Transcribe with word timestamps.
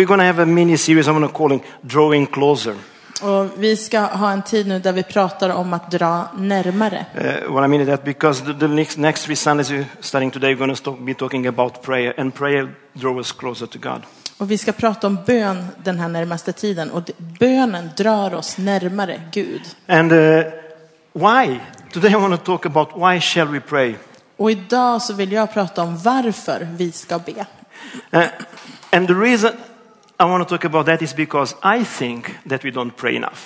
we're 0.00 0.06
going 0.06 0.18
to 0.18 0.24
have 0.24 0.38
a 0.38 0.46
mini 0.46 0.76
series 0.78 1.08
I'm 1.08 1.14
going 1.14 1.28
to 1.28 1.34
call 1.34 1.52
it 1.52 1.62
Drawing 1.82 2.26
Closer. 2.26 2.74
Och 3.22 3.46
vi 3.58 3.76
ska 3.76 4.00
ha 4.00 4.32
en 4.32 4.42
tid 4.42 4.66
nu 4.66 4.78
där 4.78 4.92
vi 4.92 5.02
pratar 5.02 5.50
om 5.50 5.72
att 5.72 5.90
dra 5.90 6.28
närmare. 6.36 7.06
Uh, 7.14 7.52
what 7.52 7.64
I 7.64 7.68
mean 7.68 7.80
is 7.80 7.88
that 7.88 8.04
because 8.04 8.44
the, 8.44 8.52
the 8.54 8.68
next, 8.68 8.98
next 8.98 9.24
three 9.24 9.36
Sundays 9.36 9.72
starting 10.00 10.30
today, 10.30 10.54
we're 10.54 10.66
going 10.66 10.74
to 10.74 10.92
be 10.92 11.14
talking 11.14 11.46
about 11.46 11.82
prayer, 11.82 12.20
and 12.20 12.34
prayer 12.34 12.74
draws 12.94 13.18
us 13.18 13.32
closer 13.32 13.66
to 13.66 13.78
God. 13.78 14.02
Och 14.38 14.50
vi 14.50 14.58
ska 14.58 14.72
prata 14.72 15.06
om 15.06 15.18
bön 15.26 15.66
den 15.84 15.98
här 15.98 16.08
närmaste 16.08 16.52
tiden. 16.52 16.90
Och 16.90 17.10
bönen 17.40 17.90
drar 17.96 18.34
oss 18.34 18.58
närmare 18.58 19.20
Gud. 19.32 19.62
And 19.86 20.12
uh, 20.12 20.44
why? 21.12 21.60
Today 21.92 22.10
I 22.10 22.14
want 22.14 22.44
to 22.44 22.46
talk 22.46 22.66
about 22.66 22.88
why 22.96 23.20
shall 23.20 23.48
we 23.48 23.60
pray? 23.60 23.94
Och 24.36 24.50
idag 24.50 25.02
så 25.02 25.14
vill 25.14 25.32
jag 25.32 25.52
prata 25.52 25.82
om 25.82 25.96
varför 25.96 26.68
vi 26.76 26.92
ska 26.92 27.18
be. 27.18 27.46
Uh, 28.12 28.28
and 28.90 29.08
the 29.08 29.14
reason 29.14 29.52
I 30.20 30.24
want 30.24 30.48
to 30.48 30.56
talk 30.56 30.64
about 30.64 30.86
that 30.86 31.02
is 31.02 31.16
because 31.16 31.56
I 31.62 31.84
think 31.84 32.26
that 32.48 32.64
we 32.64 32.70
don't 32.70 32.90
pray 32.96 33.16
enough. 33.16 33.38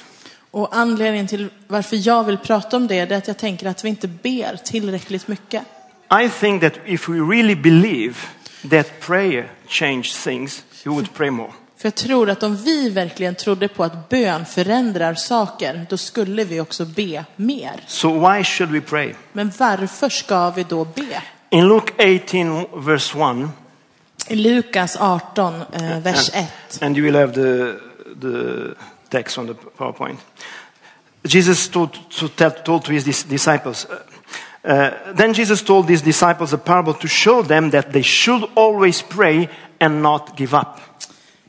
Och 0.51 0.69
anledningen 0.77 1.27
till 1.27 1.49
varför 1.67 2.09
jag 2.09 2.25
vill 2.25 2.39
prata 2.39 2.77
om 2.77 2.87
det 2.87 2.99
är 2.99 3.17
att 3.17 3.29
jag 3.29 3.39
tänker 3.39 3.67
att 3.67 3.85
vi 3.85 3.89
inte 3.89 4.09
ber 4.09 4.57
tillräckligt 4.57 5.29
mycket. 5.29 5.63
I 6.25 6.29
think 6.41 6.63
that 6.63 6.73
if 6.87 7.09
we 7.09 7.19
really 7.19 7.55
believe 7.55 8.15
that 8.71 9.01
prayer 9.01 9.51
changes 9.69 10.25
things, 10.25 10.65
we 10.85 10.91
would 10.91 11.15
pray 11.15 11.31
more. 11.31 11.53
För 11.77 11.87
jag 11.87 11.95
tror 11.95 12.31
att 12.31 12.43
om 12.43 12.57
vi 12.57 12.91
verkligen 12.91 13.35
trodde 13.35 13.69
på 13.69 13.85
att 13.85 14.09
bön 14.09 14.47
förändrar 14.47 15.15
saker, 15.15 15.87
då 15.91 15.97
skulle 15.97 16.45
vi 16.45 16.61
också 16.61 16.85
be 16.85 17.25
mer. 17.37 17.81
So 17.87 18.29
why 18.29 18.45
should 18.45 18.73
we 18.73 18.81
pray? 18.81 19.15
Men 19.33 19.53
varför 19.59 20.09
ska 20.09 20.51
vi 20.51 20.63
då 20.63 20.85
be? 20.85 21.23
In 21.51 21.69
Luke 21.69 21.93
18, 21.99 22.85
verse 22.85 23.19
1, 23.19 23.37
I 23.37 23.64
Lukas 24.31 24.97
18, 24.97 25.65
eh, 25.73 26.01
vers 26.03 26.31
1. 26.35 26.47
and 26.81 26.97
you 26.97 27.05
will 27.07 27.17
have 27.17 27.33
the, 27.33 27.77
the 28.21 28.75
text 29.11 29.39
on 29.39 29.47
the 29.47 29.55
PowerPoint. 29.79 30.19
Jesus 31.27 31.69
told 31.69 31.91
to, 32.11 32.29
tell, 32.29 32.51
told 32.51 32.85
to 32.85 32.93
his 32.93 33.05
dis- 33.05 33.25
disciples. 33.25 33.87
Uh, 34.65 34.71
uh, 34.73 34.91
then 35.17 35.35
Jesus 35.35 35.63
told 35.63 35.89
his 35.89 36.03
disciples 36.03 36.53
a 36.53 36.59
parable 36.59 36.95
to 36.95 37.09
show 37.09 37.43
them 37.43 37.71
that 37.71 37.93
they 37.93 38.03
should 38.03 38.45
always 38.55 39.03
pray 39.03 39.49
and 39.81 40.03
not 40.03 40.39
give 40.39 40.55
up. 40.57 40.81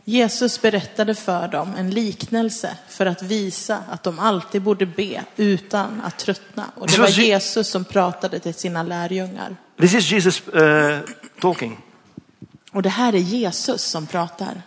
Jesus 0.07 0.61
berättade 0.61 1.15
för 1.15 1.47
dem 1.47 1.73
en 1.77 1.89
liknelse 1.89 2.77
för 2.89 3.05
att 3.05 3.21
visa 3.23 3.83
att 3.91 4.03
de 4.03 4.19
alltid 4.19 4.61
borde 4.61 4.85
be 4.85 5.23
utan 5.37 6.01
att 6.01 6.17
tröttna. 6.19 6.63
Och 6.75 6.87
det 6.87 6.97
var 6.97 7.07
Je- 7.07 7.23
Jesus 7.27 7.67
som 7.69 7.85
pratade 7.85 8.39
till 8.39 8.53
sina 8.53 8.83
lärjungar. 8.83 9.55
This 9.79 9.93
is 9.93 10.11
Jesus 10.11 10.41
uh, 10.47 10.99
talking. 11.41 11.77
Och 12.75 12.81
det 12.81 12.89
här 12.89 13.15
är 13.15 13.19
Jesus 13.19 13.83
som 13.83 14.07
pratar. 14.07 14.61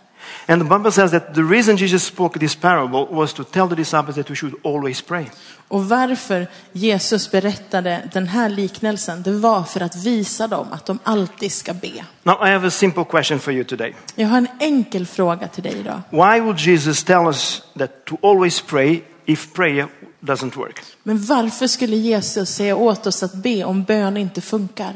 And 0.47 0.61
the 0.61 0.77
Bible 0.77 0.91
says 0.91 1.11
that 1.11 1.35
the 1.35 1.41
reason 1.41 1.75
Jesus 1.75 2.03
spoke 2.03 2.39
this 2.39 2.55
parable 2.55 3.07
was 3.11 3.33
to 3.33 3.43
tell 3.43 3.69
the 3.69 3.75
disciples 3.75 4.15
that 4.15 4.29
we 4.31 4.35
should 4.35 4.55
always 4.63 5.01
pray. 5.01 5.25
Och 5.67 5.89
varför 5.89 6.47
Jesus 6.71 7.31
berättade 7.31 8.09
den 8.13 8.27
här 8.27 8.49
liknelsen, 8.49 9.23
det 9.23 9.31
var 9.31 9.63
för 9.63 9.81
att 9.81 9.95
visa 9.95 10.47
dem 10.47 10.67
att 10.71 10.85
de 10.85 10.99
alltid 11.03 11.51
ska 11.51 11.73
be. 11.73 12.05
Now, 12.23 12.47
I 12.47 12.51
have 12.51 12.67
a 12.67 12.71
simple 12.71 13.03
question 13.03 13.39
for 13.39 13.53
you 13.53 13.63
today. 13.63 13.95
Jag 14.15 14.27
har 14.27 14.37
en 14.37 14.47
enkel 14.59 15.05
fråga 15.05 15.47
till 15.47 15.63
dig 15.63 15.77
idag. 15.79 16.01
Why 16.09 16.41
would 16.41 16.59
Jesus 16.59 17.03
tell 17.03 17.27
us 17.27 17.61
that 17.77 18.05
to 18.05 18.17
always 18.21 18.61
pray 18.61 19.01
if 19.25 19.53
prayer 19.53 19.87
doesn't 20.19 20.57
work? 20.57 20.81
Men 21.03 21.25
varför 21.25 21.67
skulle 21.67 21.95
Jesus 21.95 22.49
säga 22.49 22.75
åt 22.75 23.07
oss 23.07 23.23
att 23.23 23.33
be 23.33 23.63
om 23.63 23.83
bön 23.83 24.17
inte 24.17 24.41
funkar? 24.41 24.93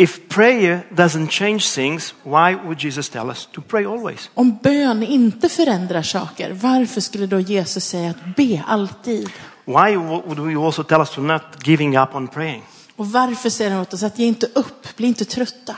If 0.00 0.28
prayer 0.28 0.86
doesn't 0.90 1.28
change 1.28 1.74
things, 1.74 2.14
why 2.24 2.54
would 2.54 2.84
Jesus 2.84 3.08
tell 3.10 3.30
us 3.30 3.46
to 3.52 3.60
pray 3.60 3.84
always? 3.84 4.30
Om 4.34 4.58
bön 4.62 5.02
inte 5.02 5.48
förändrar 5.48 6.02
saker, 6.02 6.52
varför 6.52 7.00
skulle 7.00 7.26
då 7.26 7.40
Jesus 7.40 7.84
säga 7.84 8.10
att 8.10 8.36
be 8.36 8.64
alltid? 8.66 9.30
Why 9.64 9.96
would 9.96 10.50
he 10.50 10.66
also 10.66 10.82
tell 10.82 11.00
us 11.00 11.10
to 11.10 11.20
not 11.20 11.42
giving 11.64 11.98
up 11.98 12.14
on 12.14 12.28
praying? 12.28 12.62
Och 12.96 13.12
varför 13.12 13.50
säger 13.50 13.70
han 13.70 13.80
åt 13.80 13.94
oss 13.94 14.02
att 14.02 14.18
ge 14.18 14.26
inte 14.26 14.46
upp, 14.46 14.96
bli 14.96 15.08
inte 15.08 15.24
trötta? 15.24 15.76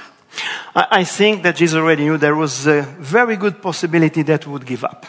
I, 1.01 1.05
think 1.05 1.43
that 1.43 1.61
Jesus 1.61 1.77
already 1.77 2.03
knew 2.03 2.19
there 2.19 2.35
was 2.35 2.67
a 2.67 2.85
very 2.99 3.37
good 3.37 3.63
possibility 3.63 4.25
that 4.25 4.47
we 4.47 4.51
would 4.51 4.71
give 4.71 4.87
up. 4.87 5.07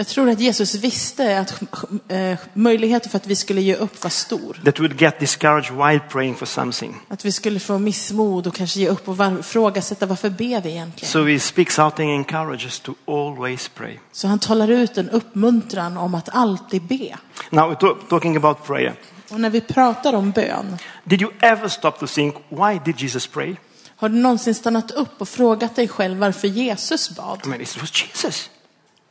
Jag 0.00 0.06
tror 0.06 0.30
att 0.30 0.40
Jesus 0.40 0.74
visste 0.74 1.38
att 1.40 1.62
eh, 2.08 2.38
möjligheten 2.54 3.10
för 3.10 3.16
att 3.16 3.26
vi 3.26 3.36
skulle 3.36 3.60
ge 3.60 3.74
upp 3.74 4.02
var 4.02 4.10
stor. 4.10 4.60
That 4.64 4.78
we 4.78 4.82
would 4.82 5.00
get 5.02 5.20
discouraged 5.20 5.72
while 5.76 6.00
praying 6.08 6.34
for 6.34 6.46
something. 6.46 6.94
Att 7.08 7.24
vi 7.24 7.32
skulle 7.32 7.60
få 7.60 7.78
missmod 7.78 8.46
och 8.46 8.54
kanske 8.54 8.80
ge 8.80 8.88
upp 8.88 9.08
och 9.08 9.16
var- 9.16 9.38
ifrågasätta 9.40 10.06
varför 10.06 10.30
ber 10.30 10.60
vi 10.60 10.70
egentligen? 10.70 11.10
So 11.12 11.24
he 11.26 11.38
speaks 11.40 11.78
out 11.78 12.00
and 12.00 12.08
encourages 12.10 12.80
to 12.80 12.94
always 13.06 13.68
pray. 13.68 13.98
Så 14.12 14.28
han 14.28 14.38
talar 14.38 14.68
ut 14.70 14.98
en 14.98 15.10
uppmuntran 15.10 15.96
om 15.96 16.14
att 16.14 16.28
alltid 16.32 16.82
be. 16.82 17.16
Now, 17.50 17.74
talking 18.08 18.36
about 18.36 18.66
prayer. 18.66 18.94
Och 19.30 19.40
när 19.40 19.50
vi 19.50 19.60
pratar 19.60 20.12
om 20.12 20.30
bön, 20.30 20.76
Did 21.04 21.22
you 21.22 21.32
ever 21.40 21.68
stop 21.68 21.90
to 21.90 22.06
think, 22.06 22.34
why 22.48 22.80
did 22.84 23.00
Jesus 23.00 23.26
pray? 23.26 23.56
har 23.96 24.08
du 24.08 24.14
någonsin 24.18 24.54
stannat 24.54 24.90
upp 24.90 25.20
och 25.20 25.28
frågat 25.28 25.76
dig 25.76 25.88
själv 25.88 26.18
varför 26.18 26.48
Jesus 26.48 27.10
bad? 27.16 27.40
I 27.44 27.48
mean, 27.48 27.60
it 27.62 27.80
was 27.80 28.02
Jesus. 28.04 28.50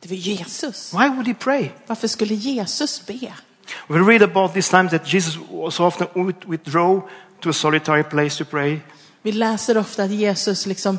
Det 0.00 0.08
var 0.08 0.16
Jesus. 0.16 0.94
Why 0.94 1.08
would 1.08 1.26
he 1.26 1.34
pray? 1.34 1.68
Varför 1.86 2.08
skulle 2.08 2.34
Jesus 2.34 3.06
be? 3.06 3.18
We 3.88 3.98
read 3.98 4.22
about 4.22 4.54
these 4.54 4.70
times 4.70 4.90
that 4.90 5.14
Jesus 5.14 5.38
was 5.50 5.80
often 5.80 6.06
would 6.14 6.44
withdraw 6.46 7.00
to 7.40 7.50
a 7.50 7.52
solitary 7.52 8.02
place 8.02 8.44
to 8.44 8.50
pray. 8.50 8.78
Vi 9.22 9.32
läser 9.32 9.78
ofta 9.78 10.02
att 10.02 10.10
Jesus 10.10 10.66
liksom 10.66 10.98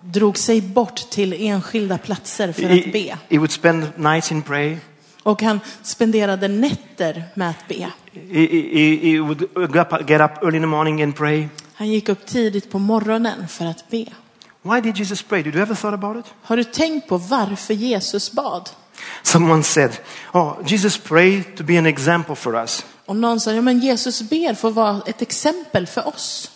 drog 0.00 0.38
sig 0.38 0.60
bort 0.60 1.10
till 1.10 1.32
enskilda 1.32 1.98
platser 1.98 2.52
för 2.52 2.62
att 2.62 2.70
He, 2.70 2.90
be. 2.92 3.18
he 3.28 3.38
would 3.38 3.50
spend 3.50 3.86
nights 3.96 4.32
in 4.32 4.42
prayer. 4.42 4.78
Och 5.22 5.42
han 5.42 5.60
spenderade 5.82 6.48
nätter 6.48 7.24
med 7.34 7.50
att 7.50 7.68
be. 7.68 7.74
He, 8.12 8.46
he, 8.72 9.10
he 9.12 9.20
would 9.20 9.40
get 10.08 10.20
up 10.20 10.42
early 10.42 10.56
in 10.56 10.62
the 10.62 10.66
morning 10.66 11.02
and 11.02 11.16
pray. 11.16 11.48
Han 11.74 11.88
gick 11.88 12.08
upp 12.08 12.26
tidigt 12.26 12.70
på 12.70 12.78
morgonen 12.78 13.48
för 13.48 13.64
att 13.64 13.90
be. 13.90 14.06
Why 14.72 14.80
did 14.80 14.96
Jesus 14.96 15.22
pray? 15.22 15.42
Did 15.42 15.54
you 15.54 15.62
ever 15.62 15.74
thought 15.74 15.94
about 15.94 16.16
it? 16.26 16.32
Har 16.42 16.56
du 16.56 16.64
tänkt 16.64 17.08
på 17.08 17.18
varför 17.18 17.74
Jesus 17.74 18.32
bad? 18.32 18.70
Someone 19.22 19.62
said, 19.62 19.90
"Oh, 20.32 20.56
Jesus 20.66 20.98
prayed 20.98 21.56
to 21.56 21.64
be 21.64 21.78
an 21.78 21.86
example 21.86 22.34
for 22.34 22.56
us." 22.56 22.84
Och 23.06 23.16
någon 23.16 23.40
sa, 23.40 23.52
ja 23.52 23.62
men 23.62 23.78
Jesus 23.78 24.22
ber 24.22 24.54
för 24.54 24.68
att 24.68 24.74
vara 24.74 25.02
ett 25.06 25.22
exempel 25.22 25.86
för 25.86 26.08
oss. 26.08 26.50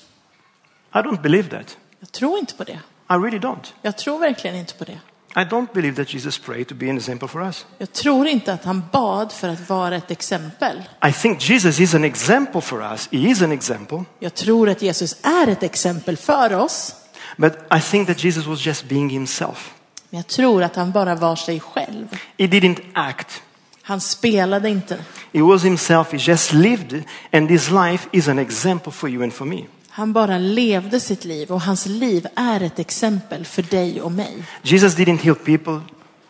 I 0.94 0.99
don't 0.99 1.22
believe 1.22 1.50
that. 1.50 1.76
Jag 2.00 2.12
tror 2.12 2.38
inte 2.38 2.54
på 2.54 2.65
det. 2.65 2.81
I 3.10 3.12
really 3.12 3.38
don't. 3.38 3.72
Jag 3.82 3.99
tror 3.99 4.19
verkligen 4.19 4.56
inte 4.56 4.75
på 4.75 4.84
det. 4.84 4.99
I 5.37 5.44
don't 5.44 5.69
believe 5.75 6.04
that 6.04 6.15
Jesus 6.15 6.38
prayed 6.38 6.69
to 6.69 6.75
be 6.75 6.91
an 6.91 6.97
example 6.97 7.28
for 7.28 7.43
us. 7.43 7.66
Jag 7.78 7.93
tror 7.93 8.26
inte 8.26 8.53
att 8.53 8.65
han 8.65 8.82
bad 8.93 9.32
för 9.32 9.49
att 9.49 9.69
vara 9.69 9.97
ett 9.97 10.10
exempel. 10.10 10.82
I 11.09 11.12
think 11.12 11.50
Jesus 11.50 11.81
is 11.81 11.94
an 11.94 12.04
example 12.04 12.60
for 12.60 12.82
us. 12.82 13.09
He 13.12 13.19
is 13.19 13.43
an 13.43 13.53
example. 13.53 14.04
Jag 14.19 14.34
tror 14.34 14.69
att 14.69 14.82
Jesus 14.82 15.16
är 15.22 15.47
ett 15.47 15.62
exempel 15.62 16.16
för 16.16 16.54
oss. 16.54 16.94
But 17.40 17.52
I 17.70 17.80
think 17.80 18.06
that 18.08 18.24
Jesus 18.24 18.46
was 18.46 18.66
just 18.66 18.88
being 18.88 19.10
himself. 19.10 19.74
Men 20.10 20.18
jag 20.18 20.26
tror 20.26 20.62
att 20.62 20.76
han 20.76 20.92
bara 20.92 21.14
var 21.14 21.36
sig 21.36 21.60
själv. 21.60 22.08
He 22.38 22.46
didn't 22.46 22.80
act. 22.94 23.42
Han 23.82 24.00
spelade 24.00 24.68
inte. 24.68 24.98
He 25.32 25.42
was 25.42 25.64
himself. 25.64 26.12
He 26.12 26.18
just 26.18 26.52
lived. 26.52 27.02
And 27.32 27.48
this 27.48 27.70
life 27.70 28.08
is 28.12 28.28
an 28.28 28.38
example 28.38 28.92
for 28.92 29.10
you 29.10 29.22
and 29.22 29.32
for 29.32 29.44
me. 29.44 29.64
Han 29.88 30.12
bara 30.12 30.38
levde 30.38 31.00
sitt 31.00 31.24
liv 31.24 31.50
och 31.50 31.60
hans 31.60 31.86
liv 31.86 32.26
är 32.36 32.62
ett 32.62 32.78
exempel 32.78 33.44
för 33.44 33.62
dig 33.62 34.02
och 34.02 34.12
mig. 34.12 34.44
Jesus 34.62 34.96
didn't 34.96 35.18
heal 35.18 35.36
people 35.36 35.80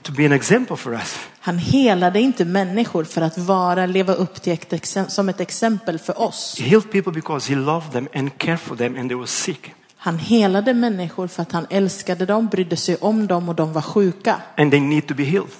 to 0.03 0.13
be 0.13 0.27
an 0.27 0.33
example 0.33 0.77
for 0.77 0.93
us. 0.93 1.19
Han 1.41 1.59
helade 1.59 2.21
inte 2.21 2.45
människor 2.45 3.05
för 3.05 3.23
att 3.23 3.39
vara, 3.39 3.87
leva 3.87 4.15
upp 4.15 4.43
till 4.43 4.53
ett, 4.53 4.97
som 5.09 5.29
ett 5.29 5.41
exempel 5.41 5.99
för 5.99 6.21
oss. 6.21 6.57
He 6.59 6.65
healed 6.65 6.91
people 6.91 7.13
because 7.13 7.55
he 7.55 7.61
loved 7.61 7.93
them 7.93 8.09
and 8.15 8.39
cared 8.39 8.61
for 8.61 8.77
them 8.77 8.99
and 8.99 9.11
they 9.11 9.19
were 9.19 9.27
sick. 9.27 9.75
Han 10.03 10.19
helade 10.19 10.75
människor 10.75 11.27
för 11.27 11.43
att 11.43 11.53
han 11.53 11.67
älskade 11.71 12.27
dem, 12.27 12.47
brydde 12.47 12.77
sig 12.77 12.97
om 12.97 13.27
dem 13.27 13.49
och 13.49 13.55
de 13.55 13.73
var 13.73 13.83
sjuka. 13.83 14.43
And 14.57 14.71
they 14.71 14.81
need 14.81 15.07
to 15.07 15.15
be 15.15 15.25
healed. 15.25 15.51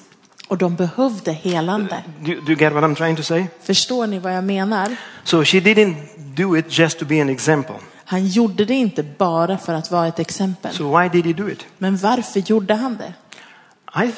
Och 0.49 0.59
de 0.59 0.77
behövde 0.77 1.33
helande. 1.33 2.05
Do, 2.21 2.27
do 2.27 2.53
you 2.53 2.57
get 2.57 2.73
what 2.73 2.85
I'm 2.85 2.95
trying 2.95 3.17
to 3.17 3.23
say? 3.23 3.47
Förstår 3.63 4.07
ni 4.07 4.19
vad 4.19 4.37
jag 4.37 4.45
menar? 4.45 4.97
So 5.25 5.45
she 5.45 5.61
didn't 5.61 5.95
do 6.17 6.57
it 6.57 6.79
just 6.79 6.99
to 6.99 7.05
be 7.05 7.23
an 7.23 7.29
example. 7.29 7.75
Han 8.05 8.27
gjorde 8.27 8.65
det 8.65 8.75
inte 8.75 9.03
bara 9.03 9.59
för 9.59 9.75
att 9.75 9.91
vara 9.91 10.07
ett 10.07 10.19
exempel. 10.19 10.75
So 10.75 10.99
why 10.99 11.09
did 11.09 11.27
he 11.27 11.33
do 11.33 11.51
it? 11.51 11.67
Men 11.79 11.97
varför 11.97 12.41
gjorde 12.41 12.75
han 12.75 12.97
det? 12.97 13.15
I 14.05 14.13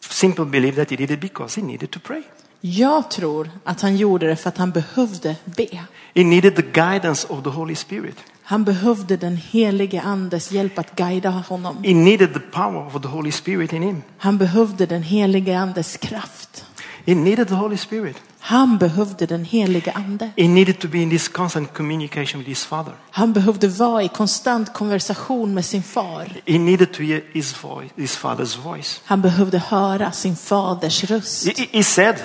simply 0.00 0.44
believe 0.44 0.76
that 0.76 0.90
he 0.90 0.96
did 0.96 1.10
it 1.10 1.20
because 1.20 1.60
he 1.60 1.66
needed 1.66 1.90
to 1.90 2.00
pray. 2.00 2.22
Jag 2.60 3.10
tror 3.10 3.50
att 3.64 3.80
han 3.80 3.96
gjorde 3.96 4.26
det 4.26 4.36
för 4.36 4.48
att 4.48 4.58
han 4.58 4.70
behövde 4.70 5.36
be. 5.44 5.68
He 6.14 6.24
needed 6.24 6.56
the 6.56 6.62
guidance 6.62 7.28
of 7.28 7.44
the 7.44 7.50
Holy 7.50 7.74
Spirit. 7.74 8.16
Han 8.50 8.64
behövde 8.64 9.16
den 9.16 9.36
helige 9.36 10.00
andes 10.02 10.52
hjälp 10.52 10.78
att 10.78 10.96
guida 10.96 11.30
honom. 11.30 11.84
He 11.84 11.94
needed 11.94 12.34
the 12.34 12.40
power 12.40 12.86
of 12.86 13.02
the 13.02 13.08
Holy 13.08 13.32
Spirit 13.32 13.72
in 13.72 13.82
him. 13.82 14.02
Han 14.18 14.38
behövde 14.38 14.86
den 14.86 15.02
helige 15.02 15.58
andes 15.58 15.96
kraft. 15.96 16.64
He 17.06 17.14
needed 17.14 17.48
the 17.48 17.54
Holy 17.54 17.76
Spirit. 17.76 18.16
Han 18.38 18.78
behövde 18.78 19.26
den 19.26 19.44
helige 19.44 19.92
ande. 19.92 20.30
He 20.36 20.48
needed 20.48 20.78
to 20.78 20.88
be 20.88 20.98
in 20.98 21.10
this 21.10 21.28
constant 21.28 21.74
communication 21.74 22.38
with 22.38 22.48
his 22.48 22.66
father. 22.66 22.92
Han 23.10 23.32
behövde 23.32 23.68
vara 23.68 24.02
i 24.02 24.08
konstant 24.08 24.72
konversation 24.72 25.54
med 25.54 25.64
sin 25.64 25.82
far. 25.82 26.40
He 26.46 26.58
needed 26.58 26.92
to 26.92 27.02
hear 27.02 27.22
his 27.32 27.64
voice, 27.64 27.90
his 27.96 28.18
father's 28.18 28.62
voice. 28.62 29.00
Han 29.04 29.20
behövde 29.20 29.58
höra 29.58 30.12
sin 30.12 30.36
faders 30.36 31.04
röst. 31.04 31.58
He, 31.58 31.66
he 31.72 31.84
said, 31.84 32.16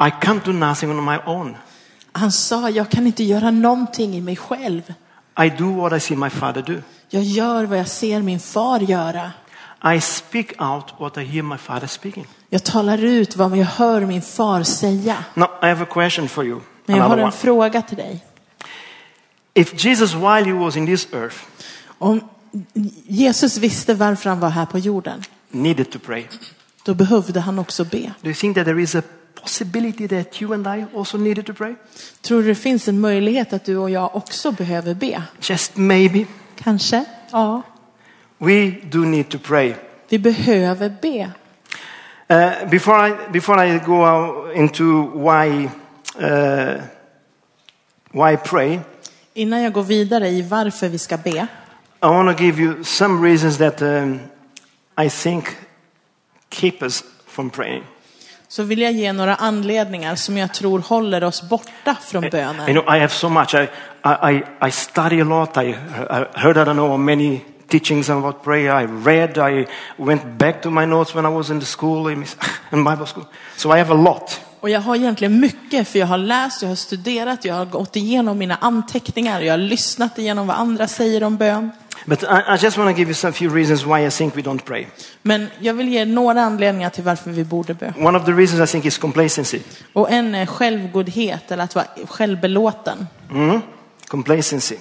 I 0.00 0.10
can't 0.24 0.44
do 0.44 0.52
nothing 0.52 0.90
on 0.90 1.04
my 1.04 1.18
own. 1.26 1.56
Han 2.12 2.32
sa, 2.32 2.70
jag 2.70 2.90
kan 2.90 3.06
inte 3.06 3.24
göra 3.24 3.50
någonting 3.50 4.14
i 4.14 4.20
mig 4.20 4.36
själv. 4.36 4.82
I 5.38 5.48
do 5.58 5.72
what 5.72 5.92
I 5.92 6.00
see 6.00 6.16
my 6.16 6.30
father 6.30 6.62
do. 6.62 6.82
Jag 7.08 7.22
gör 7.22 7.64
vad 7.64 7.78
jag 7.78 7.88
ser 7.88 8.22
min 8.22 8.40
far 8.40 8.80
göra. 8.80 9.32
I 9.94 10.00
speak 10.00 10.46
out 10.62 10.84
what 10.98 11.16
I 11.16 11.24
hear 11.24 11.42
my 11.42 11.58
father 11.58 11.86
speaking. 11.86 12.26
Jag 12.48 12.64
talar 12.64 13.04
ut 13.04 13.36
vad 13.36 13.56
jag 13.56 13.66
hör 13.66 14.00
min 14.00 14.22
far 14.22 14.62
säga. 14.62 15.24
Now, 15.34 15.48
I 15.62 15.66
have 15.66 15.82
a 15.82 15.86
question 15.90 16.28
for 16.28 16.44
you. 16.44 16.60
Men 16.86 16.96
jag 16.96 17.04
har 17.04 17.16
en 17.16 17.22
one. 17.22 17.32
fråga 17.32 17.82
till 17.82 17.96
dig. 17.96 18.24
If 19.54 19.84
Jesus, 19.84 20.14
while 20.14 20.44
he 20.44 20.52
was 20.52 20.76
in 20.76 20.86
this 20.86 21.08
earth, 21.12 21.36
Om 21.98 22.20
Jesus 23.06 23.56
visste 23.56 23.94
varför 23.94 24.30
han 24.30 24.40
var 24.40 24.48
här 24.48 24.66
på 24.66 24.78
jorden, 24.78 25.22
needed 25.50 25.90
to 25.90 25.98
pray, 25.98 26.24
då 26.82 26.94
behövde 26.94 27.40
han 27.40 27.58
också 27.58 27.84
be. 27.84 27.98
do 27.98 28.28
you 28.28 28.34
think 28.34 28.56
that 28.56 28.64
there 28.64 28.82
is 28.82 28.94
a 28.94 29.02
possibility 29.34 30.08
that 30.08 30.40
you 30.42 30.54
and 30.54 30.66
I 30.66 30.86
also 30.96 31.18
needed 31.18 31.46
to 31.46 31.54
pray? 31.54 31.74
Tror 32.20 32.42
du 32.42 32.48
det 32.48 32.54
finns 32.54 32.88
en 32.88 33.00
möjlighet 33.00 33.52
att 33.52 33.64
du 33.64 33.76
och 33.76 33.90
jag 33.90 34.16
också 34.16 34.52
behöver 34.52 34.94
be? 34.94 35.22
Just 35.40 35.76
maybe. 35.76 36.26
Kanske? 36.56 37.04
Ja. 37.30 37.62
We 38.38 38.70
do 38.90 38.98
need 38.98 39.28
to 39.28 39.38
pray. 39.38 39.74
Vi 40.08 40.18
behöver 40.18 40.96
be. 41.02 41.30
Uh, 42.30 42.70
before, 42.70 43.08
I, 43.08 43.14
before 43.32 43.66
I 43.66 43.78
go 43.78 44.50
into 44.54 45.02
why, 45.14 45.68
uh, 46.18 46.80
why 48.12 48.36
pray, 48.36 48.80
Innan 49.34 49.62
jag 49.62 49.72
går 49.72 49.82
vidare 49.82 50.28
i 50.28 50.42
varför 50.42 50.88
vi 50.88 50.98
ska 50.98 51.16
be, 51.16 51.30
I 51.30 52.06
want 52.06 52.38
to 52.38 52.44
give 52.44 52.62
you 52.62 52.84
some 52.84 53.28
reasons 53.28 53.58
that 53.58 53.82
um, 53.82 54.20
I 55.06 55.10
think 55.10 55.44
keep 56.50 56.82
us 56.82 57.04
from 57.26 57.50
praying. 57.50 57.84
Så 58.52 58.62
vill 58.62 58.80
jag 58.80 58.92
ge 58.92 59.12
några 59.12 59.34
anledningar 59.34 60.14
som 60.14 60.38
jag 60.38 60.54
tror 60.54 60.78
håller 60.78 61.24
oss 61.24 61.42
borta 61.42 61.96
från 62.04 62.24
You 62.24 62.30
bönen. 62.30 62.66
know, 62.66 62.96
I 62.96 63.00
have 63.00 63.08
so 63.08 63.28
much. 63.28 63.54
I, 63.54 63.68
I, 64.04 64.42
I- 64.68 64.70
study 64.70 65.20
a 65.20 65.24
lot. 65.24 65.56
I, 65.56 65.60
I 65.60 65.74
heard, 66.34 66.56
I 66.56 66.60
don't 66.60 66.72
know, 66.72 66.98
many 66.98 67.40
teachings 67.68 68.10
about 68.10 68.44
prayer. 68.44 68.82
I 68.82 68.86
read. 68.86 69.38
I 69.38 69.66
went 69.96 70.24
back 70.38 70.62
to 70.62 70.70
my 70.70 70.86
notes 70.86 71.14
when 71.14 71.24
I 71.26 71.28
was 71.28 71.50
in 71.50 71.60
the 71.60 71.66
school, 71.66 72.08
in 72.12 72.24
Bible 72.70 73.06
school. 73.06 73.24
So 73.56 73.74
I 73.74 73.78
have 73.78 73.90
a 73.94 73.96
lot. 73.96 74.40
Och 74.60 74.70
jag 74.70 74.80
har 74.80 74.96
egentligen 74.96 75.40
mycket, 75.40 75.88
för 75.88 75.98
jag 75.98 76.06
har 76.06 76.18
läst, 76.18 76.62
jag 76.62 76.68
har 76.68 76.76
studerat, 76.76 77.44
jag 77.44 77.54
har 77.54 77.64
gått 77.64 77.96
igenom 77.96 78.38
mina 78.38 78.56
anteckningar, 78.60 79.40
jag 79.40 79.52
har 79.52 79.58
lyssnat 79.58 80.18
igenom 80.18 80.46
vad 80.46 80.56
andra 80.56 80.88
säger 80.88 81.22
om 81.24 81.36
bön. 81.36 81.70
But 82.06 82.22
I, 82.22 82.54
I 82.54 82.56
just 82.62 82.76
want 82.78 82.90
to 82.90 82.98
give 82.98 83.08
you 83.08 83.14
some 83.14 83.32
few 83.32 83.50
reasons 83.54 83.84
why 83.86 84.06
I 84.06 84.10
think 84.10 84.36
we 84.36 84.42
don't 84.42 84.64
pray. 84.64 84.86
Men 85.22 85.48
jag 85.60 85.74
vill 85.74 85.88
ge 85.88 86.04
några 86.04 86.42
anledningar 86.42 86.90
till 86.90 87.04
varför 87.04 87.30
vi 87.30 87.44
borde 87.44 87.74
be. 87.74 87.94
One 87.98 88.18
of 88.18 88.24
the 88.24 88.32
reasons 88.32 88.70
I 88.70 88.72
think 88.72 88.84
is 88.84 88.98
complacency. 88.98 89.60
Och 89.92 90.10
en 90.10 90.34
är 90.34 90.46
självgodhet, 90.46 91.50
eller 91.50 91.64
att 91.64 91.74
vara 91.74 91.86
självbelåten. 92.08 93.06
Mhm. 93.30 93.60
Complacency. 94.08 94.76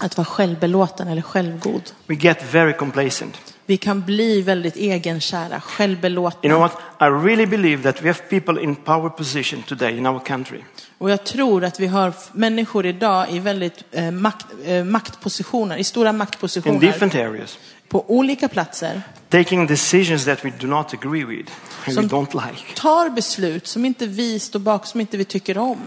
Att 0.00 0.16
vara 0.16 0.24
självbelåten 0.24 1.08
eller 1.08 1.22
självgod. 1.22 1.82
We 2.06 2.14
get 2.14 2.54
very 2.54 2.72
complacent. 2.72 3.51
Vi 3.66 3.76
kan 3.76 4.00
bli 4.00 4.42
väldigt 4.42 4.76
egenkära, 4.76 5.60
självbelåtna. 5.60 6.50
You 6.50 6.58
know 6.58 6.60
what? 6.60 6.72
I 7.00 7.26
really 7.26 7.46
believe 7.46 7.82
that 7.92 8.02
we 8.02 8.06
have 8.08 8.18
people 8.28 8.62
in 8.62 8.76
power 8.76 9.08
position 9.08 9.62
today 9.62 9.98
in 9.98 10.06
our 10.06 10.20
country 10.20 10.58
Och 10.98 11.10
jag 11.10 11.24
tror 11.24 11.64
att 11.64 11.80
vi 11.80 11.86
har 11.86 12.12
människor 12.32 12.86
idag 12.86 13.26
i 13.30 13.38
väldigt 13.38 13.84
eh, 13.90 14.10
makt, 14.10 14.46
eh, 14.64 14.84
maktpositioner, 14.84 15.76
i 15.76 15.84
stora 15.84 16.10
in 16.10 16.16
maktpositioner 16.16 16.80
different 16.80 17.14
areas 17.14 17.58
på 17.88 18.04
olika 18.10 18.48
platser. 18.48 19.02
taking 19.28 19.66
decisions 19.66 20.24
that 20.24 20.44
we 20.44 20.52
do 20.60 20.66
not 20.66 20.94
agree 20.94 21.24
with 21.24 21.52
and 21.86 21.96
we 21.96 22.08
Som- 22.08 22.08
don't 22.08 22.34
like. 22.48 22.74
Tar 22.74 23.10
beslut 23.10 23.66
som 23.66 23.84
inte 23.84 24.06
vi 24.06 24.38
står 24.38 24.58
bak, 24.58 24.86
som 24.86 25.00
inte 25.00 25.16
vi 25.16 25.24
tycker 25.24 25.58
om. 25.58 25.78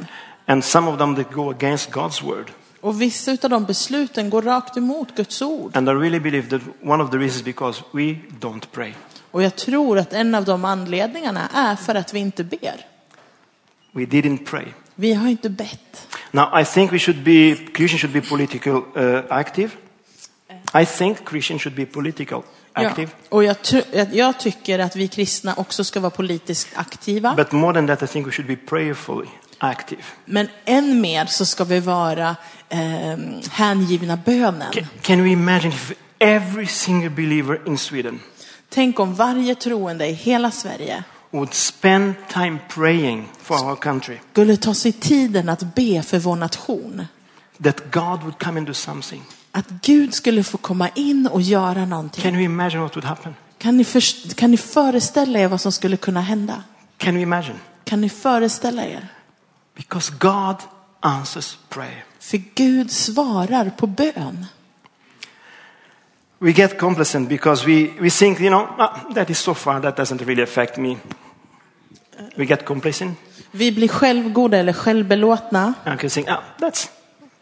And 0.46 0.64
some 0.64 0.92
of 0.92 0.98
them 0.98 1.16
that 1.16 1.32
go 1.32 1.50
against 1.50 1.92
God's 1.92 2.24
word. 2.24 2.52
Och 2.86 3.02
vissa 3.02 3.32
av 3.32 3.50
de 3.50 3.66
besluten 3.66 4.30
går 4.30 4.42
rakt 4.42 4.78
emot 4.78 5.16
Guds 5.16 5.42
ord. 5.42 5.78
And 5.78 5.90
I 5.90 5.92
really 5.92 6.20
believe 6.20 6.50
that 6.50 6.62
one 6.84 7.04
of 7.04 7.12
the 7.12 7.18
reasons 7.18 7.44
because 7.44 7.84
we 7.92 8.16
don't 8.40 8.64
pray. 8.72 8.94
Och 9.32 9.44
jag 9.44 9.56
tror 9.56 9.98
att 9.98 10.14
en 10.14 10.36
av 10.36 10.46
de 10.46 10.66
anledningarna 10.66 11.50
är 11.54 11.76
för 11.76 11.96
att 11.96 12.14
vi 12.14 12.20
inte 12.20 12.44
ber. 12.44 12.86
We 13.92 14.02
didn't 14.02 14.46
pray. 14.46 14.66
Vi 14.96 15.14
har 15.14 15.28
inte 15.28 15.50
bett. 15.50 16.08
Now 16.32 16.60
I 16.62 16.66
think 16.66 16.94
we 16.94 17.00
should 17.00 17.24
be 17.24 17.56
Christians 17.56 18.02
should 18.02 18.14
be 18.14 18.22
political 18.22 18.82
uh, 18.98 19.24
active. 19.30 19.70
I 20.82 20.86
think 20.86 21.30
Christians 21.30 21.62
should 21.62 21.76
be 21.76 21.86
political 21.86 22.42
Ja. 22.74 22.88
active. 22.88 23.12
Och 23.30 23.44
jag, 23.44 23.58
jag 24.12 24.40
tycker 24.40 24.80
att 24.80 24.96
vi 24.96 25.08
kristna 25.08 25.54
också 25.58 25.84
ska 25.84 26.00
vara 26.00 26.10
politiskt 26.10 26.68
aktiva. 26.76 27.36
But 27.36 27.52
more 27.52 27.74
than 27.74 27.88
that, 27.88 28.04
I 28.04 28.08
think 28.08 28.28
we 28.28 28.32
should 28.32 28.48
be 28.48 28.56
prayerfully 28.56 29.28
active. 29.58 30.02
Men 30.26 30.48
än 30.66 31.02
mer 31.02 31.26
så 31.26 31.46
ska 31.46 31.64
vi 31.64 31.80
vara 31.80 32.36
eh, 32.70 33.18
hängivna 33.52 34.18
bönen. 34.18 34.72
Can, 34.72 34.88
can 35.02 35.24
we 35.24 35.30
imagine 35.30 35.74
if 35.74 35.92
every 36.20 36.68
single 36.68 37.10
believer 37.10 37.62
in 37.68 37.78
Sweden 37.78 38.20
Tänk 38.70 39.00
om 39.00 39.16
varje 39.16 39.56
troende 39.56 40.08
i 40.08 40.14
hela 40.14 40.52
Sverige 40.52 41.04
would 41.32 41.54
spend 41.54 42.14
time 42.34 42.58
praying 42.70 43.28
for 43.42 43.64
our 43.70 43.76
country, 43.76 44.18
skulle 44.32 44.58
ta 44.58 44.74
sig 44.74 44.92
tiden 44.92 45.50
att 45.50 45.76
be 45.76 46.02
för 46.04 46.20
vår 46.20 46.36
nation. 46.36 47.08
that 47.64 47.92
God 47.92 48.22
would 48.22 48.40
come 48.40 48.58
and 48.60 48.68
do 48.68 48.74
something. 48.74 49.24
Att 49.52 49.70
Gud 49.70 50.14
skulle 50.14 50.44
få 50.44 50.58
komma 50.58 50.90
in 50.96 51.28
och 51.28 51.42
göra 51.42 51.86
någonting. 51.86 52.24
Can 52.24 52.38
we 52.38 52.44
imagine 52.44 52.82
what 52.82 52.96
would 52.96 53.06
happen? 53.06 53.36
Kan 53.58 53.78
ni, 53.78 53.84
först- 53.84 54.36
kan 54.36 54.52
ni 54.52 54.58
föreställa 54.58 55.40
er 55.40 55.48
vad 55.48 55.62
som 55.62 55.72
skulle 55.72 55.98
kunna 55.98 56.22
hända? 56.22 56.64
Can 56.98 57.16
we 57.16 57.22
imagine? 57.22 57.60
Kan 57.84 58.02
ni 58.02 58.10
föreställa 58.10 58.86
er? 58.86 59.08
Because 59.76 60.12
God 60.20 60.56
answers 61.02 61.58
prayer. 61.70 62.04
För 62.20 62.38
Gud 62.56 62.92
svarar 62.92 63.70
på 63.70 63.88
bön. 63.88 64.46
We 66.40 66.52
get 66.52 66.80
complacent 66.80 67.30
because 67.30 67.66
we, 67.68 67.90
we 68.02 68.10
think, 68.10 68.40
you 68.40 68.50
know, 68.50 68.68
"Ah, 68.78 69.00
that 69.16 69.30
is 69.30 69.40
so 69.40 69.54
far, 69.54 69.82
that 69.82 69.98
doesn't 69.98 70.22
really 70.22 70.44
affect 70.44 70.78
me. 70.78 70.98
We 72.36 72.46
get 72.46 72.66
complacent 72.66 73.18
Vi 73.52 73.72
blir 73.72 73.88
självgoda 73.88 74.58
eller 74.58 74.74
självbelåtna. 74.74 75.74
and 75.86 76.00
can 76.00 76.10
think, 76.10 76.28
ah, 76.30 76.40
that's, 76.60 76.90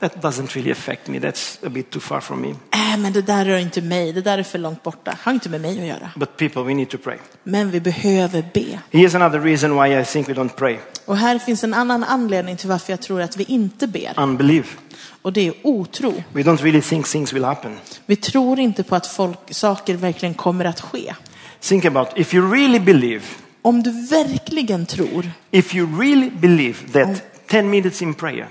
that 0.03 0.21
doesn't 0.21 0.55
really 0.55 0.71
affect 0.71 1.07
me. 1.07 1.19
That's 1.19 1.65
a 1.65 1.69
bit 1.69 1.89
too 1.89 1.99
far 1.99 2.19
from 2.21 2.41
me. 2.41 2.49
Äh, 2.49 2.97
men 2.99 3.13
det 3.13 3.21
där 3.21 3.45
rör 3.45 3.57
inte 3.57 3.81
mig, 3.81 4.13
det 4.13 4.21
där 4.21 4.37
är 4.37 4.43
för 4.43 4.59
långt 4.59 4.83
borta. 4.83 5.17
Har 5.21 5.31
inte 5.33 5.49
med 5.49 5.61
mig 5.61 5.79
att 5.81 5.87
göra. 5.87 6.11
But 6.15 6.37
people, 6.37 6.63
we 6.63 6.73
need 6.73 6.89
to 6.89 6.97
pray. 6.97 7.17
Men 7.43 7.71
vi 7.71 7.79
behöver 7.79 8.45
be. 8.53 8.79
Here's 8.91 9.15
another 9.15 9.39
reason 9.39 9.83
why 9.83 9.99
I 10.01 10.05
think 10.05 10.29
we 10.29 10.33
don't 10.33 10.55
pray 10.55 10.77
Och 11.05 11.17
här 11.17 11.39
finns 11.39 11.63
en 11.63 11.73
annan 11.73 12.03
anledning 12.03 12.57
till 12.57 12.69
varför 12.69 12.93
jag 12.93 13.01
tror 13.01 13.21
att 13.21 13.37
vi 13.37 13.43
inte 13.43 13.87
ber. 13.87 14.13
unbelief. 14.17 14.77
Och 15.21 15.33
det 15.33 15.47
är 15.47 15.53
otro. 15.63 16.23
We 16.33 16.41
don't 16.41 16.61
really 16.61 16.81
think 16.81 17.07
things 17.07 17.33
will 17.33 17.43
happen. 17.43 17.77
Vi 18.05 18.15
tror 18.15 18.59
inte 18.59 18.83
på 18.83 18.95
att 18.95 19.07
folk, 19.07 19.39
saker 19.49 19.95
verkligen 19.95 20.33
kommer 20.33 20.65
att 20.65 20.81
ske. 20.81 21.13
Think 21.59 21.85
about 21.85 22.07
if 22.15 22.33
you 22.33 22.51
really 22.51 22.79
believe, 22.79 23.21
Om 23.61 23.83
du 23.83 23.91
verkligen 24.07 24.85
tror, 24.85 25.31
if 25.51 25.75
you 25.75 25.99
really 26.01 26.29
believe 26.29 26.75
that 26.93 27.23
10 27.47 27.61
minutes 27.63 28.01
in 28.01 28.13
prayer, 28.13 28.47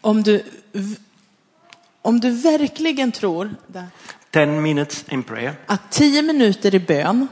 om 0.00 0.22
du, 0.22 0.42
om 2.06 2.20
du 2.20 2.30
verkligen 2.30 3.12
tror 3.12 3.54
10 4.30 4.46
minutes 4.46 5.04
in 5.10 5.22
prayer 5.22 5.54
att 5.66 5.92
tio 5.92 6.22
minuter 6.22 6.74
i 6.74 6.78
bön 6.80 7.28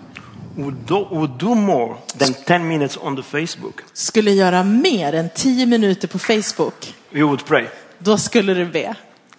would 0.56 0.74
do, 0.74 1.08
would 1.10 1.30
do 1.38 1.54
more 1.54 1.94
than 2.18 2.34
10 2.46 2.58
minutes 2.58 2.96
on 3.00 3.16
the 3.16 3.22
Facebook, 3.22 3.80
skulle 3.92 4.30
göra 4.30 4.62
mer 4.62 5.12
än 5.12 5.28
tio 5.34 5.66
minuter 5.66 6.08
på 6.08 6.18
Facebook, 6.18 6.94
we 7.10 7.22
would 7.22 7.44
pray. 7.44 7.66
då 7.98 8.18
skulle 8.18 8.54
du 8.54 8.66
be. 8.66 8.94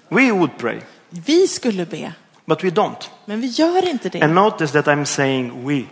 We 0.10 0.32
would 0.32 0.58
pray, 0.58 0.80
Vi 1.10 1.48
skulle 1.48 1.86
be, 1.86 2.14
but 2.46 2.64
we 2.64 2.70
don't. 2.70 3.10
men 3.26 3.42
vi 3.42 3.48
gör 3.48 3.90
inte 3.90 4.10
det. 4.10 4.22
And 4.22 4.34
notice 4.34 4.72
that 4.72 4.86
I'm 4.86 5.06
saying 5.06 5.68
we. 5.68 5.84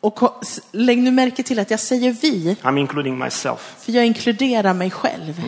Och 0.00 0.14
ko- 0.14 0.34
s- 0.42 0.60
lägg 0.72 0.98
nu 0.98 1.10
märke 1.10 1.42
till 1.42 1.58
att 1.58 1.70
jag 1.70 1.80
säger 1.80 2.12
vi, 2.22 2.56
I'm 2.62 2.78
including 2.78 3.18
myself. 3.18 3.76
för 3.80 3.92
jag 3.92 4.06
inkluderar 4.06 4.74
mig 4.74 4.90
själv. 4.90 5.42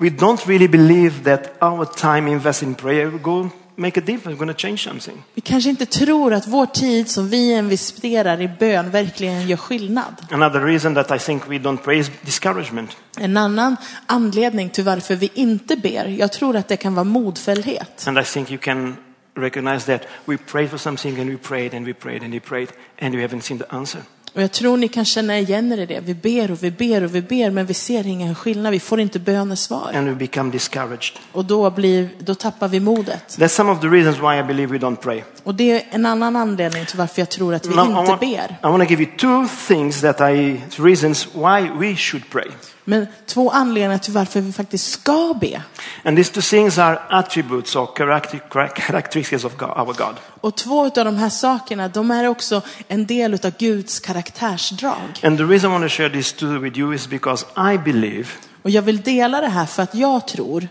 We 0.00 0.10
don't 0.10 0.46
really 0.46 0.68
believe 0.68 1.24
that 1.24 1.62
our 1.62 1.84
time 1.84 2.30
invested 2.30 2.68
in 2.68 2.74
prayer 2.74 3.10
will 3.10 3.18
go 3.18 3.50
make 3.76 4.00
a 4.00 4.04
difference, 4.04 4.38
going 4.38 4.54
to 4.54 4.58
change 4.58 4.78
something. 4.78 5.22
Vi 5.34 5.40
kanske 5.40 5.70
inte 5.70 5.86
tror 5.86 6.32
att 6.32 6.46
vår 6.46 6.66
tid 6.66 7.10
som 7.10 7.28
vi 7.28 7.52
investerar 7.52 8.40
i 8.40 8.48
bön 8.48 8.90
verkligen 8.90 9.48
gör 9.48 9.56
skillnad. 9.56 10.26
Another 10.30 10.60
reason 10.60 10.94
that 10.94 11.10
I 11.10 11.18
think 11.18 11.48
we 11.48 11.58
don't 11.58 11.76
pray 11.76 11.98
is 11.98 12.10
discouragement. 12.22 12.96
En 13.16 13.36
annan 13.36 13.76
anledning 14.06 14.70
till 14.70 14.84
varför 14.84 15.16
vi 15.16 15.30
inte 15.34 15.76
ber, 15.76 16.06
jag 16.06 16.32
tror 16.32 16.56
att 16.56 16.68
det 16.68 16.76
kan 16.76 16.94
vara 16.94 17.04
modfällhet. 17.04 18.04
And 18.06 18.18
I 18.18 18.24
think 18.24 18.50
you 18.50 18.58
can 18.58 18.96
recognize 19.34 19.86
that 19.86 20.08
we 20.24 20.36
prayed 20.36 20.70
for 20.70 20.78
something 20.78 21.20
and 21.20 21.30
we 21.30 21.36
prayed 21.36 21.74
and 21.74 21.86
we 21.86 21.94
prayed 21.94 22.22
and 22.22 22.34
we 22.34 22.40
prayed 22.40 22.68
and 23.00 23.14
we 23.14 23.26
haven't 23.26 23.42
seen 23.42 23.58
the 23.58 23.66
answer. 23.68 24.00
Och 24.38 24.42
jag 24.44 24.52
tror 24.52 24.76
ni 24.76 24.88
kan 24.88 25.04
känna 25.04 25.38
igen 25.38 25.72
er 25.72 25.78
i 25.78 25.86
det. 25.86 26.00
Vi 26.00 26.14
ber 26.14 26.50
och 26.50 26.62
vi 26.62 26.70
ber 26.70 27.04
och 27.04 27.14
vi 27.14 27.22
ber, 27.22 27.50
men 27.50 27.66
vi 27.66 27.74
ser 27.74 28.06
ingen 28.06 28.34
skillnad. 28.34 28.72
Vi 28.72 28.80
får 28.80 29.00
inte 29.00 29.18
bönesvar. 29.18 29.92
and 29.94 30.08
we 30.08 30.14
become 30.14 30.50
discouraged. 30.50 31.12
Och 31.32 31.44
då, 31.44 31.70
blir, 31.70 32.08
då 32.18 32.34
tappar 32.34 32.68
vi 32.68 32.80
modet. 32.80 33.36
That's 33.38 33.48
some 33.48 33.72
of 33.72 33.80
the 33.80 33.86
reasons 33.86 34.18
why 34.18 34.38
I 34.38 34.42
believe 34.42 34.78
we 34.78 34.78
don't 34.78 34.96
pray. 34.96 35.22
Och 35.44 35.54
det 35.54 35.70
är 35.70 35.82
en 35.90 36.06
annan 36.06 36.36
anledning 36.36 36.86
till 36.86 36.98
varför 36.98 37.20
jag 37.20 37.28
tror 37.28 37.54
att 37.54 37.66
vi 37.66 37.74
Now, 37.74 37.84
I 37.84 37.88
inte 37.88 38.10
want, 38.10 38.20
ber. 38.20 38.56
I 38.62 38.70
want 38.70 38.82
to 38.82 38.90
give 38.90 39.02
you 39.02 39.16
two 39.16 39.48
things 39.68 40.00
that 40.00 40.20
I 40.20 40.60
reasons 40.76 41.28
why 41.34 41.70
we 41.78 41.96
should 41.96 42.30
pray. 42.30 42.48
Men 42.84 43.06
två 43.26 43.50
anledningar 43.50 43.98
till 43.98 44.12
varför 44.12 44.40
vi 44.40 44.52
faktiskt 44.52 44.90
ska 44.90 45.34
be. 45.40 45.62
And 46.04 46.16
these 46.16 46.32
two 46.32 46.40
things 46.40 46.78
are 46.78 46.98
attributes 47.08 47.76
or 47.76 47.86
character- 47.96 48.68
characteristics 48.80 49.44
of 49.44 49.56
God, 49.56 49.68
our 49.68 49.94
God. 49.94 50.14
Och 50.40 50.56
två 50.56 50.84
av 50.84 50.90
de 50.90 51.16
här 51.16 51.28
sakerna, 51.28 51.88
de 51.88 52.10
är 52.10 52.26
också 52.26 52.62
en 52.88 53.06
del 53.06 53.34
av 53.34 53.52
Guds 53.58 54.00
karaktärsdrag. 54.00 55.20
And 55.22 55.38
the 55.38 55.44
reason 55.44 55.70
I 55.70 55.72
want 55.72 55.84
to 55.84 55.96
share 55.96 56.10
these 56.10 56.36
two 56.36 56.58
with 56.58 56.78
you 56.78 56.94
is 56.94 57.08
because 57.08 57.46
I 57.74 57.78
believe 57.78 58.28
Och 58.62 58.70
jag 58.70 58.82
vill 58.82 59.00
dela 59.00 59.40
det 59.40 59.48
här 59.48 59.66
för 59.66 59.82
att 59.82 59.94
jag 59.94 60.28
tror 60.28 60.68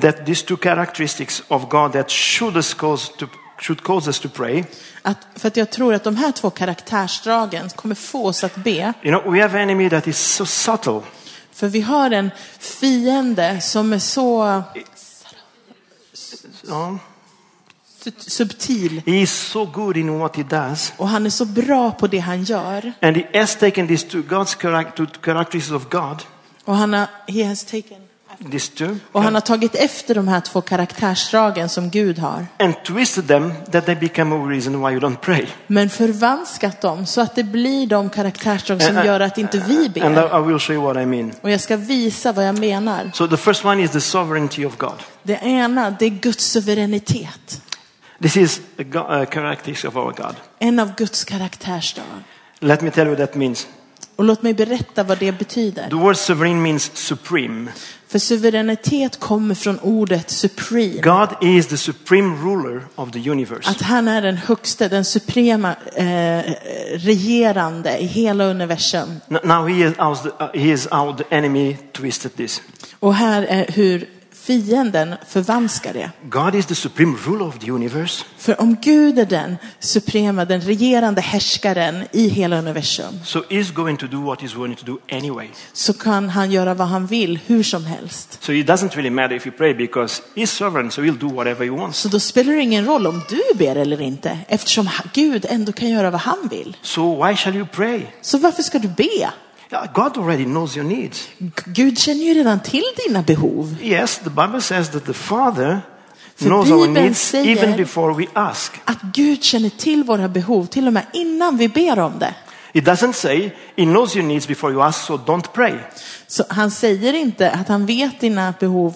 that 0.00 0.26
these 0.26 0.46
two 0.46 0.56
characteristics 0.56 1.42
of 1.48 1.68
God 1.68 1.92
that 1.92 2.10
should 2.10 2.56
us 2.56 2.74
cause 2.74 3.12
to 3.18 3.26
should 3.58 3.82
cause 3.82 4.08
us 4.08 4.20
to 4.20 4.28
pray. 4.28 4.64
att, 5.02 5.18
för 5.36 5.48
att 5.48 5.56
jag 5.56 5.70
tror 5.70 5.94
att 5.94 6.04
de 6.04 6.16
här 6.16 6.32
två 6.32 6.50
karaktärsdragen 6.50 7.68
kommer 7.68 7.94
få 7.94 8.26
oss 8.26 8.44
att 8.44 8.56
be. 8.56 8.92
You 9.02 9.20
know, 9.20 9.32
we 9.32 9.42
have 9.42 9.62
an 9.62 9.70
enemy 9.70 9.90
that 9.90 10.06
is 10.06 10.18
so 10.18 10.46
subtle. 10.46 11.00
För 11.52 11.68
vi 11.68 11.80
har 11.80 12.10
en 12.10 12.30
fiende 12.58 13.60
som 13.60 13.92
är 13.92 13.98
så 13.98 14.62
Um, 16.68 16.98
subtil 18.16 19.02
he 19.06 19.20
is 19.20 19.30
so 19.32 19.64
good 19.66 19.96
in 19.96 20.18
what 20.18 20.36
he 20.36 20.42
does. 20.42 20.92
och 20.96 21.08
han 21.08 21.26
är 21.26 21.30
så 21.30 21.44
bra 21.44 21.90
på 21.90 22.06
det 22.06 22.18
han 22.18 22.44
gör. 22.44 22.92
And 23.02 23.16
he 23.16 23.40
has 23.40 23.56
taken 23.56 23.88
these 23.88 24.06
two 24.06 24.18
God's 24.22 24.56
character, 24.62 25.06
characteristics 25.22 25.70
of 25.70 25.88
God, 25.90 26.22
Och 26.64 26.76
han 26.76 26.92
har, 26.92 27.06
he 27.26 27.44
has 27.44 27.64
taken, 27.64 27.98
these 28.52 28.72
two, 28.72 28.96
och 29.12 29.22
han 29.22 29.34
har 29.34 29.40
tagit 29.40 29.74
efter 29.74 30.14
de 30.14 30.28
här 30.28 30.40
två 30.40 30.60
karaktärsdragen 30.60 31.68
som 31.68 31.90
Gud 31.90 32.18
har. 32.18 32.46
and 32.58 32.74
twisted 32.84 33.28
them 33.28 33.52
that 33.72 33.86
they 33.86 33.94
become 33.94 34.34
a 34.36 34.48
reason 34.48 34.80
why 34.82 34.90
you 34.92 35.00
don't 35.00 35.16
pray. 35.16 35.46
Men 35.66 35.90
förvanskat 35.90 36.80
dem 36.80 37.06
så 37.06 37.20
att 37.20 37.34
det 37.34 37.44
blir 37.44 37.86
de 37.86 38.10
karaktärsdrag 38.10 38.82
som 38.82 38.96
And 38.96 39.04
I- 39.04 39.08
gör 39.08 39.20
att 39.20 39.38
inte 39.38 39.58
vi 39.58 39.76
And 39.76 39.86
I, 39.96 40.00
ber. 40.00 40.38
I 40.40 40.46
will 40.46 40.58
show 40.58 40.74
you 40.76 40.84
what 40.84 40.96
I 41.02 41.06
mean. 41.06 41.32
Och 41.40 41.50
jag 41.50 41.60
ska 41.60 41.76
visa 41.76 42.32
vad 42.32 42.46
jag 42.48 42.58
menar. 42.58 43.10
So 43.14 43.28
the 43.28 43.36
first 43.36 43.64
one 43.64 43.82
is 43.82 43.90
the 43.90 44.00
sovereignty 44.00 44.64
of 44.66 44.76
God. 44.76 45.02
Det 45.22 45.40
ena, 45.42 45.90
det 45.90 46.06
är 46.06 46.10
Guds 46.10 46.44
suveränitet. 46.44 47.62
This 48.22 48.36
is 48.36 48.60
a, 48.78 48.82
go- 48.82 49.06
a 49.08 49.26
characteristic 49.26 49.84
of 49.84 49.96
our 49.96 50.12
God. 50.12 50.34
En 50.58 50.78
av 50.78 50.94
Guds 50.96 51.24
karaktärsdrag. 51.24 52.06
Let 52.60 52.80
me 52.82 52.90
tell 52.90 53.06
you 53.06 53.16
what 53.16 53.30
that 53.30 53.38
means. 53.38 53.66
Och 54.16 54.24
låt 54.24 54.42
mig 54.42 54.54
berätta 54.54 55.02
vad 55.02 55.18
det 55.18 55.32
betyder. 55.32 55.88
The 55.88 55.96
word 55.96 56.16
sovereign 56.16 56.62
means 56.62 56.90
supreme. 56.94 57.72
För 58.08 58.18
suveränitet 58.18 59.20
kommer 59.20 59.54
från 59.54 59.78
ordet 59.80 60.30
supreme. 60.30 61.00
God 61.00 61.28
is 61.40 61.66
the 61.66 61.76
supreme 61.76 62.36
ruler 62.36 62.82
of 62.94 63.12
the 63.12 63.30
universe. 63.30 63.70
Att 63.70 63.82
han 63.82 64.08
är 64.08 64.22
den 64.22 64.36
högste, 64.36 64.88
den 64.88 65.04
suprema 65.04 65.76
eh, 65.94 66.42
regerande 66.96 67.98
i 67.98 68.06
hela 68.06 68.44
universum. 68.44 69.20
Now 69.28 69.66
he 69.68 69.86
is, 69.88 69.96
how 69.96 70.14
the, 70.14 70.28
uh, 70.28 70.50
he 70.54 70.72
is 70.72 70.88
how 70.90 71.16
the 71.16 71.24
enemy 71.30 71.76
twisted 71.92 72.36
this. 72.36 72.62
Och 73.00 73.14
här 73.14 73.42
är 73.42 73.66
hur 73.72 74.08
fienden 74.46 75.14
förvanskar 75.28 75.92
det. 75.92 76.10
God 76.22 76.54
is 76.54 76.66
the 76.66 76.74
supreme 76.74 77.16
ruler 77.26 77.46
of 77.46 77.58
the 77.58 77.70
universe. 77.70 78.24
För 78.38 78.60
om 78.60 78.76
Gud 78.82 79.18
är 79.18 79.26
den 79.26 79.56
suprema, 79.78 80.44
den 80.44 80.60
regerande 80.60 81.20
härskaren 81.20 82.04
i 82.12 82.28
hela 82.28 82.58
universum 82.58 83.20
So 83.24 83.42
he's 83.48 83.74
going 83.74 83.96
to 83.96 84.06
do 84.06 84.20
what 84.20 84.42
he's 84.42 84.56
going 84.56 84.76
to 84.76 84.86
do 84.86 84.98
anyway. 85.12 85.48
så 85.72 85.92
kan 85.92 86.28
han 86.28 86.50
göra 86.50 86.74
vad 86.74 86.88
han 86.88 87.06
vill, 87.06 87.38
hur 87.46 87.62
som 87.62 87.84
helst. 87.84 88.42
So 88.42 88.52
it 88.52 88.66
doesn't 88.66 88.94
really 88.94 89.10
matter 89.10 89.36
if 89.36 89.46
you 89.46 89.56
pray 89.56 89.74
because 89.74 90.22
he's 90.34 90.46
sovereign, 90.46 90.90
so 90.90 91.02
he'll 91.02 91.18
do 91.18 91.28
whatever 91.28 91.64
he 91.64 91.70
wants. 91.70 91.98
Så 91.98 92.08
då 92.08 92.20
spelar 92.20 92.52
det 92.52 92.62
ingen 92.62 92.86
roll 92.86 93.06
om 93.06 93.22
du 93.28 93.58
ber 93.58 93.76
eller 93.76 94.00
inte, 94.00 94.38
eftersom 94.48 94.88
Gud 95.14 95.46
ändå 95.48 95.72
kan 95.72 95.88
göra 95.88 96.10
vad 96.10 96.20
han 96.20 96.48
vill. 96.50 96.76
So 96.82 97.24
why 97.24 97.36
shall 97.36 97.56
you 97.56 97.66
pray? 97.66 98.00
Så 98.22 98.38
varför 98.38 98.62
ska 98.62 98.78
du 98.78 98.88
be? 98.88 99.30
God 99.70 100.16
already 100.18 100.44
knows 100.44 100.76
your 100.76 100.86
needs. 100.88 101.28
Gud 101.66 101.98
känner 101.98 102.24
ju 102.24 102.34
redan 102.34 102.60
till 102.60 102.84
dina 103.06 103.22
behov. 103.22 103.76
Yes, 103.82 104.18
the 104.18 104.30
Bible 104.30 104.60
says 104.60 104.90
that 104.90 105.04
the 105.04 105.12
Father 105.12 105.80
För 106.36 106.44
knows 106.46 106.70
our 106.70 106.86
Bibeln 106.86 107.04
needs 107.04 107.20
säger- 107.20 107.56
even 107.56 107.76
before 107.76 108.14
we 108.14 108.26
ask. 108.34 108.72
Att 108.84 109.02
Gud 109.02 109.42
känner 109.44 109.68
till 109.68 110.04
våra 110.04 110.28
behov, 110.28 110.66
till 110.66 110.86
och 110.86 110.92
med 110.92 111.06
innan 111.12 111.56
vi 111.56 111.68
ber 111.68 111.98
om 111.98 112.18
det. 112.18 112.34
It 112.72 112.84
doesn't 112.84 113.12
say 113.12 113.50
he 113.76 113.84
knows 113.84 114.16
your 114.16 114.26
needs 114.26 114.48
before 114.48 114.72
you 114.72 114.82
ask, 114.82 115.04
so 115.06 115.16
don't 115.16 115.46
pray. 115.52 115.74
Så 116.26 116.44
han 116.48 116.70
säger 116.70 117.12
inte 117.12 117.50
att 117.50 117.68
han 117.68 117.86
vet 117.86 118.20
dina 118.20 118.54
behov 118.60 118.94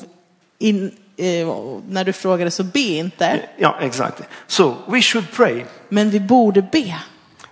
in, 0.58 0.90
eh, 1.16 1.26
när 1.88 2.04
du 2.04 2.12
frågar 2.12 2.44
det, 2.44 2.50
så 2.50 2.64
be 2.64 2.80
inte. 2.80 3.40
Yeah, 3.58 3.84
exactly. 3.84 4.26
So 4.46 4.74
we 4.88 5.02
should 5.02 5.32
pray. 5.32 5.64
Men 5.88 6.10
vi 6.10 6.20
borde 6.20 6.62
be. 6.62 6.94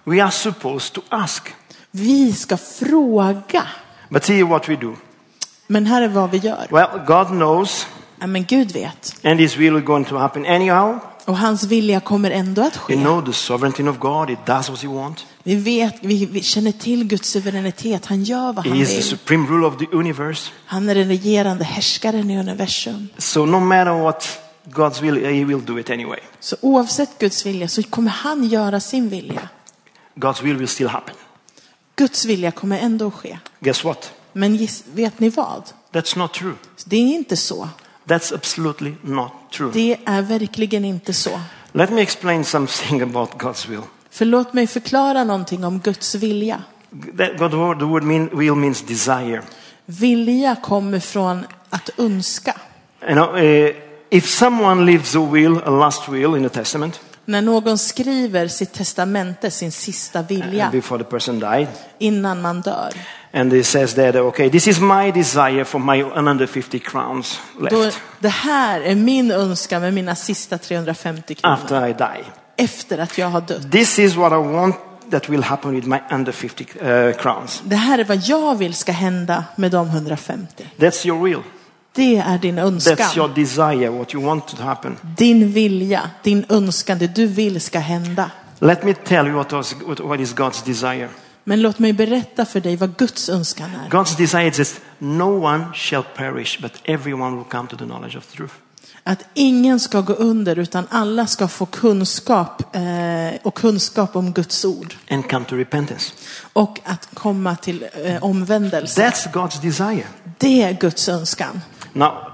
We 0.04 0.22
are 0.24 0.30
supposed 0.30 0.92
to 0.92 1.00
ask. 1.08 1.54
Vi 1.90 2.32
ska 2.32 2.56
fråga. 2.56 3.66
But 4.08 4.24
see 4.24 4.42
what 4.42 4.68
we 4.68 4.76
do. 4.76 4.96
Men 5.66 5.86
här 5.86 6.02
är 6.02 6.08
vad 6.08 6.30
vi 6.30 6.38
gör. 6.38 6.66
Well, 6.70 6.88
God 7.06 7.26
knows, 7.26 7.86
Ja, 8.20 8.26
men 8.26 8.44
Gud 8.44 8.72
vet. 8.72 9.14
and 9.24 9.40
His 9.40 9.56
will 9.56 9.76
is 9.76 9.84
going 9.84 10.04
to 10.04 10.16
happen 10.16 10.46
anyhow. 10.46 10.98
Och 11.24 11.36
hans 11.38 11.64
vilja 11.64 12.00
kommer 12.00 12.30
ändå 12.30 12.62
att 12.62 12.76
ske. 12.76 12.94
know 12.96 13.22
the 13.26 13.32
sovereignty 13.32 13.82
of 13.88 13.98
God. 13.98 14.30
He 14.30 14.36
does 14.46 14.70
what 14.70 14.82
He 14.82 14.88
wants. 14.88 15.26
Vi 15.42 15.54
vet, 15.56 15.94
vi, 16.00 16.26
vi 16.26 16.42
känner 16.42 16.72
till 16.72 17.04
Guds 17.04 17.28
suveränitet. 17.30 18.06
Han 18.06 18.24
gör 18.24 18.52
vad 18.52 18.64
He 18.64 18.70
han 18.70 18.80
is 18.80 18.88
the 18.88 18.94
vill. 18.94 19.04
supreme 19.04 19.48
ruler 19.48 19.66
of 19.68 19.76
the 19.78 19.86
universe. 19.92 20.50
Han 20.66 20.88
är 20.88 20.94
den 20.94 21.08
regerande 21.08 21.64
härskaren 21.64 22.30
i 22.30 22.38
universum. 22.38 23.08
So 23.18 23.46
no 23.46 23.60
matter 23.60 24.02
what 24.02 24.38
God's 24.64 25.02
will, 25.02 25.24
He 25.24 25.44
will 25.44 25.64
do 25.64 25.78
it 25.78 25.90
anyway. 25.90 26.18
Så 26.40 26.56
oavsett 26.60 27.18
Guds 27.18 27.46
vilja 27.46 27.68
så 27.68 27.82
kommer 27.82 28.10
han 28.10 28.44
göra 28.48 28.80
sin 28.80 29.08
vilja. 29.08 29.48
God's 30.14 30.42
will 30.42 30.56
will 30.56 30.68
still 30.68 30.88
happen. 30.88 31.14
Guds 31.98 32.24
vilja 32.24 32.50
kommer 32.50 32.78
ändå 32.78 33.06
att 33.06 33.14
ske. 33.14 33.38
Guess 33.60 33.84
what? 33.84 34.12
Men 34.32 34.68
vet 34.94 35.20
ni 35.20 35.28
vad? 35.28 35.62
That's 35.92 36.18
not 36.18 36.34
true. 36.34 36.54
Det 36.84 36.96
är 36.96 37.14
inte 37.14 37.36
så. 37.36 37.68
That's 38.04 38.34
absolutely 38.34 38.94
not 39.02 39.32
true. 39.52 39.70
Det 39.72 39.96
är 40.04 40.22
verkligen 40.22 40.84
inte 40.84 41.12
så. 41.12 41.40
Let 41.72 41.90
me 41.90 42.02
explain 42.02 42.44
something 42.44 43.00
about 43.10 43.30
God's 43.30 43.68
will. 43.68 43.80
För 44.10 44.24
låt 44.24 44.52
mig 44.52 44.66
förklara 44.66 45.24
någonting 45.24 45.64
om 45.64 45.78
Guds 45.78 46.14
vilja. 46.14 46.62
God 47.38 47.54
word, 47.54 47.78
the 47.78 47.84
word 47.84 48.02
mean, 48.02 48.38
will 48.38 48.54
means 48.54 48.82
desire. 48.82 49.42
Vilja 49.86 50.56
kommer 50.56 51.00
från 51.00 51.46
att 51.70 51.90
önska. 51.98 52.54
You 53.02 53.12
know, 53.12 53.36
uh, 53.36 53.70
if 54.10 54.28
someone 54.28 54.84
leaves 54.84 55.16
a 55.16 55.28
will, 55.32 55.56
a 55.64 55.70
last 55.70 56.08
will 56.08 56.36
in 56.36 56.42
the 56.42 56.48
testament, 56.48 57.00
När 57.28 57.42
någon 57.42 57.78
skriver 57.78 58.48
sitt 58.48 58.72
testamente, 58.72 59.50
sin 59.50 59.72
sista 59.72 60.22
vilja, 60.22 60.70
before 60.72 61.04
the 61.04 61.10
person 61.10 61.38
died, 61.40 61.68
innan 61.98 62.40
man 62.40 62.60
dör. 62.60 62.92
and 63.32 63.52
it 63.52 63.66
says 63.66 63.94
that, 63.94 64.16
okay, 64.16 64.50
this 64.50 64.66
is 64.68 64.80
my 64.80 65.10
desire 65.10 65.64
for 65.64 65.78
my 65.78 66.02
150 66.02 66.78
crowns 66.78 67.40
Då, 67.70 67.82
left 67.82 68.00
det 68.18 68.28
här 68.28 68.80
är 68.80 68.94
min 68.94 69.30
önskan 69.30 69.82
med 69.82 69.94
mina 69.94 70.14
sista 70.14 70.58
350 70.58 71.34
kronor. 71.34 71.54
after 71.54 71.88
I 71.88 71.92
die. 71.92 72.24
Efter 72.56 72.98
att 72.98 73.18
jag 73.18 73.28
har 73.28 73.40
dött. 73.40 73.72
This 73.72 73.98
is 73.98 74.14
what 74.14 74.32
I 74.32 74.52
want 74.52 74.76
that 75.10 75.28
will 75.28 75.42
happen 75.42 75.74
with 75.74 75.88
my 75.88 75.98
150 76.10 76.66
uh, 76.82 77.12
crowns. 77.12 77.62
Det 77.64 77.76
här 77.76 77.98
är 77.98 78.04
vad 78.04 78.18
jag 78.24 78.58
vill 78.58 78.74
ska 78.74 78.92
hända 78.92 79.44
med 79.56 79.70
de 79.70 79.86
150. 79.88 80.64
That's 80.76 81.06
your 81.06 81.24
will. 81.24 81.42
Det 81.98 82.16
är 82.16 82.38
din 82.38 82.58
That's 82.58 83.16
your 83.16 83.26
önskan. 83.26 83.34
desire, 83.34 83.88
what 83.88 84.14
you 84.14 84.24
want 84.24 84.48
to 84.48 84.62
happen. 84.62 84.96
Din 85.16 85.52
vilja, 85.52 86.10
din 86.22 86.44
önskan, 86.48 86.98
det 86.98 87.06
du 87.06 87.26
vill 87.26 87.60
ska 87.60 87.78
hända. 87.78 88.30
Let 88.58 88.84
me 88.84 88.94
tell 88.94 89.26
you 89.26 89.36
what, 89.36 89.52
was, 89.52 89.74
what, 90.00 90.20
is 90.20 90.34
God's 90.34 90.64
desire. 90.66 91.08
Men 91.44 91.62
låt 91.62 91.78
mig 91.78 91.92
berätta 91.92 92.44
för 92.44 92.60
dig 92.60 92.76
vad 92.76 92.96
Guds 92.96 93.28
önskan 93.28 93.70
är. 93.84 93.90
God's 93.90 94.16
desire 94.16 94.62
is 94.62 94.80
no 94.98 95.44
one 95.44 95.64
shall 95.74 96.02
perish, 96.16 96.62
but 96.62 96.72
everyone 96.84 97.36
will 97.36 97.44
come 97.44 97.68
to 97.68 97.76
the 97.76 97.84
knowledge 97.84 98.16
of 98.16 98.26
the 98.26 98.36
truth. 98.36 98.54
Att 99.04 99.24
ingen 99.34 99.80
ska 99.80 100.00
gå 100.00 100.12
under 100.12 100.58
utan 100.58 100.86
alla 100.90 101.26
ska 101.26 101.48
få 101.48 101.66
kunskap 101.66 102.76
eh, 102.76 103.40
och 103.42 103.54
kunskap 103.54 104.16
om 104.16 104.32
Guds 104.32 104.64
ord. 104.64 104.94
And 105.10 105.30
come 105.30 105.44
to 105.44 105.56
repentance. 105.56 106.12
Och 106.52 106.80
att 106.84 107.08
komma 107.14 107.56
till 107.56 107.86
eh, 108.04 108.24
omvändelse. 108.24 109.02
That's 109.02 109.32
God's 109.32 109.62
desire. 109.62 110.04
Det 110.38 110.62
är 110.62 110.72
Guds 110.72 111.08
önskan. 111.08 111.60
Now, 111.98 112.32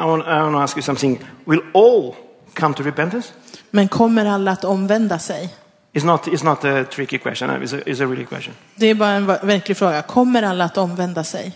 I 0.00 0.04
want, 0.06 0.26
I 0.26 0.40
want 0.40 0.54
to 0.54 0.58
ask 0.58 0.76
you 0.76 0.82
something. 0.82 1.18
Will 1.44 1.60
all 1.74 2.16
come 2.54 2.74
to 2.74 2.82
repentance? 2.82 3.32
Men 3.70 3.88
kommer 3.88 4.24
alla 4.24 4.52
att 4.52 4.64
omvända 4.64 5.18
sig? 5.18 5.54
It's 5.92 6.04
not, 6.04 6.26
it's 6.26 6.44
not 6.44 6.64
a 6.64 6.84
tricky 6.84 7.18
question. 7.18 7.50
It's 7.50 7.74
a, 7.74 7.82
it's 7.86 8.00
a 8.04 8.06
really 8.06 8.24
question. 8.24 8.54
Det 8.76 8.86
är 8.86 8.94
bara 8.94 9.10
en 9.10 9.26
verklig 9.26 9.76
fråga. 9.76 10.02
Kommer 10.02 10.42
alla 10.42 10.64
att 10.64 10.78
omvända 10.78 11.24
sig? 11.24 11.52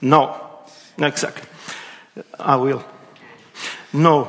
No. 0.00 0.34
No, 0.96 1.06
exactly. 1.06 1.44
I 2.38 2.64
will. 2.64 2.78
No. 3.90 4.28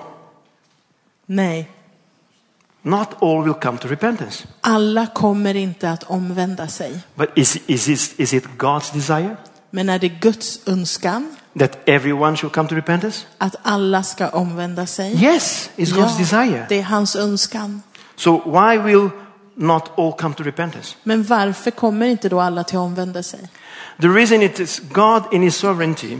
Nej. 1.25 1.69
Not 2.81 3.07
all 3.21 3.43
will 3.43 3.53
come 3.53 3.77
to 3.77 3.87
repentance. 3.87 4.47
Alla 4.61 5.07
kommer 5.07 5.55
inte 5.55 5.89
att 5.89 6.03
omvända 6.03 6.67
sig. 6.67 6.99
But 7.15 7.29
is, 7.35 7.57
is, 7.67 7.85
this, 7.85 8.19
is 8.19 8.33
it 8.33 8.45
God's 8.57 8.93
desire 8.93 9.37
Men 9.69 9.89
är 9.89 9.99
det 9.99 10.09
Guds 10.09 10.67
önskan 10.67 11.35
that 11.59 11.77
everyone 11.85 12.37
should 12.37 12.53
come 12.53 12.69
to 12.69 12.75
repentance? 12.75 13.25
att 13.37 13.55
alla 13.63 14.03
ska 14.03 14.29
omvända 14.29 14.85
sig? 14.85 15.23
Yes, 15.23 15.69
it's 15.75 15.93
God's 15.93 16.17
desire. 16.17 16.65
det 16.69 16.79
är 16.79 16.83
hans 16.83 17.15
önskan. 17.15 17.81
So 18.15 18.41
why 18.45 18.77
will 18.77 19.09
not 19.55 19.83
all 19.97 20.13
come 20.13 20.35
to 20.35 20.43
repentance? 20.43 20.95
Men 21.03 21.23
varför 21.23 21.71
kommer 21.71 22.07
inte 22.07 22.29
då 22.29 22.39
alla 22.41 22.63
till 22.63 22.77
omvändelse? 22.77 23.37
The 24.01 24.07
reason 24.07 24.41
it 24.41 24.59
is 24.59 24.81
God 24.91 25.23
in 25.31 25.41
his 25.41 25.55
sovereignty, 25.55 26.17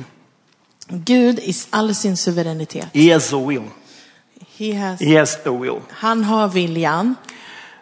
Gud 0.88 1.40
i 1.40 1.54
all 1.70 1.96
sin 1.96 2.18
suveränitet. 2.18 2.88
he 2.94 3.14
has 3.14 3.34
a 3.34 3.38
will. 3.48 3.64
He 4.58 4.74
has, 4.74 5.00
He 5.02 5.20
has 5.20 5.38
a 5.46 5.52
will. 5.52 5.80
han 5.90 6.24
har 6.24 6.48
viljan. 6.48 7.16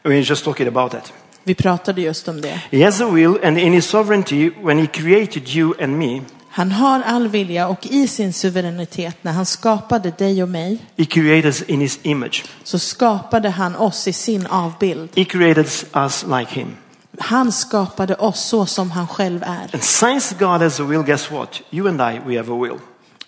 We 0.04 0.10
were 0.10 0.22
just 0.22 0.44
talking 0.46 0.68
about 0.68 0.92
that. 0.92 1.14
Vi 1.44 1.54
pratade 1.54 2.02
just 2.02 2.28
om 2.28 2.42
det. 2.42 2.62
He 2.72 2.84
has 2.86 3.02
a 3.02 3.06
will 3.06 3.38
and 3.44 3.58
in 3.58 3.74
his 3.74 3.86
sovereignty, 3.86 4.50
when 4.64 4.80
he 4.80 4.88
created 4.88 5.48
you 5.56 5.74
and 5.82 5.98
me, 5.98 6.22
Han 6.60 6.72
har 6.72 7.02
all 7.02 7.28
vilja 7.28 7.68
och 7.68 7.86
i 7.86 8.08
sin 8.08 8.34
suveränitet 8.34 9.18
när 9.22 9.32
han 9.32 9.46
skapade 9.46 10.12
dig 10.12 10.44
och 10.44 10.50
mig 10.50 10.78
he 10.98 11.06
created 11.06 11.46
us 11.46 11.62
in 11.62 11.82
his 11.82 12.00
image. 12.04 12.44
så 12.64 12.80
skapade 12.80 13.50
han 13.50 13.76
oss 13.76 14.08
i 14.08 14.14
sin 14.14 14.48
avbild. 14.48 15.10
He 15.16 15.26
created 15.26 15.66
us 15.94 16.24
like 16.24 16.60
him. 16.60 16.76
Han 17.20 17.52
skapade 17.52 18.16
oss 18.16 18.40
så 18.40 18.66
som 18.66 18.92
han 18.92 19.08
själv 19.08 19.44
är. 19.44 19.70
And 19.74 19.84
since 19.84 20.36
God 20.40 20.62
has 20.62 20.80
a 20.80 20.84
will, 20.84 21.02
guess 21.02 21.32
what? 21.32 21.62
You 21.72 21.88
and 21.88 22.02
I, 22.02 22.20
we 22.26 22.38
have 22.38 22.54
a 22.54 22.62
will. 22.62 22.80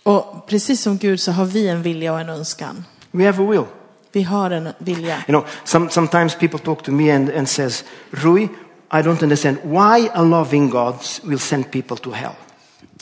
Och 0.04 0.48
precis 0.48 0.82
som 0.82 0.98
Gud 0.98 1.20
så 1.20 1.32
har 1.32 1.46
vi 1.46 1.68
en 1.68 1.82
vilja 1.82 2.14
och 2.14 2.20
en 2.20 2.30
önskan. 2.30 2.86
We 3.12 3.26
have 3.26 3.44
a 3.44 3.48
will. 3.52 3.66
Vi 4.12 4.24
har 4.24 4.52
en 4.52 4.70
vilja. 4.78 5.16
You 5.16 5.40
know, 5.40 5.46
some, 5.64 5.90
sometimes 5.90 6.36
people 6.36 6.60
talk 6.60 6.84
to 6.84 6.92
me 6.92 7.16
and, 7.16 7.30
and 7.30 7.50
says, 7.50 7.84
Rui, 8.10 8.44
I 8.44 9.02
don't 9.02 9.24
understand 9.24 9.58
why 9.64 10.10
a 10.14 10.22
loving 10.22 10.70
God 10.70 10.96
will 11.24 11.40
send 11.40 11.72
people 11.72 11.98
to 11.98 12.12
hell. 12.12 12.36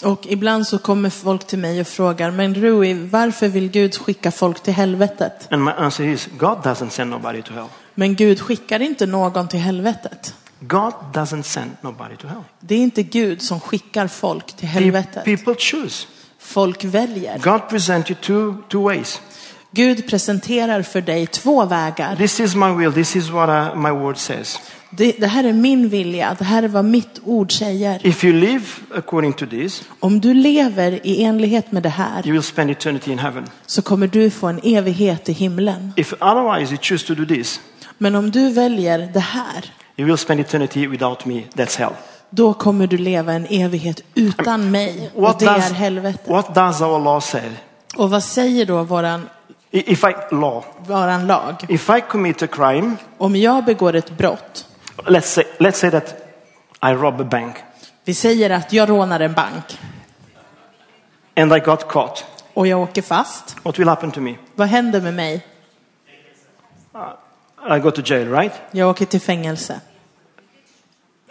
Och 0.04 0.28
ibland 0.28 0.68
så 0.68 0.78
kommer 0.78 1.10
folk 1.10 1.48
till 1.48 1.60
mig 1.60 1.82
och 1.82 1.88
frågar, 1.88 2.32
men 2.32 2.56
Rui, 2.56 2.94
varför 2.94 3.48
vill 3.48 3.70
Gud 3.70 3.96
skicka 3.96 4.32
folk 4.32 4.64
till 4.64 4.74
helvetet? 4.74 5.48
And 5.52 5.64
my 5.64 5.72
answer 5.72 6.04
is, 6.04 6.30
God 6.38 6.58
doesn't 6.58 6.90
send 6.90 7.10
nobody 7.10 7.42
to 7.42 7.54
hell. 7.54 7.68
Men 7.96 8.16
Gud 8.16 8.40
skickar 8.40 8.82
inte 8.82 9.06
någon 9.06 9.48
till 9.48 9.60
helvetet. 9.60 10.34
God 10.60 10.94
doesn't 11.14 11.44
send 11.44 11.72
nobody 11.82 12.16
to 12.16 12.28
hell. 12.28 12.44
Det 12.60 12.76
är 12.76 12.80
inte 12.80 13.04
Gud 13.04 13.42
som 13.42 13.60
skickar 13.60 14.08
folk 14.08 14.54
till 14.54 14.68
helvetet. 14.68 15.26
People 15.26 15.56
choose. 15.56 16.08
Folk 16.40 16.84
väljer. 16.84 17.40
God 17.40 17.70
presents 17.70 18.12
you 18.12 18.20
two, 18.22 18.64
two 18.70 18.84
ways. 18.84 19.22
Gud 19.72 20.08
presenterar 20.10 20.82
för 20.82 21.02
dig 21.02 21.28
två 21.28 21.66
vägar. 21.66 22.16
This 22.16 22.40
is 22.40 22.56
my 22.56 22.74
will. 22.74 22.94
This 22.94 23.16
is 23.16 23.30
what 23.30 23.50
uh, 23.50 23.82
my 23.82 23.92
word 23.92 24.18
says. 24.18 24.60
Det, 24.92 25.12
det 25.20 25.28
här 25.28 25.44
är 25.44 25.54
min 25.54 25.90
vilja. 25.90 26.36
Det 26.40 26.46
här 26.46 26.64
är 26.64 26.68
vad 26.68 26.86
mitt 26.86 27.20
ord 27.26 27.52
säger. 27.52 28.08
If 28.08 28.24
you 28.24 28.34
live 28.34 28.66
according 28.96 29.34
to 29.34 29.46
this, 29.46 29.84
Om 30.00 30.20
du 30.20 30.34
lever 30.34 31.00
i 31.08 31.24
enlighet 31.24 31.72
med 31.72 31.84
det 31.84 31.90
här 31.90 32.22
you 32.28 32.34
will 32.34 32.44
spend 32.44 32.72
eternity 32.72 33.12
in 33.12 33.20
heaven. 33.20 33.48
så 33.66 33.82
kommer 33.82 34.08
du 34.08 34.30
få 34.30 34.48
en 34.48 34.60
evighet 34.64 35.30
i 35.30 35.34
himlen. 35.34 35.94
If 35.98 36.14
otherwise 36.14 36.72
you 36.74 36.80
choose 36.82 37.08
to 37.08 37.14
do 37.16 37.26
this, 37.26 37.60
Men 37.98 38.16
om 38.16 38.32
du 38.32 38.50
väljer 38.52 39.10
det 39.14 39.20
här, 39.20 39.66
you 39.98 40.08
will 40.08 40.18
spend 40.18 40.40
eternity 40.40 40.88
without 40.88 41.26
me. 41.26 41.42
That's 41.56 41.78
hell. 41.80 41.94
då 42.30 42.54
kommer 42.54 42.88
du 42.88 42.98
leva 42.98 43.34
en 43.34 43.46
evighet 43.50 44.02
utan 44.16 44.72
mig. 44.72 45.10
Och 45.16 45.36
det 45.40 45.46
does, 45.46 45.70
är 45.70 45.74
helvetet. 45.74 46.28
what 46.30 46.56
does 46.56 46.82
our 46.82 47.00
law 47.00 47.20
say? 47.20 47.50
Och 47.96 48.10
vad 48.10 48.24
säger 48.24 48.66
då 48.66 48.84
våran, 48.84 49.30
I- 49.72 49.92
If 49.94 50.04
I 50.04 50.36
law, 50.36 50.64
våran 50.88 51.28
lag? 51.28 51.56
if 51.70 51.90
I 51.90 52.02
commit 52.10 52.42
a 52.44 52.48
crime, 52.48 52.96
Om 53.18 53.36
jag 53.36 53.66
begår 53.66 53.96
ett 53.96 54.18
brott, 54.18 54.66
let's 55.08 55.28
say 55.28 55.44
let's 55.58 55.78
say 55.78 55.92
that 55.92 56.16
I 56.82 56.94
rob 56.94 57.22
a 57.22 57.24
bank 57.24 57.56
vi 58.04 58.14
säger 58.14 58.50
att 58.50 58.74
jag 58.74 58.90
rånar 58.90 59.20
en 59.20 59.34
bank 59.34 59.80
and 61.36 61.54
I 61.54 61.60
got 61.60 61.88
caught. 61.88 62.26
och 62.54 62.68
jag 62.68 62.80
åker 62.80 63.02
fast. 63.02 63.56
What 63.64 63.80
will 63.80 63.88
happen 63.88 64.12
to 64.12 64.22
me? 64.22 64.36
Vad 64.56 64.68
händer 64.68 65.02
med 65.02 65.14
mig? 65.14 65.46
I 67.78 67.80
go 67.80 67.92
to 67.92 68.02
jail, 68.06 68.32
right? 68.32 68.54
Jag 68.72 68.90
åker 68.90 69.06
till 69.06 69.22
fängelse. 69.22 69.82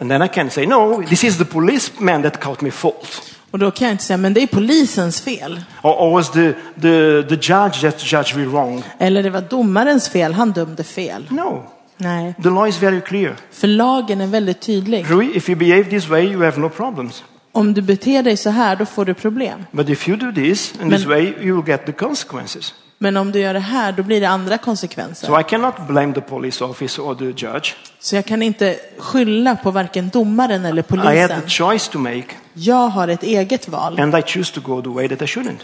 And 0.01 0.11
then 0.11 0.21
I 0.21 0.27
can 0.27 0.49
say, 0.49 0.65
no, 0.65 1.03
this 1.03 1.23
is 1.23 1.37
the 1.37 1.45
policeman 1.45 2.21
that 2.21 2.39
caught 2.39 2.61
me 2.61 2.71
fault. 2.71 3.35
Och 3.51 3.59
då 3.59 3.71
kan 3.71 3.87
jag 3.87 3.93
inte 3.93 4.03
säga, 4.03 4.17
men 4.17 4.33
det 4.33 4.43
är 4.43 4.47
polisens 4.47 5.21
fel. 5.21 5.63
Or, 5.83 5.91
or 5.91 6.11
was 6.11 6.31
the, 6.31 6.53
the, 6.75 7.23
the 7.23 7.35
judge 7.35 7.81
that 7.81 8.13
judged 8.13 8.37
me 8.37 8.45
wrong? 8.45 8.83
Eller 8.99 9.23
det 9.23 9.29
var 9.29 9.41
domarens 9.41 10.09
fel, 10.09 10.33
han 10.33 10.51
dömde 10.51 10.83
fel. 10.83 11.27
No. 11.29 11.63
Nej, 12.01 12.33
The 12.43 12.49
law 12.49 12.67
is 12.69 12.77
very 12.83 13.01
clear. 13.01 13.35
för 13.51 13.67
lagen 13.67 14.21
är 14.21 14.27
väldigt 14.27 14.61
tydlig. 14.61 15.05
Rui, 15.09 15.37
if 15.37 15.49
you 15.49 15.59
behave 15.59 15.83
this 15.83 16.07
way, 16.07 16.23
you 16.33 16.43
have 16.45 16.57
no 16.61 16.69
problems. 16.69 17.23
Om 17.51 17.73
du 17.73 17.81
beter 17.81 18.23
dig 18.23 18.37
så 18.37 18.49
här, 18.49 18.75
då 18.75 18.85
får 18.85 19.05
du 19.05 19.13
problem. 19.13 19.65
But 19.71 19.89
if 19.89 20.07
you 20.09 20.17
do 20.17 20.31
this 20.31 20.73
in 20.83 20.89
this 20.91 21.05
way, 21.05 21.33
you 21.41 21.55
will 21.61 21.67
get 21.69 21.85
the 21.85 21.91
consequences. 21.91 22.73
Men 23.01 23.17
om 23.17 23.31
du 23.31 23.39
gör 23.39 23.53
det 23.53 23.59
här, 23.59 23.91
då 23.91 24.03
blir 24.03 24.21
det 24.21 24.29
andra 24.29 24.57
konsekvenser. 24.57 25.27
So 25.27 25.39
I 25.39 25.43
cannot 25.43 25.73
blame 25.87 26.13
the 26.13 26.21
police 26.21 26.63
officer 26.63 27.01
or 27.03 27.15
the 27.15 27.45
judge. 27.45 27.73
Så 27.99 28.15
jag 28.15 28.25
kan 28.25 28.41
inte 28.41 28.75
skylla 28.97 29.55
på 29.55 29.71
varken 29.71 30.09
domaren 30.09 30.65
eller 30.65 30.81
I 30.81 30.85
had 30.97 30.99
polisen. 31.05 31.31
a 31.31 31.41
choice 31.47 31.87
to 31.89 31.99
make, 31.99 32.25
Jag 32.53 32.87
har 32.87 33.07
ett 33.07 33.23
eget 33.23 33.67
val. 33.69 33.99
and 33.99 34.15
I 34.17 34.21
choose 34.21 34.53
to 34.53 34.61
go 34.61 34.81
the 34.81 34.89
way 34.89 35.07
that 35.09 35.21
I 35.21 35.25
shouldn't. 35.25 35.59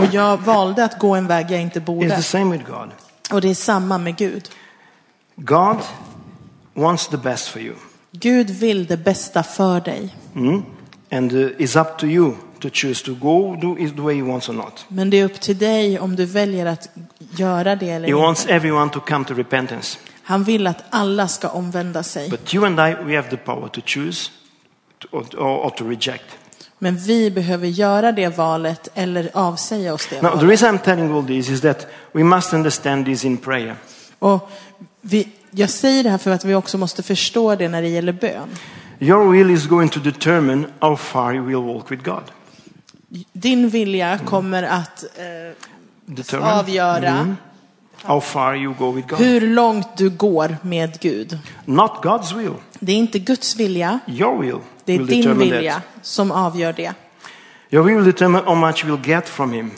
Och 0.00 0.14
jag 0.14 0.36
valde 0.36 0.84
att 0.84 0.98
gå 0.98 1.14
en 1.14 1.26
väg 1.26 1.46
jag 1.50 1.60
inte 1.60 1.80
It's 1.80 1.84
borde. 1.84 2.16
the 2.16 2.22
same 2.22 2.52
with 2.58 2.70
God. 2.70 2.90
Och 3.32 3.40
det 3.40 3.50
är 3.50 3.54
samma 3.54 3.98
med 3.98 4.16
Gud. 4.16 4.48
God 5.44 5.76
wants 6.74 7.08
the 7.08 7.16
best 7.16 7.48
for 7.48 7.62
you. 7.62 7.74
Gud 8.12 8.50
vill 8.50 8.86
det 8.86 8.96
bästa 8.96 9.42
för 9.42 9.80
dig. 9.80 10.14
Mm? 10.36 10.62
And 11.12 11.32
uh, 11.32 11.50
it's 11.58 11.80
up 11.80 11.98
to 11.98 12.06
you 12.06 12.34
to 12.60 12.68
choose 12.72 13.04
to 13.04 13.14
go 13.14 13.56
do 13.56 13.78
it 13.78 13.96
the 13.96 14.02
way 14.02 14.16
he 14.16 14.22
wants 14.22 14.48
or 14.48 14.52
not. 14.52 14.84
Men 14.88 15.10
det 15.10 15.16
är 15.20 15.24
upp 15.24 15.40
till 15.40 15.58
dig 15.58 15.98
om 15.98 16.16
du 16.16 16.24
väljer 16.24 16.66
att 16.66 16.88
göra 17.36 17.76
det 17.76 17.90
eller 17.90 18.08
He 18.08 18.14
wants 18.14 18.42
inte. 18.42 18.54
everyone 18.54 18.90
to 18.90 19.00
come 19.00 19.24
to 19.24 19.34
repentance. 19.34 19.98
Han 20.22 20.44
vill 20.44 20.66
att 20.66 20.84
alla 20.90 21.28
ska 21.28 21.48
omvända 21.48 22.02
sig. 22.02 22.30
But 22.30 22.54
you 22.54 22.66
and 22.66 22.78
I, 22.80 22.94
we 23.04 23.16
have 23.16 23.30
the 23.30 23.36
power 23.36 23.68
to 23.68 23.80
choose 23.86 24.30
to, 24.98 25.08
or, 25.16 25.36
or 25.66 25.70
to 25.70 25.84
reject. 25.84 26.24
Men 26.78 26.96
vi 26.96 27.30
behöver 27.30 27.66
göra 27.68 28.12
det 28.12 28.28
valet 28.28 28.88
eller 28.94 29.30
avsäga 29.34 29.94
oss 29.94 30.06
det 30.10 30.22
Now, 30.22 30.30
the 30.30 30.36
valet. 30.36 30.50
reason 30.50 30.78
I'm 30.78 30.82
telling 30.84 31.12
all 31.12 31.26
this 31.26 31.48
is 31.50 31.60
that 31.60 31.86
we 32.12 32.24
must 32.24 32.52
understand 32.52 33.06
this 33.06 33.24
in 33.24 33.36
prayer. 33.36 33.76
Och 34.18 34.50
vi, 35.00 35.28
jag 35.50 35.70
säger 35.70 36.02
det 36.02 36.10
här 36.10 36.18
för 36.18 36.30
att 36.30 36.44
vi 36.44 36.54
också 36.54 36.78
måste 36.78 37.02
förstå 37.02 37.54
det 37.54 37.68
när 37.68 37.82
det 37.82 37.88
gäller 37.88 38.12
bön. 38.12 38.48
Your 39.00 39.30
will 39.30 39.50
is 39.50 39.66
going 39.66 39.88
to 39.88 40.00
determine 40.00 40.66
how 40.80 40.96
far 40.96 41.34
you 41.34 41.46
will 41.46 41.74
walk 41.74 41.92
with 41.92 42.02
God. 42.04 42.22
Din 43.32 43.68
vilja 43.68 44.18
kommer 44.18 44.62
att 44.62 45.04
eh, 46.28 46.58
avgöra 46.58 47.36
how 48.02 48.20
far 48.20 48.56
you 48.56 48.74
go 48.78 48.92
with 48.92 49.08
God. 49.08 49.18
hur 49.18 49.40
långt 49.40 49.96
du 49.96 50.10
går 50.10 50.56
med 50.62 51.00
Gud. 51.00 51.38
Not 51.64 51.90
God's 52.02 52.36
will. 52.38 52.52
Det 52.78 52.92
är 52.92 52.96
inte 52.96 53.18
Guds 53.18 53.56
vilja, 53.56 53.98
Your 54.06 54.40
will 54.42 54.56
det 54.84 54.94
är 54.94 54.98
will 54.98 55.06
din 55.06 55.38
vilja 55.38 55.74
that. 55.74 55.82
som 56.02 56.30
avgör 56.30 56.72
det. 56.72 56.94
Your 57.70 57.84
will 57.84 57.96
will 57.96 58.04
determine 58.04 58.44
how 58.44 58.54
much 58.54 58.84
you 58.84 58.96
will 58.96 59.08
get 59.08 59.28
from 59.28 59.52
Him. 59.52 59.70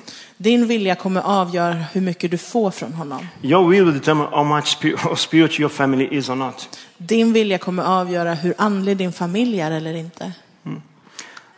Din 0.42 0.66
vilja 0.66 0.94
kommer 0.94 1.20
avgöra 1.20 1.74
hur 1.92 2.00
mycket 2.00 2.30
du 2.30 2.38
får 2.38 2.70
från 2.70 2.92
honom. 2.92 3.26
Your 3.42 3.68
will 3.68 3.84
will 3.84 3.94
determine 3.94 4.28
how 4.30 4.44
much 4.44 4.64
spi- 4.66 4.96
how 4.96 5.16
spiritual 5.16 5.60
your 5.60 5.68
family 5.70 6.08
is 6.10 6.28
or 6.28 6.34
not. 6.34 6.78
Din 6.98 7.32
vilja 7.32 7.58
kommer 7.58 7.82
avgöra 7.82 8.34
hur 8.34 8.54
andlig 8.58 8.96
din 8.96 9.12
familj 9.12 9.60
är 9.60 9.70
eller 9.70 9.94
inte. 9.94 10.32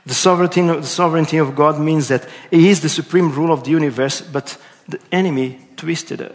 The 0.09 0.15
sovereignty, 0.15 0.81
the 0.81 0.87
sovereignty 0.87 1.41
of 1.41 1.55
God 1.55 1.79
means 1.81 2.09
that 2.09 2.23
He 2.51 2.57
is 2.71 2.81
the 2.81 2.89
supreme 2.89 3.33
ruler 3.37 3.51
of 3.55 3.63
the 3.63 3.71
universe, 3.77 4.25
but 4.33 4.59
the 4.91 4.99
enemy 5.17 5.53
twisted 5.77 6.21
it. 6.21 6.33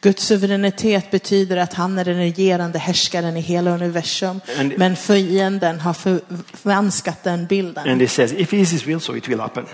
Guds 0.00 0.22
suveränitet 0.26 1.10
betyder 1.10 1.56
att 1.56 1.74
han 1.74 1.98
är 1.98 2.04
den 2.04 2.16
regerande 2.16 2.78
härskaren 2.78 3.36
i 3.36 3.40
hela 3.40 3.70
universum. 3.74 4.40
And- 4.58 4.72
Men 4.78 4.96
fienden 4.96 5.80
har 5.80 5.92
förvanskat 6.56 7.24
den 7.24 7.46
bilden. 7.46 7.88
And 7.90 8.00
He 8.00 8.08
says, 8.08 8.32
if 8.32 8.52
it 8.52 8.60
is 8.60 8.72
His 8.72 8.86
will, 8.86 9.00
so 9.00 9.16
it 9.16 9.28
will 9.28 9.40
happen. 9.40 9.64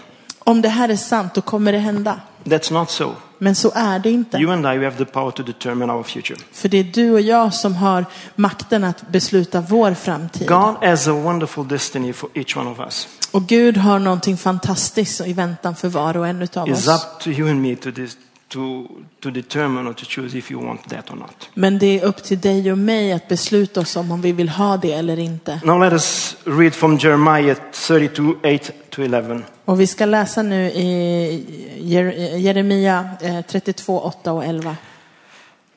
Om 0.49 0.63
det 0.63 0.69
här 0.69 0.89
är 0.89 0.97
sant, 0.97 1.35
då 1.35 1.41
kommer 1.41 1.73
det 1.73 1.79
hända. 1.79 2.21
That's 2.45 2.73
not 2.73 2.91
so. 2.91 3.13
Men 3.39 3.55
så 3.55 3.73
är 3.75 3.99
det 3.99 4.11
inte. 4.11 4.39
You 4.39 4.53
and 4.53 4.67
I 4.67 4.79
we 4.79 4.85
have 4.85 4.97
the 4.97 5.05
power 5.05 5.31
to 5.31 5.43
determine 5.43 5.93
our 5.93 6.03
future. 6.03 6.39
För 6.53 6.69
det 6.69 6.79
är 6.79 6.85
du 6.85 7.11
och 7.13 7.21
jag 7.21 7.55
som 7.55 7.75
har 7.77 8.05
makten 8.35 8.85
att 8.85 9.09
besluta 9.09 9.61
vår 9.61 9.95
framtid. 9.95 10.49
God 10.49 10.75
has 10.83 11.09
a 11.09 11.13
wonderful 11.13 11.69
destiny 11.69 12.13
for 12.13 12.31
each 12.35 12.57
one 12.57 12.71
of 12.71 12.81
us. 12.81 13.09
Och 13.31 13.43
Gud 13.47 13.77
har 13.77 13.99
någonting 13.99 14.37
fantastiskt 14.37 15.21
i 15.21 15.33
väntan 15.33 15.77
för 15.77 15.89
var 15.89 16.17
och 16.17 16.27
en 16.27 16.43
utav 16.43 16.69
It's 16.69 16.73
oss. 16.73 16.89
up 16.89 17.21
to 17.23 17.31
you 17.31 17.51
and 17.51 17.63
me 17.63 17.77
to, 17.77 17.89
dis- 17.91 18.17
to, 18.49 18.87
to 19.21 19.31
determine 19.31 19.87
or 19.91 19.93
to 19.95 20.05
choose 20.07 20.39
if 20.39 20.51
you 20.51 20.67
want 20.67 20.89
that 20.89 21.11
or 21.11 21.17
not. 21.17 21.51
Men 21.55 21.79
det 21.79 22.01
är 22.01 22.05
upp 22.05 22.23
till 22.23 22.41
dig 22.41 22.73
och 22.73 22.79
mig 22.79 23.13
att 23.13 23.29
besluta 23.29 23.81
oss 23.81 23.97
om 23.97 24.11
om 24.13 24.21
vi 24.21 24.33
vill 24.33 24.49
ha 24.49 24.77
det 24.77 24.93
eller 24.93 25.19
inte. 25.19 25.61
Now 25.65 25.81
let 25.81 25.93
us 25.93 26.37
read 26.45 26.75
from 26.75 26.97
Jeremiah 26.99 27.57
32, 27.73 28.35
8 28.43 28.73
to 28.91 29.03
11. 29.03 29.41
Och 29.65 29.81
vi 29.81 29.87
ska 29.87 30.05
läsa 30.07 30.43
nu 30.43 30.67
i 30.71 31.45
Jer- 31.81 32.37
Jeremia 32.39 33.09
eh, 33.21 33.41
32, 33.43 34.01
8 34.01 34.33
och 34.33 34.45
11. 34.45 34.77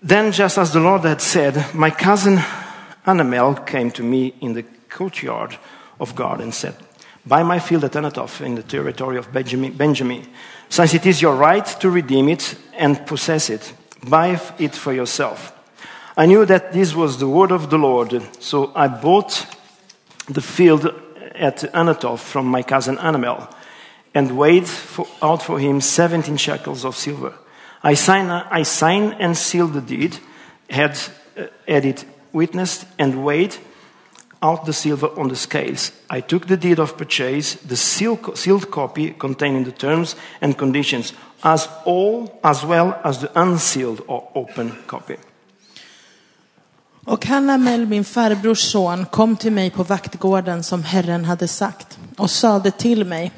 Then, 0.08 0.32
just 0.32 0.58
as 0.58 0.72
the 0.72 0.80
Lord 0.80 1.02
had 1.02 1.22
said, 1.22 1.64
my 1.74 1.90
cousin 1.92 2.40
Annamel 3.04 3.56
came 3.66 3.92
to 3.92 4.04
me 4.04 4.32
in 4.40 4.54
the 4.54 4.64
courtyard 4.98 5.58
of 5.98 6.16
God 6.16 6.42
and 6.42 6.54
said, 6.54 6.74
Buy 7.24 7.44
my 7.44 7.60
field 7.60 7.84
at 7.84 7.96
Anathoth 7.96 8.42
in 8.46 8.56
the 8.56 8.62
territory 8.64 9.20
of 9.20 9.32
Benjamin, 9.32 9.78
Benjamin. 9.78 10.22
Since 10.72 10.94
it 10.94 11.06
is 11.06 11.22
your 11.22 11.36
right 11.36 11.66
to 11.82 11.90
redeem 11.90 12.30
it 12.30 12.56
and 12.78 13.06
possess 13.06 13.50
it, 13.50 13.74
buy 14.08 14.40
it 14.58 14.74
for 14.74 14.94
yourself. 14.94 15.52
I 16.16 16.26
knew 16.26 16.46
that 16.46 16.72
this 16.72 16.96
was 16.96 17.18
the 17.18 17.28
word 17.28 17.52
of 17.52 17.70
the 17.70 17.78
Lord, 17.78 18.22
so 18.42 18.72
I 18.74 18.88
bought 18.88 19.46
the 20.30 20.40
field 20.40 20.86
at 21.36 21.58
Anathoth 21.74 22.20
from 22.20 22.46
my 22.46 22.64
cousin 22.64 22.96
Anamel 22.96 23.54
and 24.14 24.38
weighed 24.38 24.66
for, 24.66 25.06
out 25.22 25.44
for 25.44 25.60
him 25.60 25.82
17 25.82 26.38
shekels 26.38 26.86
of 26.86 26.96
silver. 26.96 27.34
I 27.84 27.96
signed, 27.96 28.32
I 28.32 28.64
signed 28.64 29.18
and 29.20 29.36
sealed 29.36 29.74
the 29.74 29.82
deed, 29.82 30.20
had, 30.70 30.98
uh, 31.38 31.48
had 31.68 31.84
it 31.84 32.06
witnessed, 32.32 32.86
and 32.98 33.26
weighed 33.26 33.58
out 34.42 34.66
the 34.66 34.74
silver 34.74 35.20
on 35.20 35.30
the 35.30 35.36
scales. 35.36 35.92
I 36.10 36.22
took 36.22 36.48
the 36.48 36.58
deed 36.58 36.80
of 36.80 36.98
purchase, 36.98 37.58
the 37.68 37.76
sealed, 37.76 38.72
copy 38.72 39.14
containing 39.20 39.66
the 39.66 39.72
terms 39.72 40.16
and 40.42 40.58
conditions, 40.58 41.14
as 41.42 41.70
all 41.86 42.40
as 42.44 42.64
well 42.64 42.94
as 43.04 43.20
the 43.20 43.30
unsealed 43.36 44.02
or 44.08 44.24
open 44.34 44.72
copy. 44.86 45.16
Och 47.06 47.26
Hanamel, 47.26 47.86
min 47.86 48.06
farbrors 48.06 48.72
son, 48.72 49.06
kom 49.06 49.36
till 49.36 49.52
mig 49.52 49.70
på 49.70 49.84
vaktgården 49.84 50.64
som 50.64 50.84
Herren 50.84 51.26
hade 51.26 51.48
sagt 51.48 52.00
och 52.18 52.32
sade 52.32 52.72
till 52.72 53.06
mig, 53.06 53.32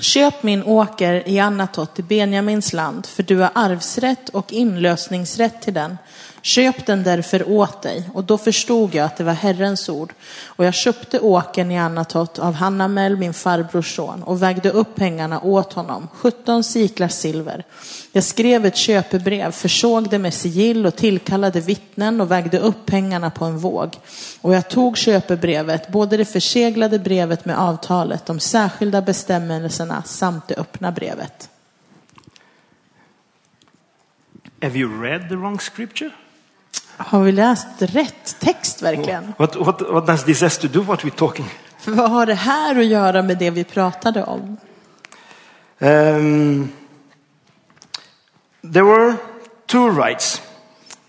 köp 0.00 0.42
min 0.42 0.62
åker 0.62 1.28
i 1.28 1.38
Anatot 1.38 1.98
i 1.98 2.02
Benjamins 2.02 2.72
land, 2.72 3.06
för 3.06 3.22
du 3.22 3.36
har 3.36 3.50
arvsrätt 3.54 4.28
och 4.28 4.52
inlösningsrätt 4.52 5.62
till 5.62 5.74
den. 5.74 5.96
Köp 6.44 6.86
den 6.86 7.02
därför 7.02 7.48
åt 7.48 7.82
dig. 7.82 8.10
Och 8.14 8.24
då 8.24 8.38
förstod 8.38 8.94
jag 8.94 9.06
att 9.06 9.16
det 9.16 9.24
var 9.24 9.32
Herrens 9.32 9.88
ord. 9.88 10.12
Och 10.46 10.64
jag 10.64 10.74
köpte 10.74 11.20
åken 11.20 11.70
i 11.70 11.78
Anatot 11.78 12.38
av 12.38 12.54
Hanamel, 12.54 13.16
min 13.16 13.34
farbrors 13.34 13.96
son, 13.96 14.22
och 14.22 14.42
vägde 14.42 14.70
upp 14.70 14.94
pengarna 14.94 15.40
åt 15.40 15.72
honom, 15.72 16.08
17 16.12 16.64
siklar 16.64 17.08
silver. 17.08 17.64
Jag 18.12 18.24
skrev 18.24 18.66
ett 18.66 18.76
köpebrev, 18.76 19.50
försåg 19.50 20.10
det 20.10 20.18
med 20.18 20.34
sigill 20.34 20.86
och 20.86 20.96
tillkallade 20.96 21.60
vittnen 21.60 22.20
och 22.20 22.30
vägde 22.30 22.58
upp 22.58 22.86
pengarna 22.86 23.30
på 23.30 23.44
en 23.44 23.58
våg. 23.58 23.96
Och 24.40 24.54
jag 24.54 24.68
tog 24.68 24.96
köpebrevet, 24.96 25.88
både 25.88 26.16
det 26.16 26.24
förseglade 26.24 26.98
brevet 26.98 27.44
med 27.44 27.58
avtalet, 27.58 28.26
de 28.26 28.40
särskilda 28.40 29.02
bestämmelserna 29.02 30.02
samt 30.02 30.48
det 30.48 30.54
öppna 30.54 30.92
brevet. 30.92 31.48
Have 34.62 34.78
you 34.78 35.02
read 35.02 35.28
the 35.28 35.36
wrong 35.36 35.58
scripture? 35.58 36.10
Har 36.96 37.20
vi 37.22 37.32
läst 37.32 37.66
rätt 37.78 38.36
text 38.40 38.82
verkligen? 38.82 39.32
What, 39.36 39.56
what, 39.56 39.80
what 39.90 40.06
does 40.06 40.24
this 40.24 40.40
has 40.40 40.58
to 40.58 40.68
do 40.68 40.80
what 40.82 41.00
we're 41.04 41.10
talking? 41.16 41.46
För 41.78 41.92
vad 41.92 42.10
har 42.10 42.26
det 42.26 42.34
här 42.34 42.78
att 42.78 42.86
göra 42.86 43.22
med 43.22 43.38
det 43.38 43.50
vi 43.50 43.64
pratade 43.64 44.24
om? 44.24 44.56
Um, 45.78 46.72
there 48.72 48.84
were 48.84 49.14
two 49.66 49.88
rights 49.90 50.42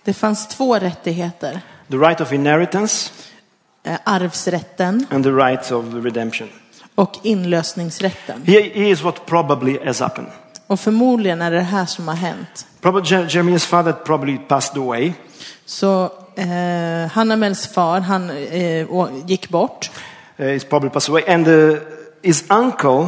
Det 0.03 0.13
fanns 0.13 0.47
två 0.47 0.75
rättigheter. 0.79 1.61
the 1.89 1.97
right 1.97 2.21
of 2.21 2.31
inheritance 2.33 3.11
Eh, 3.87 3.97
Arvsrätten 4.03 5.05
and 5.09 5.23
the 5.23 5.31
right 5.31 5.71
of 5.71 5.85
redemption. 5.93 6.49
och 6.95 7.19
inlösningsrätten. 7.23 8.43
Here 8.45 8.89
is 8.89 9.01
what 9.01 9.25
probably 9.25 9.85
has 9.85 9.99
happened. 9.99 10.27
Och 10.67 10.79
förmodligen 10.79 11.41
är 11.41 11.51
det 11.51 11.57
det 11.57 11.63
här 11.63 11.85
som 11.85 12.07
har 12.07 12.15
hänt. 12.15 12.67
Probably 12.81 13.17
Jeremiah's 13.17 13.65
father 13.65 13.91
probably 13.91 14.37
passed 14.37 14.77
away, 14.81 15.13
Så 15.65 16.03
eh, 16.35 17.11
Hanamels 17.11 17.67
far, 17.67 17.99
han 17.99 18.29
eh, 18.29 18.87
gick 19.25 19.49
bort. 19.49 19.91
uh, 20.39 20.45
he's 20.45 20.69
probably 20.69 20.89
passed 20.89 21.09
away, 21.09 21.23
and 21.27 21.47
uh, 21.47 21.77
his 22.23 22.43
uncle 22.49 23.07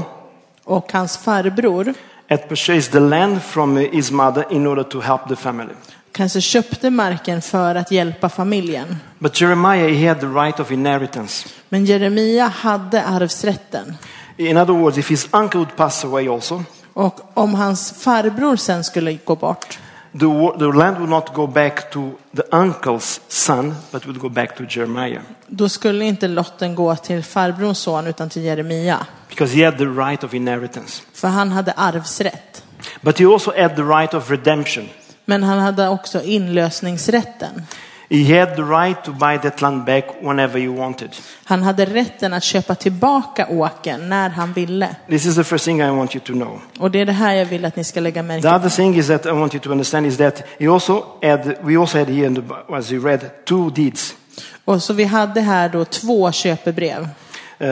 Och 0.64 0.92
hans 0.94 1.18
farbror 1.18 1.94
had 2.30 2.50
purchased 2.50 2.92
the 2.92 3.00
land 3.00 3.42
from 3.44 3.78
uh, 3.78 3.84
his 3.92 4.12
mother 4.12 4.46
in 4.50 4.68
order 4.68 4.84
to 4.84 5.00
help 5.00 5.28
the 5.28 5.36
family. 5.36 5.74
kanske 6.12 6.42
köpte 6.42 6.90
marken 6.90 7.42
för 7.42 7.76
att 7.76 7.92
hjälpa 7.92 8.30
familjen. 8.30 8.98
But 9.20 9.42
Jeremiah, 9.42 9.90
he 9.94 10.08
had 10.08 10.20
the 10.20 10.28
right 10.28 10.60
of 10.60 10.72
inheritance. 10.72 11.50
Men 11.70 11.86
Jeremia 11.86 12.48
hade 12.48 13.04
arvsrätten. 13.04 13.96
In 14.38 14.58
other 14.58 14.74
words, 14.74 14.98
if 14.98 15.10
his 15.10 15.28
uncle 15.32 15.60
would 15.60 15.76
pass 15.76 16.06
away 16.06 16.28
also, 16.28 16.64
Och 16.98 17.20
om 17.34 17.56
hans 17.56 17.92
farbror 17.92 18.56
sen 18.56 18.84
skulle 18.84 19.14
gå 19.14 19.36
bort 19.36 19.80
the, 20.20 20.60
the 20.60 20.72
land 20.78 20.98
would 20.98 21.10
not 21.10 21.34
go 21.34 21.48
back 21.48 21.92
to 21.92 22.12
the 22.36 22.44
uncle's 22.52 23.20
son, 23.28 23.76
but 23.92 24.06
would 24.06 24.20
go 24.20 24.30
back 24.30 24.58
to 24.58 24.64
Jeremiah. 24.70 25.22
då 25.48 25.70
skulle 25.70 26.06
inte 26.06 26.28
lotten 26.28 26.76
gå 26.76 26.96
till 26.96 27.24
farbrorns 27.24 27.80
son 27.80 28.08
utan 28.08 28.30
till 28.30 28.44
Jeremia. 28.44 29.06
Because 29.30 29.58
he 29.58 29.66
had 29.66 29.78
the 29.78 29.86
right 29.86 30.24
of 30.24 30.34
inheritance. 30.34 31.04
För 31.14 31.28
han 31.28 31.52
hade 31.52 31.72
arvsrätt. 31.72 32.64
But 33.02 33.20
he 33.20 33.26
also 33.26 33.52
had 33.58 33.76
the 33.76 33.84
right 33.84 34.14
of 34.14 34.32
redemption. 34.32 34.90
Men 35.26 35.44
han 35.44 35.60
hade 35.60 35.90
också 35.90 36.24
inlösningsrätten. 36.24 37.66
He 38.10 38.40
had 38.40 38.56
the 38.56 38.64
right 38.64 39.04
to 39.04 39.12
buy 39.12 39.38
that 39.38 39.62
land 39.62 39.86
back 39.86 40.06
whenever 40.22 40.60
he 40.60 40.68
wanted. 40.68 41.10
Han 41.44 41.64
hade 41.64 41.86
rätten 41.86 42.34
att 42.34 42.44
köpa 42.44 42.76
tillbaka 42.76 43.48
åkern 43.48 44.10
när 44.10 44.30
han 44.30 44.54
ville. 44.54 44.96
This 45.10 45.26
is 45.26 45.36
the 45.36 45.44
first 45.44 45.66
thing 45.66 45.82
I 45.82 45.90
want 45.90 46.16
you 46.16 46.24
to 46.26 46.34
know. 46.34 46.62
Och 46.80 46.92
det 46.92 47.00
är 47.00 47.06
det 47.06 47.12
här 47.12 47.34
jag 47.36 47.46
vill 47.46 47.66
att 47.66 47.76
ni 47.76 47.84
ska 47.84 48.00
lägga 48.00 48.24
märke 48.24 48.42
The 48.42 48.48
till. 48.48 48.56
other 48.56 48.70
thing 48.70 48.96
is 48.98 49.08
that 49.08 49.26
I 49.26 49.30
want 49.32 49.54
you 49.54 49.62
to 49.64 49.72
understand 49.72 50.06
is 50.06 50.18
that 50.18 50.44
he 50.60 50.68
also 50.68 51.06
had, 51.24 51.56
we 51.62 51.78
also 51.80 51.98
had 51.98 52.10
here, 52.10 52.30
the, 52.36 52.76
as 52.76 52.92
you 52.92 53.04
read, 53.06 53.46
two 53.46 53.70
deeds. 53.70 54.16
Och 54.66 54.84
så 54.84 54.94
vi 54.94 55.04
hade 55.04 55.42
här 55.42 55.70
då 55.70 55.86
två 55.86 56.32
köpebrev. 56.32 57.02
Uh, 57.02 57.68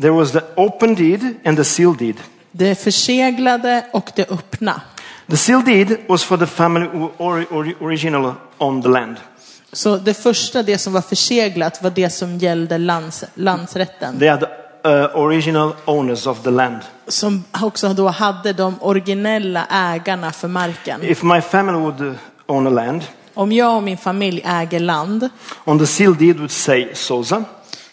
there 0.00 0.10
was 0.10 0.32
the 0.32 0.40
open 0.56 0.94
deed 0.94 1.34
and 1.44 1.56
the 1.56 1.64
sealed 1.64 1.98
deed. 1.98 2.16
Det 2.52 2.74
förseglade 2.74 3.84
och 3.92 4.10
det 4.16 4.30
öppna. 4.30 4.80
The 5.30 5.36
sealed 5.36 5.64
deed 5.64 5.98
was 6.08 6.24
for 6.24 6.36
the 6.36 6.46
family 6.46 6.86
who 6.86 7.10
or, 7.18 7.46
or, 7.50 7.74
originally 7.80 8.32
owned 8.58 8.82
the 8.82 8.88
land. 8.88 9.16
Så 9.72 9.96
det 9.96 10.14
första, 10.14 10.62
det 10.62 10.78
som 10.78 10.92
var 10.92 11.00
förseglat, 11.00 11.82
var 11.82 11.90
det 11.90 12.10
som 12.10 12.38
gällde 12.38 12.78
lands, 12.78 13.24
landsrätten. 13.34 14.18
They 14.18 14.28
are 14.28 14.40
the 14.40 14.88
uh, 14.88 15.16
original 15.16 15.72
owners 15.84 16.26
of 16.26 16.42
the 16.42 16.50
land. 16.50 16.76
Som 17.08 17.44
också 17.62 17.88
då 17.88 18.08
hade 18.08 18.52
de 18.52 18.74
originella 18.80 19.66
ägarna 19.70 20.32
för 20.32 20.48
marken. 20.48 21.02
If 21.02 21.22
my 21.22 21.40
family 21.40 21.78
would 21.78 22.00
uh, 22.00 22.14
own 22.46 22.66
a 22.66 22.70
land, 22.70 23.02
Om 23.34 23.52
jag 23.52 23.76
och 23.76 23.82
min 23.82 23.98
familj 23.98 24.42
äger 24.44 24.80
land, 24.80 25.28
on 25.64 25.78
the 25.78 25.86
sealed 25.86 26.18
deed 26.18 26.36
would 26.36 26.50
say 26.50 26.88
Sosa, 26.94 27.44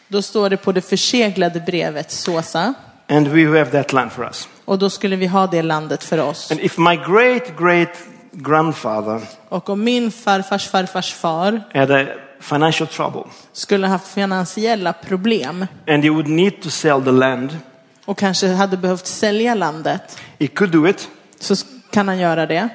då 0.08 0.22
står 0.22 0.50
det 0.50 0.58
på 0.58 0.72
det 0.72 0.82
förseglade 0.82 1.60
brevet 1.60 2.12
Såsa. 2.12 2.74
and 3.10 3.28
we 3.28 3.60
have 3.60 3.72
that 3.72 3.94
land 3.94 4.12
for 4.12 4.24
us. 4.26 4.48
Och 4.66 4.80
då 4.80 4.90
skulle 4.90 5.16
vi 5.16 5.28
ha 5.28 5.48
det 5.48 5.62
landet 5.62 6.04
för 6.04 6.18
oss. 6.18 6.52
And 6.52 6.60
if 6.60 6.78
my 6.78 6.96
great 6.96 7.58
great 7.60 7.90
grandfather 8.38 9.22
Och 9.50 9.70
om 9.70 9.84
min 9.84 10.12
farfars 10.12 10.68
farfars 10.68 11.14
far 11.14 11.62
had 11.74 11.92
a 11.92 12.06
financial 12.40 12.88
trouble 12.88 13.24
skulle 13.54 13.88
haft 13.88 14.08
finansiella 14.08 14.94
problem 14.94 15.66
and 15.88 16.04
he 16.04 16.10
would 16.10 16.28
need 16.28 16.62
to 16.62 16.70
sell 16.70 17.02
the 17.04 17.12
land, 17.12 17.58
och 18.06 18.18
kanske 18.18 18.48
hade 18.48 18.78
behövt 18.78 19.08
sälja 19.08 19.56
landet, 19.56 20.18
he 20.40 20.48
could 20.48 20.72
do 20.72 20.88
it. 20.88 21.10
så 21.40 21.56
kan 21.92 22.08
han 22.08 22.20
göra 22.20 22.46
det. 22.46 22.70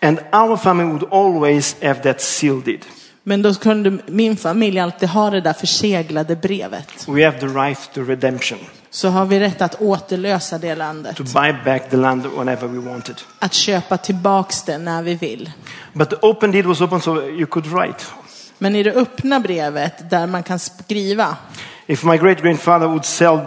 And 0.00 0.18
our 0.32 0.56
family 0.56 0.88
would 0.90 1.12
always 1.12 1.76
have 1.82 1.94
that 1.94 2.20
sealed 2.20 2.64
deed. 2.64 2.80
Men 3.22 3.42
då 3.42 3.54
kunde 3.54 3.98
min 4.06 4.36
familj 4.36 4.78
alltid 4.78 5.08
ha 5.08 5.30
det 5.30 5.40
där 5.40 5.52
förseglade 5.52 6.36
brevet. 6.36 7.08
We 7.08 7.24
have 7.24 7.40
the 7.40 7.46
right 7.46 7.92
to 7.94 8.00
redemption, 8.04 8.58
Så 8.94 9.08
har 9.08 9.26
vi 9.26 9.40
rätt 9.40 9.62
att 9.62 9.80
återlösa 9.80 10.58
det 10.58 10.74
landet. 10.74 11.16
to 11.16 11.22
buy 11.22 11.52
back 11.64 11.90
the 11.90 11.96
land 11.96 12.26
whenever 12.26 12.68
we 12.68 12.90
wanted. 12.90 13.20
Att 13.38 13.52
köpa 13.52 13.96
tillbaks 13.96 14.62
det 14.62 14.78
när 14.78 15.02
vi 15.02 15.14
vill. 15.14 15.50
But 15.92 16.10
the 16.10 16.16
open 16.22 16.50
deed 16.50 16.66
was 16.66 16.80
open 16.80 17.00
so 17.00 17.22
you 17.22 17.46
could 17.46 17.66
write. 17.66 18.04
Men 18.58 18.76
i 18.76 18.82
det 18.82 18.92
öppna 18.92 19.40
brevet 19.40 20.10
där 20.10 20.26
man 20.26 20.42
kan 20.42 20.58
skriva. 20.58 21.36
If 21.86 22.04
my 22.04 22.16
great 22.16 22.42
grandfather 22.42 22.86
would 22.86 23.04
sell 23.04 23.40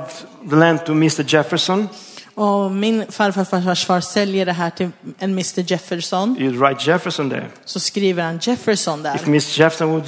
the 0.50 0.56
land 0.56 0.86
to 0.86 0.92
Mr. 0.92 1.24
Jefferson, 1.28 1.90
Och 2.36 2.72
min 2.72 3.06
farfar 3.12 3.44
farfars 3.44 3.86
far 3.86 4.00
säljer 4.02 4.46
det 4.46 4.52
här 4.54 4.70
till 4.70 4.90
en 5.20 5.32
Mr 5.32 5.72
Jefferson. 5.72 6.38
you'd 6.40 6.58
write 6.68 6.92
Jefferson 6.92 7.30
there. 7.30 7.46
Så 7.66 7.80
skriver 7.80 8.24
han 8.24 8.40
Jefferson 8.42 9.04
där. 9.04 9.16
If 9.16 9.28
Mr. 9.28 9.60
Jefferson 9.62 9.90
would 9.90 10.06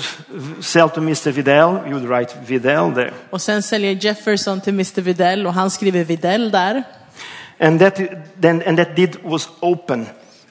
sell 0.66 0.90
to 0.90 1.02
Mr. 1.02 1.32
Vidal, 1.32 1.74
you 1.76 1.94
would 2.00 2.10
write 2.10 2.34
Vidal 2.48 2.94
there. 2.94 3.14
Och 3.30 3.42
sen 3.42 3.64
säljer 3.64 3.92
Jefferson 4.06 4.62
till 4.62 4.74
Mr 4.74 5.02
Videll 5.02 5.48
och 5.48 5.54
han 5.54 5.72
skriver 5.72 6.04
Videll 6.04 6.52
där. 6.52 6.84
And 7.60 7.80
that, 7.80 7.96
then, 8.42 8.64
and 8.68 8.78
that 8.78 8.96
deed 8.96 9.16
was 9.24 9.50
open, 9.60 10.06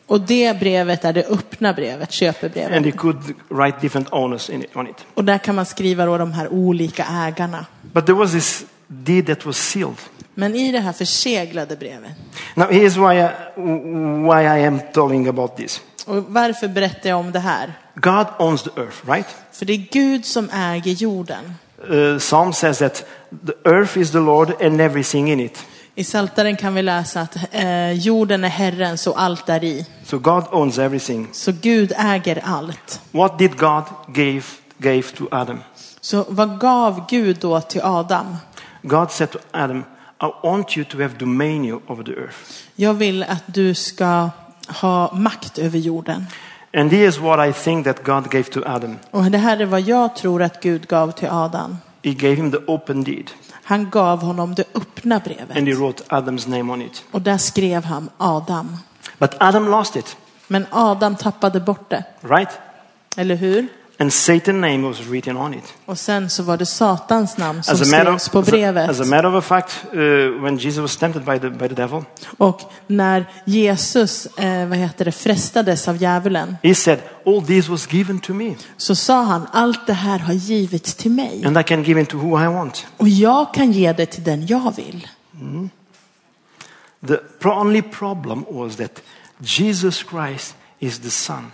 Och 0.06 0.20
det 0.20 0.60
brevet 0.60 1.04
är 1.04 1.12
det 1.12 1.24
öppna 1.26 1.72
brevet, 1.72 2.12
köpebrevet. 2.12 2.76
and 2.76 2.86
he 2.86 2.92
could 2.92 3.22
write 3.48 3.78
different 3.80 4.08
owners 4.12 4.50
in 4.50 4.62
it, 4.62 4.76
on 4.76 4.88
it. 4.88 4.96
Och 5.14 5.24
där 5.24 5.38
kan 5.38 5.54
man 5.54 5.66
skriva 5.66 6.06
då 6.06 6.18
de 6.18 6.32
här 6.32 6.48
olika 6.52 7.04
ägarna. 7.10 7.66
But 7.92 8.06
there 8.06 8.18
was 8.18 8.32
this 8.32 8.64
deed 8.88 9.26
that 9.26 9.46
was 9.46 9.56
sealed. 9.56 9.96
Men 10.38 10.54
i 10.54 10.72
det 10.72 10.80
här 10.80 10.92
förseglade 10.92 11.76
brevet. 11.76 12.10
Now, 12.54 12.66
here's 12.66 12.96
why 12.96 13.20
I, 13.20 13.28
why 14.28 14.60
I 14.60 14.66
am 14.66 14.80
talking 14.92 15.28
about 15.28 15.56
this. 15.56 15.80
Och 16.06 16.24
varför 16.28 16.68
berättar 16.68 17.10
jag 17.10 17.18
om 17.18 17.32
det 17.32 17.38
här? 17.38 17.72
God 17.94 18.26
owns 18.38 18.62
the 18.62 18.70
earth, 18.80 19.10
right? 19.10 19.26
För 19.52 19.66
det 19.66 19.72
är 19.72 19.86
Gud 19.92 20.24
som 20.24 20.50
äger 20.50 20.92
jorden. 20.92 21.54
Uh, 21.90 22.18
Psalm 22.18 22.52
says 22.52 22.78
that 22.78 23.04
the 23.46 23.70
earth 23.70 23.98
is 23.98 24.10
the 24.10 24.18
Lord 24.18 24.62
and 24.62 24.80
everything 24.80 25.32
in 25.32 25.40
it. 25.40 25.66
I 25.94 26.04
Saltaren 26.04 26.56
kan 26.56 26.74
vi 26.74 26.82
läsa 26.82 27.20
att 27.20 27.36
eh, 27.52 27.92
jorden 27.92 28.44
är 28.44 28.48
Herrens 28.48 29.06
och 29.06 29.22
allt 29.22 29.46
där 29.46 29.64
i. 29.64 29.86
So 30.04 30.18
God 30.18 30.44
owns 30.50 30.78
everything. 30.78 31.28
Så 31.32 31.52
Gud 31.52 31.92
äger 31.96 32.42
allt. 32.44 33.00
What 33.10 33.38
did 33.38 33.58
God 33.58 33.82
give, 34.14 34.44
gave 34.78 35.02
to 35.02 35.24
Adam? 35.30 35.58
Så 36.00 36.24
vad 36.28 36.60
gav 36.60 37.06
Gud 37.08 37.36
då 37.40 37.60
till 37.60 37.80
Adam? 37.84 38.36
God 38.82 39.10
said 39.10 39.30
to 39.30 39.38
Adam, 39.50 39.84
I 40.22 40.46
want 40.46 40.76
you 40.76 40.84
to 40.84 40.98
have 41.02 41.14
dominion 41.18 41.82
over 41.86 42.04
the 42.04 42.12
earth. 42.12 42.36
Jag 42.76 42.94
vill 42.94 43.22
att 43.22 43.42
du 43.46 43.74
ska 43.74 44.30
ha 44.80 45.14
makt 45.14 45.58
över 45.58 45.78
jorden. 45.78 46.26
And 46.76 46.90
here's 46.92 47.18
what 47.20 47.48
I 47.48 47.52
think 47.52 47.84
that 47.84 48.04
God 48.04 48.30
gave 48.30 48.42
to 48.44 48.60
Adam. 48.66 48.96
Och 49.10 49.24
det 49.24 49.38
här 49.38 49.56
är 49.60 49.64
vad 49.66 49.80
jag 49.80 50.16
tror 50.16 50.42
att 50.42 50.62
Gud 50.62 50.88
gav 50.88 51.10
till 51.12 51.28
Adam. 51.28 51.78
He 52.04 52.12
gave 52.12 52.34
him 52.34 52.50
the 52.50 52.58
open 52.66 53.04
deed 53.04 53.30
Han 53.62 53.90
gav 53.90 54.22
honom 54.22 54.54
det 54.54 54.64
öppna 54.74 55.14
and 55.14 55.24
he 55.28 55.46
brevet. 55.46 55.78
wrote 55.78 56.04
Adam's 56.08 56.48
name 56.48 56.72
on 56.72 56.82
it. 56.82 57.04
Och 57.10 57.22
där 57.22 57.38
skrev 57.38 57.84
han 57.84 58.10
Adam. 58.18 58.76
But 59.18 59.30
Adam 59.40 59.68
lost 59.70 59.96
it, 59.96 60.16
Men 60.48 60.66
Adam 60.70 61.16
tappade 61.16 61.60
bort 61.60 61.90
det. 61.90 62.04
right? 62.20 62.50
Eller 63.16 63.34
hur? 63.36 63.68
And 63.98 64.12
Satan's 64.12 64.60
name 64.60 64.82
was 64.88 65.00
written 65.08 65.36
on 65.36 65.54
it. 65.54 65.64
Och 65.86 65.98
sen 65.98 66.30
så 66.30 66.42
var 66.42 66.56
det 66.56 66.66
Satans 66.66 67.36
namn 67.38 67.62
som 67.62 67.74
As 67.74 67.82
a 67.82 67.84
matter, 67.96 68.18
skrevs 68.18 68.28
på 68.28 68.38
as 68.38 68.48
a, 68.48 68.50
brevet. 68.50 68.90
as 68.90 69.00
a 69.00 69.04
matter 69.04 69.36
of 69.36 69.44
fact, 69.44 69.84
uh, 69.92 69.98
when 70.42 70.56
Jesus 70.56 70.78
was 70.78 70.96
tempted 70.96 71.24
by 71.24 71.38
the, 71.38 71.50
by 71.50 71.68
the 71.68 71.74
devil, 71.74 72.04
Och 72.38 72.60
när 72.86 73.26
Jesus 73.44 74.26
eh, 74.26 74.66
vad 74.68 74.78
heter 74.78 75.04
det, 75.04 75.12
frestades 75.12 75.88
av 75.88 75.96
djävulen 75.96 76.56
he 76.62 76.74
said, 76.74 76.98
All 77.26 77.42
this 77.46 77.68
was 77.68 77.92
given 77.92 78.20
to 78.20 78.34
me, 78.34 78.54
så 78.76 78.94
sa 78.94 79.22
han 79.24 79.46
allt 79.52 79.86
det 79.86 79.92
här 79.92 80.18
har 80.18 80.34
givits 80.34 80.94
till 80.94 81.10
mig 81.10 81.44
and 81.46 81.58
I 81.58 81.62
can 81.62 81.82
give 81.82 82.02
it 82.02 82.08
to 82.08 82.16
who 82.18 82.42
I 82.42 82.46
want. 82.46 82.86
och 82.96 83.08
jag 83.08 83.54
kan 83.54 83.72
ge 83.72 83.92
det 83.92 84.06
till 84.06 84.24
den 84.24 84.46
jag 84.46 84.76
vill. 84.76 85.08
The 87.06 87.16
pro- 87.38 87.60
only 87.60 87.82
problem 87.82 88.44
was 88.50 88.76
that 88.76 89.00
Jesus 89.40 90.04
Christ 90.10 90.54
is 90.80 90.98
the 90.98 91.10
Son. 91.10 91.52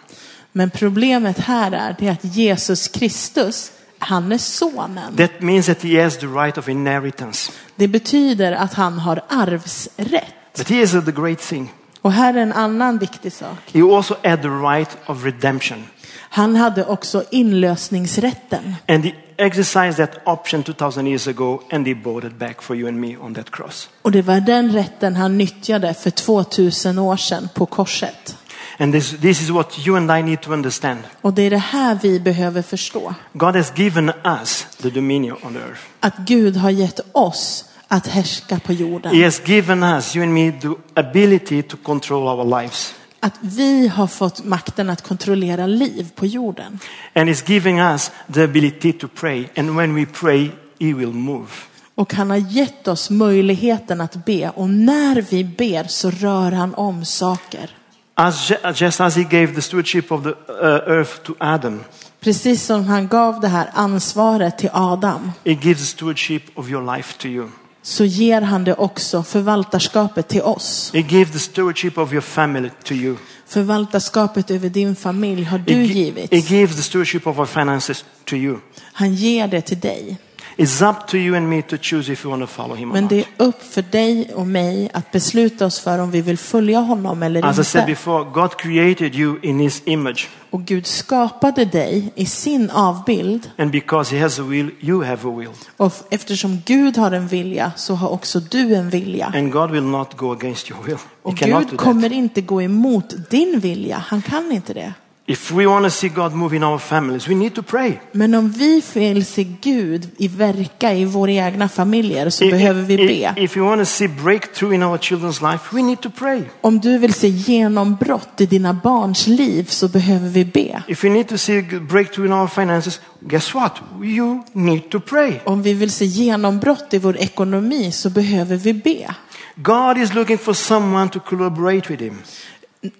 Men 0.52 0.70
problemet 0.70 1.38
här 1.38 1.72
är 1.72 1.96
det 1.98 2.08
att 2.08 2.24
Jesus 2.24 2.88
Kristus, 2.88 3.72
han 3.98 4.32
är 4.32 4.38
sonen. 4.38 5.16
That 5.16 5.40
means 5.40 5.66
that 5.66 5.82
he 5.82 6.02
has 6.02 6.18
the 6.18 6.26
right 6.26 6.58
of 6.58 6.68
inheritance. 6.68 7.52
Det 7.76 7.88
betyder 7.88 8.52
att 8.52 8.74
han 8.74 8.98
har 8.98 9.22
arvsrätt. 9.28 10.34
But 10.56 10.70
here's 10.70 11.04
the 11.04 11.12
great 11.12 11.38
thing. 11.38 11.72
Och 12.00 12.12
här 12.12 12.34
är 12.34 12.38
en 12.38 12.52
annan 12.52 12.98
viktig 12.98 13.32
sak. 13.32 13.58
He 13.72 13.82
also 13.82 14.16
had 14.24 14.42
the 14.42 14.48
right 14.48 14.96
of 15.06 15.24
redemption. 15.24 15.84
Han 16.12 16.56
hade 16.56 16.84
också 16.84 17.24
inlösningsrätten. 17.30 18.74
And 18.88 19.04
he 19.04 19.12
exercised 19.36 19.96
that 19.96 20.26
option 20.26 20.62
2000 20.62 21.06
years 21.06 21.28
ago 21.28 21.60
and 21.70 21.86
he 21.86 21.94
bought 21.94 22.24
it 22.24 22.38
back 22.38 22.62
for 22.62 22.76
you 22.76 22.88
and 22.88 23.00
me 23.00 23.16
on 23.16 23.34
that 23.34 23.50
cross. 23.50 23.88
Och 24.02 24.12
det 24.12 24.22
var 24.22 24.40
den 24.40 24.72
rätten 24.72 25.16
han 25.16 25.38
nyttjade 25.38 25.94
för 25.94 26.10
2000 26.10 26.98
år 26.98 27.16
sedan 27.16 27.48
på 27.54 27.66
korset. 27.66 28.36
And 28.82 28.92
this, 28.92 29.10
this 29.20 29.40
is 29.40 29.50
what 29.50 29.86
you 29.86 29.96
and 29.96 30.10
I 30.10 30.22
need 30.22 30.40
to 30.40 30.52
understand. 30.52 30.98
Och 31.20 31.32
det 31.32 31.42
är 31.42 31.50
det 31.50 31.56
här 31.56 31.98
vi 32.02 32.20
behöver 32.20 32.62
förstå. 32.62 33.14
God 33.32 33.56
has 33.56 33.72
given 33.76 34.12
us 34.24 34.66
the 34.82 34.90
dominion 34.90 35.36
on 35.42 35.52
the 35.52 35.58
earth. 35.58 35.80
Att 36.00 36.16
Gud 36.18 36.56
har 36.56 36.70
gett 36.70 37.00
oss 37.12 37.64
att 37.88 38.06
härska 38.06 38.58
på 38.58 38.72
jorden. 38.72 39.14
He 39.16 39.24
has 39.24 39.48
given 39.48 39.82
us, 39.82 40.16
you 40.16 40.24
and 40.24 40.34
me, 40.34 40.52
the 40.52 40.68
ability 40.94 41.62
to 41.62 41.76
control 41.76 42.38
our 42.38 42.60
lives. 42.60 42.94
Att 43.20 43.34
vi 43.40 43.88
har 43.88 44.06
fått 44.06 44.44
makten 44.44 44.90
att 44.90 45.02
kontrollera 45.02 45.66
liv 45.66 46.10
på 46.14 46.26
jorden. 46.26 46.78
And 47.14 47.28
he's 47.28 47.50
giving 47.50 47.80
us 47.80 48.10
the 48.34 48.42
ability 48.44 48.92
to 48.92 49.08
pray. 49.08 49.46
And 49.56 49.76
when 49.76 49.94
we 49.94 50.06
pray, 50.06 50.50
he 50.80 50.94
will 50.94 51.12
move. 51.12 51.48
Och 51.94 52.14
han 52.14 52.30
har 52.30 52.36
gett 52.36 52.88
oss 52.88 53.10
möjligheten 53.10 54.00
att 54.00 54.24
be. 54.24 54.50
Och 54.50 54.70
när 54.70 55.22
vi 55.30 55.44
ber 55.44 55.84
så 55.84 56.10
rör 56.10 56.52
han 56.52 56.74
om 56.74 57.04
saker. 57.04 57.70
As, 58.14 58.48
ju- 58.50 58.72
just 58.86 59.00
as 59.00 59.14
he 59.16 59.22
gave 59.24 59.54
the 59.54 59.62
stewardship 59.62 60.12
of 60.12 60.22
the 60.22 60.30
uh, 60.30 60.98
earth 60.98 61.22
to 61.22 61.32
Adam, 61.40 61.84
Precis 62.20 62.62
som 62.66 62.84
han 62.84 63.08
gav 63.08 63.40
det 63.40 63.48
här 63.48 63.70
ansvaret 63.74 64.58
till 64.58 64.70
Adam. 64.72 65.32
he 65.44 65.52
gives 65.52 65.88
stewardship 65.88 66.42
of 66.54 66.68
your 66.70 66.96
life 66.96 67.18
to 67.18 67.26
you. 67.28 67.48
Så 67.82 68.04
ger 68.04 68.40
han 68.40 68.64
det 68.64 68.74
också 68.74 69.22
förvaltarskapet 69.22 70.28
till 70.28 70.42
oss. 70.42 70.90
He 70.94 71.00
gives 71.00 71.32
the 71.32 71.38
stewardship 71.38 71.98
of 71.98 72.12
your 72.12 72.20
family 72.20 72.70
to 72.84 72.94
you. 72.94 73.16
Förvaltarskapet 73.46 74.50
över 74.50 74.68
din 74.68 74.96
familj 74.96 75.44
har 75.44 75.58
du 75.58 75.72
He, 75.74 75.82
gi- 75.82 76.28
he 76.30 76.38
gives 76.56 76.76
the 76.76 76.82
stewardship 76.82 77.26
of 77.26 77.38
our 77.38 77.46
finances 77.46 78.04
to 78.24 78.36
you. 78.36 78.58
Han 78.92 79.14
ger 79.14 79.46
det 79.48 79.60
till 79.62 79.80
dig. 79.80 80.18
It's 80.56 80.90
up 80.90 81.06
to 81.06 81.16
you 81.16 81.36
and 81.36 81.50
me 81.50 81.62
to 81.62 81.76
choose 81.82 82.12
if 82.12 82.24
we 82.24 82.30
want 82.30 82.42
to 82.42 82.46
follow 82.46 82.76
him 82.76 82.90
or 82.90 82.94
Men 82.94 83.08
det 83.08 83.18
är 83.18 83.26
upp 83.36 83.62
för 83.62 83.82
dig 83.82 84.34
och 84.34 84.46
mig 84.46 84.90
att 84.94 85.12
besluta 85.12 85.66
oss 85.66 85.80
för 85.80 85.98
om 85.98 86.10
vi 86.10 86.20
vill 86.20 86.38
följa 86.38 86.78
honom 86.78 87.22
eller 87.22 87.44
As 87.44 87.58
I 87.58 87.64
said 87.64 87.82
inte. 87.82 87.92
before, 87.92 88.24
God 88.24 88.56
created 88.56 89.14
you 89.14 89.38
in 89.42 89.58
his 89.58 89.82
image. 89.84 90.28
Och 90.50 90.64
Gud 90.64 90.86
skapade 90.86 91.64
dig 91.64 92.12
i 92.14 92.26
sin 92.26 92.70
avbild. 92.70 93.50
And 93.58 93.70
because 93.70 94.16
he 94.16 94.22
has 94.22 94.38
a 94.38 94.42
will, 94.42 94.70
you 94.80 95.04
have 95.04 95.28
a 95.28 95.34
will. 95.38 95.50
Och 95.76 95.92
eftersom 96.10 96.62
Gud 96.66 96.96
har 96.96 97.12
en 97.12 97.28
vilja 97.28 97.72
så 97.76 97.94
har 97.94 98.08
också 98.08 98.40
du 98.40 98.74
en 98.74 98.90
vilja. 98.90 99.32
And 99.34 99.52
God 99.52 99.70
will 99.70 99.82
not 99.82 100.16
go 100.16 100.32
against 100.32 100.70
your 100.70 100.82
will. 100.82 100.94
He 100.94 101.00
Och 101.22 101.34
Gud 101.34 101.78
kommer 101.78 102.12
inte 102.12 102.40
gå 102.40 102.62
emot 102.62 103.14
din 103.30 103.60
vilja. 103.60 104.04
Han 104.06 104.22
kan 104.22 104.52
inte 104.52 104.72
det. 104.72 104.92
If 105.26 105.52
we 105.52 105.66
want 105.66 105.84
to 105.84 105.90
see 105.90 106.08
God 106.08 106.32
move 106.34 106.56
in 106.56 106.62
our 106.64 106.78
families, 106.78 107.28
we 107.28 107.34
need 107.34 107.54
to 107.54 107.62
pray. 107.62 107.92
Men 108.12 108.34
om 108.34 108.50
vi 108.50 108.82
vill 108.94 109.24
se 109.26 109.44
Gud 109.44 110.08
i 110.16 110.28
verka 110.28 110.92
i 110.94 111.04
våra 111.04 111.30
egna 111.32 111.68
familjer 111.68 112.30
så 112.30 112.44
If, 112.44 112.50
behöver 112.50 112.82
vi 112.82 112.96
be. 112.96 113.34
if 113.42 113.56
we 113.56 113.62
want 113.62 113.80
to 113.80 113.84
see 113.84 114.08
breakthrough 114.08 114.74
in 114.74 114.82
our 114.82 114.98
children's 114.98 115.52
life, 115.52 115.76
we 115.76 115.82
need 115.82 116.00
to 116.00 116.10
pray. 116.10 116.42
Om 116.60 116.80
du 116.80 116.98
vill 116.98 117.14
se 117.14 117.28
genombrott 117.28 118.40
i 118.40 118.46
dina 118.46 118.72
barns 118.74 119.26
liv 119.26 119.64
så 119.64 119.88
behöver 119.88 120.28
vi 120.28 120.44
be. 120.44 120.82
If 120.88 121.04
we 121.04 121.10
need 121.10 121.28
to 121.28 121.38
see 121.38 121.62
breakthrough 121.62 122.26
in 122.26 122.32
our 122.32 122.46
finances, 122.48 123.00
guess 123.20 123.54
what? 123.54 123.72
You 124.02 124.42
need 124.52 124.90
to 124.90 125.00
pray. 125.00 125.32
Om 125.44 125.62
vi 125.62 125.74
vill 125.74 125.90
se 125.90 126.04
genombrott 126.04 126.94
i 126.94 126.98
vår 126.98 127.16
ekonomi 127.16 127.92
så 127.92 128.10
behöver 128.10 128.56
vi 128.56 128.72
be. 128.72 129.14
God 129.56 129.98
is 129.98 130.14
looking 130.14 130.38
for 130.38 130.52
someone 130.52 131.08
to 131.10 131.20
collaborate 131.20 131.88
with 131.90 132.02
him. 132.02 132.18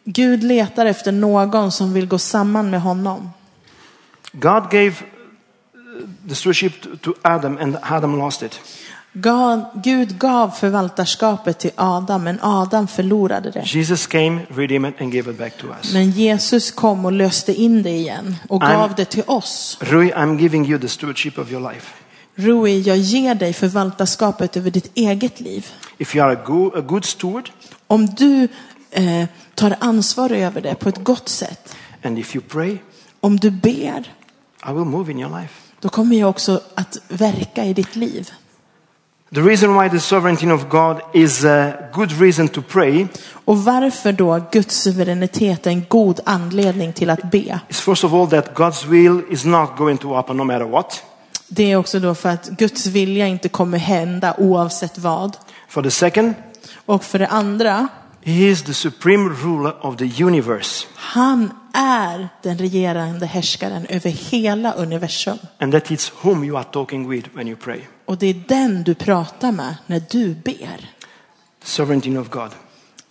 Gud 0.05 0.42
letar 0.45 0.87
efter 0.87 1.12
någon 1.12 1.73
som 1.73 1.92
vill 1.92 2.07
gå 2.07 2.18
samman 2.18 2.71
med 2.71 2.81
honom. 2.81 3.31
God 4.33 4.71
gave 4.71 4.88
uh, 4.88 4.95
the 6.29 6.35
stewardship 6.35 6.73
to- 7.03 7.14
Adam, 7.23 7.59
and 7.61 7.77
Adam 7.83 8.18
lost 8.18 8.42
it. 8.42 8.61
God, 9.14 9.64
Gud 9.85 10.18
gav 10.18 10.51
förvaltarskapet 10.51 11.59
till 11.59 11.71
Adam, 11.77 12.25
men 12.25 12.38
Adam 12.42 12.88
förlorade 12.88 13.51
det. 13.51 13.62
Jesus 13.75 14.07
came, 14.07 14.40
redeemed 14.49 14.92
and 15.01 15.12
gave 15.12 15.31
it 15.31 15.38
back 15.38 15.57
to 15.59 15.66
us. 15.66 15.92
Men 15.95 16.11
Jesus 16.11 16.71
kom 16.71 17.05
och 17.05 17.12
löste 17.12 17.55
in 17.55 17.83
det 17.83 17.90
igen 17.90 18.37
och 18.49 18.62
I'm- 18.62 18.73
gav 18.77 18.95
det 18.95 19.05
till 19.05 19.23
oss. 19.27 19.79
Rui, 19.81 20.12
I'm 20.12 20.38
giving 20.40 20.66
you 20.71 20.81
the 20.81 20.88
stewardship 20.88 21.38
of 21.38 21.51
your 21.53 21.73
life. 21.73 21.92
Rui, 22.35 22.81
jag 22.81 22.97
ger 22.97 23.35
dig 23.35 23.53
förvaltarskapet 23.53 24.57
över 24.57 24.71
ditt 24.71 24.90
eget 24.95 25.40
liv. 25.40 25.66
If 25.99 26.16
you 26.16 26.25
are 26.27 26.33
a 26.33 26.40
good, 26.47 26.77
a 26.77 26.81
good 26.81 27.05
steward, 27.05 27.51
Om 27.87 28.07
du 28.07 28.49
eh, 28.90 29.25
tar 29.62 29.77
ansvar 29.81 30.33
över 30.33 30.61
det 30.61 30.75
på 30.75 30.88
ett 30.88 31.05
gott 31.05 31.29
sätt, 31.29 31.77
and 32.05 32.18
if 32.18 32.37
you 32.37 32.44
pray, 32.48 32.79
om 33.20 33.37
du 33.37 33.51
ber, 33.51 34.12
I 34.68 34.72
will 34.72 34.85
move 34.85 35.12
in 35.12 35.18
your 35.18 35.40
life. 35.40 35.55
då 35.81 35.88
kommer 35.88 36.16
jag 36.16 36.31
också 36.31 36.61
att 36.75 36.98
verka 37.09 37.64
i 37.64 37.72
ditt 37.72 37.96
liv. 37.96 38.31
The 39.35 39.40
reason 39.40 39.81
why 39.83 39.90
the 39.90 40.01
sovereignty 40.01 40.51
of 40.51 40.68
God 40.68 40.96
is 41.14 41.44
a 41.44 41.72
good 41.94 42.12
reason 42.20 42.48
to 42.48 42.62
pray 42.62 43.07
Och 43.44 43.64
varför 43.64 44.12
då 44.12 44.42
Guds 44.53 44.77
suveränitet 44.77 45.66
är 45.66 45.70
en 45.70 45.85
god 45.88 46.20
anledning 46.25 46.92
till 46.92 47.11
att 47.11 47.31
be? 47.31 47.61
is 47.68 47.81
first 47.81 48.05
of 48.05 48.12
all 48.12 48.29
that 48.29 48.55
God's 48.55 48.87
will 48.88 49.22
is 49.31 49.44
not 49.44 49.77
going 49.77 49.98
to 49.98 50.14
happen 50.14 50.37
no 50.37 50.44
matter 50.44 50.64
what. 50.64 51.03
Det 51.48 51.72
är 51.72 51.77
också 51.77 52.01
då 52.01 52.14
för 52.14 52.29
att 52.29 52.48
Guds 52.48 52.87
vilja 52.87 53.27
inte 53.27 53.48
kommer 53.48 53.79
hända 53.79 54.35
oavsett 54.38 54.98
vad. 54.98 55.37
For 55.68 55.83
the 55.83 55.90
second, 55.90 56.35
Och 56.87 57.05
för 57.05 57.18
det 57.18 57.27
andra, 57.27 57.88
He 58.24 58.50
is 58.50 58.62
the 58.62 58.74
supreme 58.74 59.28
ruler 59.28 59.87
of 59.87 59.96
the 59.96 60.24
universe. 60.24 60.87
han 60.94 61.52
är 61.72 62.28
den 62.42 62.58
regerande 62.58 63.26
härskaren 63.26 63.87
över 63.87 64.11
hela 64.11 64.72
universum. 64.72 65.38
And 65.58 65.72
that 65.72 65.90
is 65.90 66.12
whom 66.22 66.44
you 66.44 66.56
are 66.56 66.64
talking 66.64 67.08
with 67.08 67.28
when 67.35 67.48
you 67.48 67.56
pray. 67.56 67.80
Och 68.04 68.18
det 68.18 68.26
är 68.26 68.42
den 68.48 68.82
du 68.82 68.94
pratar 68.94 69.52
med 69.52 69.74
när 69.87 70.02
du 70.11 70.35
ber. 70.35 70.76
The 71.61 71.68
sovereignty 71.68 72.16
of 72.16 72.30
God. 72.30 72.50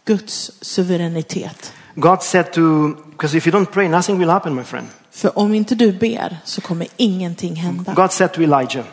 Guds 0.05 0.51
suveränitet. 0.61 1.73
God 1.95 2.23
said 2.23 2.53
to, 2.53 2.87
because 3.11 3.37
if 3.37 3.47
you 3.47 3.55
don't 3.59 3.71
pray, 3.71 3.87
nothing 3.87 4.19
will 4.19 4.29
happen, 4.29 4.55
my 4.55 4.63
friend. 4.63 4.87
För 5.11 5.39
om 5.39 5.53
inte 5.53 5.75
du 5.75 5.91
ber 5.91 6.37
så 6.45 6.61
kommer 6.61 6.87
ingenting 6.97 7.55
hända. 7.55 7.93
God 7.93 8.11
said 8.11 8.33
to 8.33 8.41
Elijah 8.41 8.85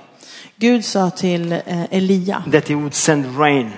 Gud 0.56 0.84
sa 0.84 1.10
till 1.10 1.52
eh, 1.52 1.84
Elia 1.90 2.42
that 2.52 2.68
he 2.68 2.74
would 2.74 2.94
send 2.94 3.38
rain. 3.38 3.70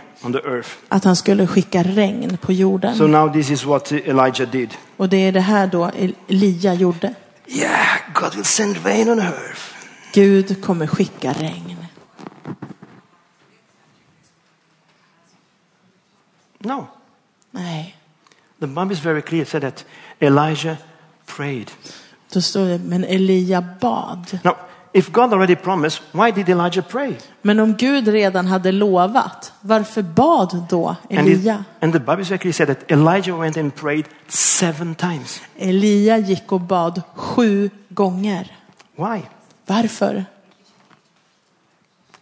Att 0.88 1.04
han 1.04 1.16
skulle 1.16 1.46
skicka 1.46 1.82
regn 1.82 2.36
på 2.36 2.46
So 2.46 2.52
jorden. 2.52 3.10
now 3.10 3.32
this 3.32 3.50
is 3.50 3.64
what 3.64 3.92
Elijah 3.92 4.50
did. 4.50 4.74
Och 4.96 5.08
det 5.08 5.16
är 5.16 5.32
det 5.32 5.40
här 5.40 5.66
då 5.66 5.90
Elia 6.28 6.74
gjorde. 6.74 7.14
Yeah, 7.46 7.98
God 8.14 8.34
will 8.34 8.44
send 8.44 8.76
rain 8.86 9.08
on 9.10 9.18
earth. 9.18 9.60
Gud 10.14 10.64
kommer 10.64 10.86
skicka 10.86 11.32
regn. 11.32 11.76
No. 16.58 16.86
Nej. 17.50 17.96
The 18.60 18.66
Bible 18.66 18.92
is 18.92 19.00
very 19.00 19.22
clear. 19.22 19.44
Said 19.44 19.62
that 19.62 19.84
Elijah 20.20 20.76
prayed. 21.26 21.70
Då 22.32 22.40
står 22.40 22.64
det, 22.68 22.78
men 22.78 23.04
Elia 23.04 23.62
bad. 23.80 24.38
Now, 24.44 24.56
if 24.92 25.10
God 25.12 25.32
already 25.32 25.56
promised, 25.56 26.02
why 26.12 26.30
did 26.32 26.48
Elijah 26.48 26.82
pray? 26.88 27.14
Men 27.42 27.60
om 27.60 27.74
Gud 27.76 28.08
redan 28.08 28.46
hade 28.46 28.72
lovat, 28.72 29.52
varför 29.60 30.02
bad 30.02 30.64
då 30.68 30.88
And, 30.88 31.28
it- 31.28 31.34
Elia? 31.38 31.64
and 31.80 31.92
the 31.92 31.98
Bible. 31.98 32.36
It 32.48 32.56
said 32.56 32.68
that 32.68 32.90
Elijah 32.90 33.40
went 33.40 33.56
and 33.56 33.74
prayed 33.74 34.04
seven 34.28 34.94
times. 34.94 35.40
Elia 35.58 36.18
gick 36.18 36.52
och 36.52 36.60
bad 36.60 37.02
sju 37.14 37.70
gånger. 37.88 38.52
Why? 38.96 39.22
Varför? 39.66 40.24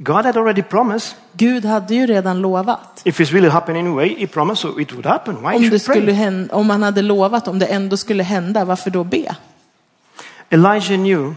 God 0.01 0.25
had 0.25 0.37
already 0.37 0.63
promised. 0.63 1.17
Gud 1.33 1.65
hade 1.65 1.95
ju 1.95 2.07
redan 2.07 2.41
lovat. 2.41 3.01
If 3.05 3.21
it's 3.21 3.33
really 3.33 3.49
happening 3.49 3.87
anyway, 3.87 4.17
He 4.19 4.27
promised, 4.27 4.59
so 4.73 4.81
it 4.81 4.93
would 4.93 5.07
happen. 5.07 5.37
Why 5.43 5.57
Om, 5.57 5.71
det 5.71 5.79
skulle 5.79 6.13
hända, 6.13 6.55
om 6.55 6.71
han 6.71 6.83
hade 6.83 7.03
lovat, 7.03 7.49
om 7.49 7.59
det 7.59 7.67
ändå 7.67 7.97
skulle 7.97 8.23
hända, 8.23 8.65
varför 8.65 8.91
då 8.91 9.05
be? 9.05 9.37
Elijah 10.51 10.97
knew 10.97 11.35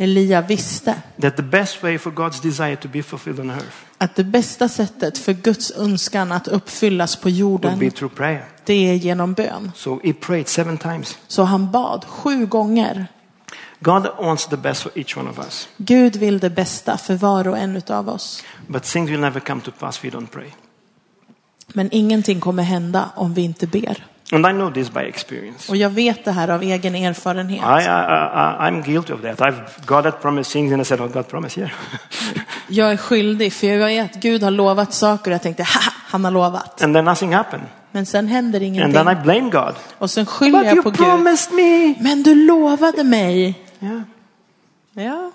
Elia 0.00 0.40
visste 0.40 1.02
that 1.20 1.36
the 1.36 1.42
best 1.42 1.82
way 1.82 1.98
for 1.98 2.10
God's 2.10 2.42
desire 2.42 2.76
to 2.76 2.88
be 2.88 3.02
fulfilled 3.02 3.40
on 3.40 3.50
earth 3.50 3.76
att 3.98 4.16
det 4.16 4.24
bästa 4.24 4.68
sättet 4.68 5.18
för 5.18 5.32
Guds 5.32 5.70
önskan 5.70 6.32
att 6.32 6.48
uppfyllas 6.48 7.16
på 7.16 7.28
would 7.28 7.60
be 7.60 7.66
jorden, 7.68 7.90
through 7.90 8.14
prayer. 8.14 8.44
det 8.64 8.90
är 8.90 8.94
genom 8.94 9.34
bön. 9.34 9.72
So 9.74 10.00
he 10.04 10.12
prayed 10.12 10.48
seven 10.48 10.78
times. 10.78 11.18
Så 11.28 11.42
han 11.42 11.70
bad 11.70 12.04
sju 12.04 12.46
gånger. 12.46 13.06
God 13.80 14.06
wants 14.18 14.46
the 14.46 14.56
best 14.56 14.82
for 14.82 14.92
each 14.94 15.16
one 15.16 15.30
of 15.30 15.38
us, 15.38 15.68
Gud 15.76 16.16
vill 16.16 16.38
det 16.38 16.50
bästa 16.50 16.98
för 16.98 17.14
var 17.14 17.48
och 17.48 17.58
en 17.58 17.82
av 17.88 18.08
oss. 18.08 18.44
but 18.66 18.82
things 18.82 19.10
will 19.10 19.20
never 19.20 19.40
come 19.40 19.60
to 19.60 19.70
pass 19.78 19.96
if 19.96 20.04
we 20.04 20.18
don't 20.18 20.26
pray. 20.26 20.50
Men 21.68 21.88
ingenting 21.92 22.40
kommer 22.40 22.62
hända 22.62 23.10
om 23.16 23.34
vi 23.34 23.42
inte 23.42 23.66
ber. 23.66 24.04
And 24.32 24.46
I 24.46 24.52
know 24.52 24.70
this 24.70 24.90
by 24.90 25.00
experience. 25.00 25.70
Och 25.72 25.76
jag 25.76 25.90
vet 25.90 26.24
det 26.24 26.32
här 26.32 26.48
av 26.48 26.62
egen 26.62 26.94
erfarenhet. 26.94 27.60
I, 27.62 27.84
I, 27.84 27.86
I, 27.86 28.70
I'm 28.70 28.82
guilty 28.82 29.12
of 29.12 29.20
that. 29.22 29.40
I've 29.40 29.60
God 29.86 30.04
had 30.04 30.20
promised 30.22 30.52
things 30.52 30.72
and 30.72 30.82
I 30.82 30.84
said, 30.84 31.00
oh, 31.00 31.08
God 31.08 31.28
promised, 31.28 31.58
yeah. 31.58 31.70
Jag 32.68 32.92
är 32.92 32.96
skyldig 32.96 33.52
för 33.52 33.66
jag 33.66 33.86
vet 33.86 34.10
att 34.16 34.22
Gud 34.22 34.42
har 34.42 34.50
lovat 34.50 34.94
saker 34.94 35.30
och 35.30 35.34
jag 35.34 35.42
tänkte, 35.42 35.62
haha, 35.62 35.92
han 36.06 36.24
har 36.24 36.32
lovat. 36.32 36.82
and 36.82 36.94
then 36.94 37.04
nothing 37.04 37.34
happened. 37.34 37.66
Men 37.92 38.06
sen 38.06 38.28
händer 38.28 38.58
And 38.58 38.66
ingenting. 38.66 39.04
then 39.04 39.18
I 39.18 39.22
blame 39.22 39.50
God. 39.50 39.74
Och 39.98 40.10
sen 40.10 40.26
skyller 40.26 40.58
But 40.58 40.66
jag 40.74 40.82
på 40.84 40.90
Gud. 40.90 41.56
me. 41.56 41.94
Men 42.00 42.22
du 42.22 42.34
lovade 42.46 43.04
mig. 43.04 43.58
Yeah. 43.80 44.00
Ja. 44.92 45.30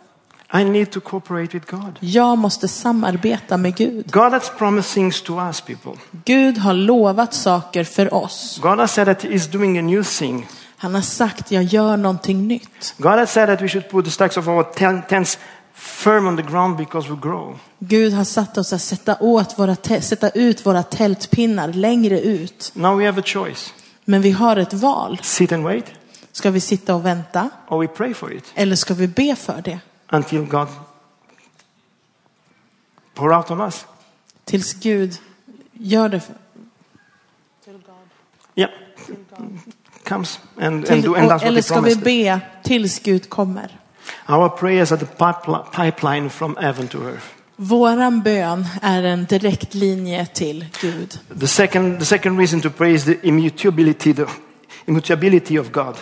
I 0.55 0.63
need 0.63 0.91
to 0.91 0.99
cooperate 0.99 1.57
with 1.57 1.71
God. 1.71 1.97
Jag 1.99 2.37
måste 2.37 2.67
samarbeta 2.67 3.57
med 3.57 3.75
Gud. 3.75 4.11
God 4.11 4.31
has 4.31 4.51
promised 4.57 4.93
things 4.93 5.21
to 5.21 5.39
us, 5.47 5.61
people. 5.61 5.91
Gud 6.25 6.57
har 6.57 6.73
lovat 6.73 7.33
saker 7.33 7.83
för 7.83 8.13
oss. 8.13 8.59
God 8.61 8.79
has 8.79 8.93
said 8.93 9.05
that 9.07 9.23
He's 9.23 9.51
doing 9.51 9.77
a 9.77 9.81
new 9.81 10.03
thing. 10.03 10.47
Han 10.77 10.95
har 10.95 11.01
sagt, 11.01 11.51
jag 11.51 11.63
gör 11.63 11.97
någonting 11.97 12.47
nytt. 12.47 12.93
God 12.97 13.11
has 13.19 13.31
said 13.31 13.47
that 13.49 13.61
we 13.61 13.67
should 13.67 13.89
put 13.89 14.05
the 14.05 14.11
stacks 14.11 14.37
of 14.37 14.47
our 14.47 14.63
ten- 14.63 15.01
tents 15.09 15.39
firm 15.73 16.27
on 16.27 16.37
the 16.37 16.43
ground 16.43 16.77
because 16.77 17.09
we 17.09 17.15
grow. 17.21 17.59
Gud 17.79 18.13
har 18.13 18.23
satt 18.23 18.57
oss 18.57 18.73
att 18.73 18.81
sätta, 18.81 19.17
åt 19.19 19.59
våra 19.59 19.75
sätta 20.01 20.29
ut 20.29 20.65
våra 20.65 20.83
tältpinnar 20.83 21.67
längre 21.73 22.19
ut. 22.19 22.71
Now 22.75 22.97
we 22.97 23.05
have 23.05 23.19
a 23.21 23.23
choice. 23.25 23.73
Men 24.05 24.21
vi 24.21 24.31
har 24.31 24.57
ett 24.57 24.73
val. 24.73 25.19
Sit 25.23 25.51
and 25.51 25.63
wait, 25.63 25.85
Ska 26.31 26.51
vi 26.51 26.59
sitta 26.59 26.95
och 26.95 27.05
vänta? 27.05 27.49
or 27.67 27.81
we 27.81 27.87
pray 27.87 28.13
for 28.13 28.33
it 28.33 28.43
Eller 28.55 28.75
ska 28.75 28.93
vi 28.93 29.07
be 29.07 29.35
för 29.35 29.61
det? 29.61 29.79
Until 30.11 30.45
God 30.45 30.67
pour 33.13 33.33
out 33.33 33.51
on 33.51 33.61
us. 33.61 33.85
Tills 34.45 34.73
Gud 34.73 35.17
gör 35.73 36.09
det. 36.09 36.19
För, 36.19 36.35
Yeah. 38.55 38.69
Comes 40.03 40.39
and, 40.57 40.65
and, 40.65 40.85
till, 40.85 41.01
do, 41.01 41.15
and 41.15 41.31
that's 41.31 41.41
och, 41.41 41.47
eller 41.47 41.61
what 41.61 41.65
ska 41.65 41.81
vi 41.81 41.95
be 41.95 42.39
tills 42.63 42.99
Gud 42.99 43.29
kommer? 43.29 43.79
Our 44.27 44.49
prayers 44.49 44.91
are 44.91 44.97
the 44.99 45.05
pipeli- 45.05 45.63
pipeline 45.71 46.29
from 46.29 46.55
heaven 46.55 46.87
to 46.87 46.97
earth. 46.97 47.25
Våran 47.55 48.21
bön 48.21 48.65
är 48.81 49.03
en 49.03 49.25
direkt 49.25 49.73
linje 49.73 50.25
till 50.25 50.65
Gud. 50.81 51.19
The 51.39 51.47
second, 51.47 51.99
the 51.99 52.05
second 52.05 52.39
reason 52.39 52.61
to 52.61 52.69
pray 52.69 52.93
is 52.93 53.05
the 53.05 53.17
immutability, 53.23 54.13
the 54.13 54.25
immutability 54.85 55.59
of 55.59 55.71
God. 55.71 55.95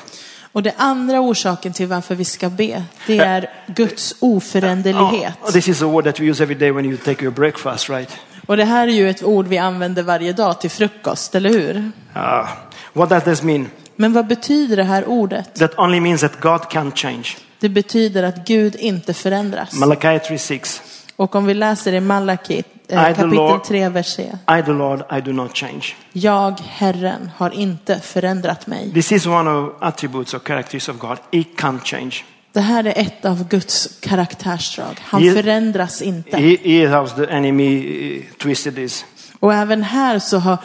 Och 0.54 0.64
det 0.64 0.74
andra 0.78 1.20
orsaken 1.20 1.74
till 1.74 1.88
varför 1.88 2.16
vi 2.16 2.26
ska 2.26 2.50
be, 2.50 2.84
det 3.08 3.18
är 3.18 3.50
Guds 3.68 4.16
oföränderlighet. 4.20 5.34
Oh, 5.42 5.52
this 5.52 5.68
is 5.68 5.82
a 5.82 5.86
word 5.86 6.06
that 6.06 6.20
we 6.20 6.26
use 6.26 6.44
every 6.44 6.56
day 6.56 6.72
when 6.72 6.86
you 6.86 6.98
take 6.98 7.24
your 7.24 7.34
breakfast, 7.34 7.90
right? 7.90 8.10
Och 8.46 8.58
det 8.58 8.66
här 8.66 8.88
är 8.88 8.92
ju 8.92 9.10
ett 9.10 9.24
ord 9.24 9.48
vi 9.48 9.58
använder 9.58 10.04
varje 10.04 10.34
dag 10.34 10.62
till 10.62 10.70
frukost, 10.70 11.36
eller 11.36 11.50
hur? 11.50 11.76
Uh, 12.16 12.50
what 12.94 13.10
does 13.10 13.24
this 13.24 13.44
mean? 13.44 13.70
Men 13.96 14.14
vad 14.14 14.28
betyder 14.28 14.78
det 14.78 14.84
här 14.84 15.06
ordet? 15.06 15.56
That 15.56 15.80
only 15.80 16.00
means 16.00 16.22
that 16.22 16.40
God 16.40 16.62
can't 16.62 16.96
change. 16.96 17.28
Det 17.60 17.70
betyder 17.70 18.24
att 18.24 18.48
Gud 18.48 18.76
inte 18.76 19.14
förändras. 19.14 19.74
Malachi 19.74 20.08
3:6. 20.08 20.82
Och 21.16 21.36
om 21.36 21.46
vi 21.46 21.54
läser 21.54 21.94
i 21.94 22.00
Malaki 22.00 22.64
kapitel 22.96 23.30
Lord- 23.34 23.64
3, 23.64 23.90
vers 23.90 24.16
3. 24.16 24.24
I, 24.60 24.64
the 24.64 24.72
Lord, 24.72 25.04
I 25.18 25.22
do 25.22 25.34
not 25.34 25.58
change. 25.58 25.96
Jag, 26.14 26.60
Herren, 26.60 27.30
har 27.38 27.50
inte 27.50 28.00
förändrat 28.00 28.68
mig. 28.68 28.94
This 28.94 29.12
is 29.12 29.26
one 29.26 29.50
of 29.50 29.74
attributes 29.80 30.34
or 30.34 30.40
characteristics 30.40 30.90
of 30.90 30.98
God. 30.98 31.18
He 31.32 31.44
can't 31.58 31.84
change. 31.84 32.16
Det 32.54 32.62
här 32.62 32.84
är 32.84 32.94
ett 33.02 33.26
av 33.26 33.48
Guds 33.48 34.00
karaktärsdrag. 34.02 35.00
Han 35.02 35.22
He- 35.24 35.34
förändras 35.36 36.02
inte. 36.02 36.38
He, 36.38 36.58
he 36.64 36.88
has 36.88 37.16
the 37.16 37.26
enemy 37.26 38.18
uh, 38.18 38.24
twisted 38.38 38.76
this. 38.76 39.06
Och 39.40 39.54
även 39.54 39.84
här 39.84 40.20
så 40.20 40.38
har 40.38 40.58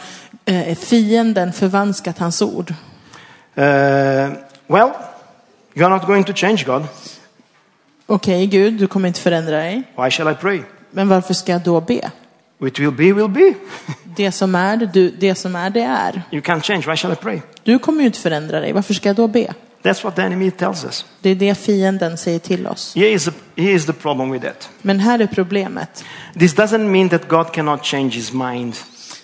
eh, 0.45 0.75
fienden 0.77 1.53
förvanskat 1.53 2.17
hans 2.17 2.41
ord. 2.41 2.69
Uh, 2.69 3.63
well, 4.67 4.91
you're 5.73 5.89
not 5.89 6.05
going 6.05 6.23
to 6.23 6.33
change 6.33 6.63
God. 6.65 6.83
Okej 8.05 8.47
Gud, 8.47 8.73
du 8.73 8.87
kommer 8.87 9.07
inte 9.07 9.19
förändra 9.19 9.57
dig. 9.57 9.83
Why 9.97 10.09
shall 10.11 10.31
I 10.31 10.35
pray? 10.35 10.61
Men 10.97 11.07
varför 11.07 11.33
ska 11.33 11.51
jag 11.51 11.61
då 11.61 11.81
be? 11.81 12.11
It 12.61 12.79
will 12.79 12.91
be, 12.91 13.13
will 13.13 13.29
be. 13.29 13.53
Det 14.15 14.31
som 14.31 14.55
är, 14.55 14.77
du, 14.77 15.09
det 15.09 15.35
som 15.35 15.55
är, 15.55 15.69
det 15.69 15.81
är. 15.81 16.21
You 16.31 16.41
can't 16.41 16.61
change. 16.61 16.83
Why 16.87 16.95
shall 16.95 17.11
I 17.11 17.15
pray? 17.15 17.41
Du 17.63 17.79
kommer 17.79 17.99
ju 18.01 18.07
inte 18.07 18.19
förändra 18.19 18.59
dig. 18.59 18.73
Varför 18.73 18.93
ska 18.93 19.09
jag 19.09 19.15
då 19.15 19.27
be? 19.27 19.53
That's 19.83 20.03
what 20.03 20.15
the 20.15 20.21
enemy 20.21 20.51
tells 20.51 20.85
us. 20.85 21.05
Det 21.21 21.29
är 21.29 21.35
det 21.35 21.55
fienden 21.55 22.17
säger 22.17 22.39
till 22.39 22.67
oss. 22.67 22.95
Here 22.95 23.09
is, 23.09 23.25
the, 23.25 23.31
here 23.61 23.73
is 23.73 23.85
the 23.85 23.93
problem 23.93 24.31
with 24.31 24.45
that. 24.45 24.69
Men 24.81 24.99
här 24.99 25.19
är 25.19 25.27
problemet. 25.27 26.03
This 26.39 26.55
doesn't 26.55 26.87
mean 26.87 27.09
that 27.09 27.27
God 27.27 27.51
cannot 27.51 27.85
change 27.85 28.09
his 28.09 28.33
mind. 28.33 28.75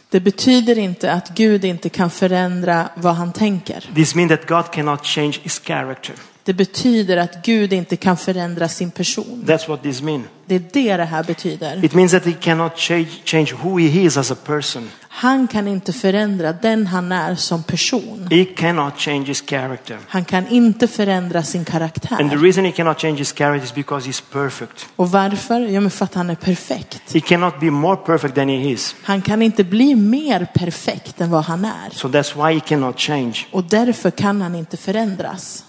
Det 0.09 0.19
betyder 0.19 0.77
inte 0.77 1.11
att 1.11 1.29
Gud 1.29 1.65
inte 1.65 1.89
kan 1.89 2.09
förändra 2.09 2.89
vad 2.95 3.15
han 3.15 3.33
tänker. 3.33 3.89
This 3.95 4.15
means 4.15 4.29
that 4.29 4.47
God 4.47 4.71
cannot 4.71 5.05
change 5.05 5.39
his 5.43 5.59
character. 5.59 6.15
Det 6.45 6.53
betyder 6.53 7.17
att 7.17 7.45
Gud 7.45 7.73
inte 7.73 7.95
kan 7.95 8.17
förändra 8.17 8.67
sin 8.69 8.91
person. 8.91 9.43
That's 9.47 9.67
what 9.67 9.83
this 9.83 10.01
means. 10.01 10.25
Det 10.45 10.55
är 10.55 10.63
det 10.73 10.97
det 10.97 11.03
här 11.03 11.23
betyder. 11.23 11.85
It 11.85 11.93
means 11.93 12.11
that 12.11 12.25
he 12.25 12.33
cannot 12.33 12.77
change, 12.77 13.07
change 13.25 13.53
who 13.61 13.79
he 13.79 14.01
is 14.01 14.17
as 14.17 14.31
a 14.31 14.35
person. 14.45 14.89
Han 14.99 15.47
kan 15.47 15.67
inte 15.67 15.93
förändra 15.93 16.53
den 16.53 16.87
han 16.87 17.11
är 17.11 17.35
som 17.35 17.63
person. 17.63 18.27
He 18.31 18.45
cannot 18.45 18.99
change 18.99 19.25
his 19.25 19.41
character. 19.47 19.97
Han 20.07 20.25
kan 20.25 20.47
inte 20.47 20.87
förändra 20.87 21.43
sin 21.43 21.59
And 21.59 21.65
the 21.65 21.71
karaktär. 21.71 22.37
reason 22.43 22.65
he 22.65 22.71
cannot 22.71 23.01
change 23.01 23.17
his 23.17 23.33
character 23.33 23.65
is 23.65 23.75
because 23.75 24.09
he's 24.09 24.23
perfect. 24.31 24.85
Och 24.95 25.11
varför? 25.11 25.59
Ja, 25.59 25.79
men 25.81 25.91
för 25.91 26.05
att 26.05 26.13
han 26.13 26.29
är 26.29 26.35
perfekt. 26.35 27.13
He 27.13 27.19
cannot 27.19 27.59
be 27.59 27.71
more 27.71 27.95
perfect 27.95 28.35
than 28.35 28.49
he 28.49 28.69
is. 28.69 28.95
Han 29.03 29.21
kan 29.21 29.41
inte 29.41 29.63
bli 29.63 29.95
mer 29.95 30.47
perfekt 30.53 31.21
än 31.21 31.31
vad 31.31 31.43
han 31.43 31.65
är. 31.65 31.89
So 31.91 32.07
that's 32.07 32.47
why 32.47 32.53
he 32.53 32.59
cannot 32.59 32.99
change. 32.99 33.37
Och 33.51 33.63
därför 33.63 34.11
kan 34.11 34.41
han 34.41 34.55
inte 34.55 34.77
förändras. 34.77 35.63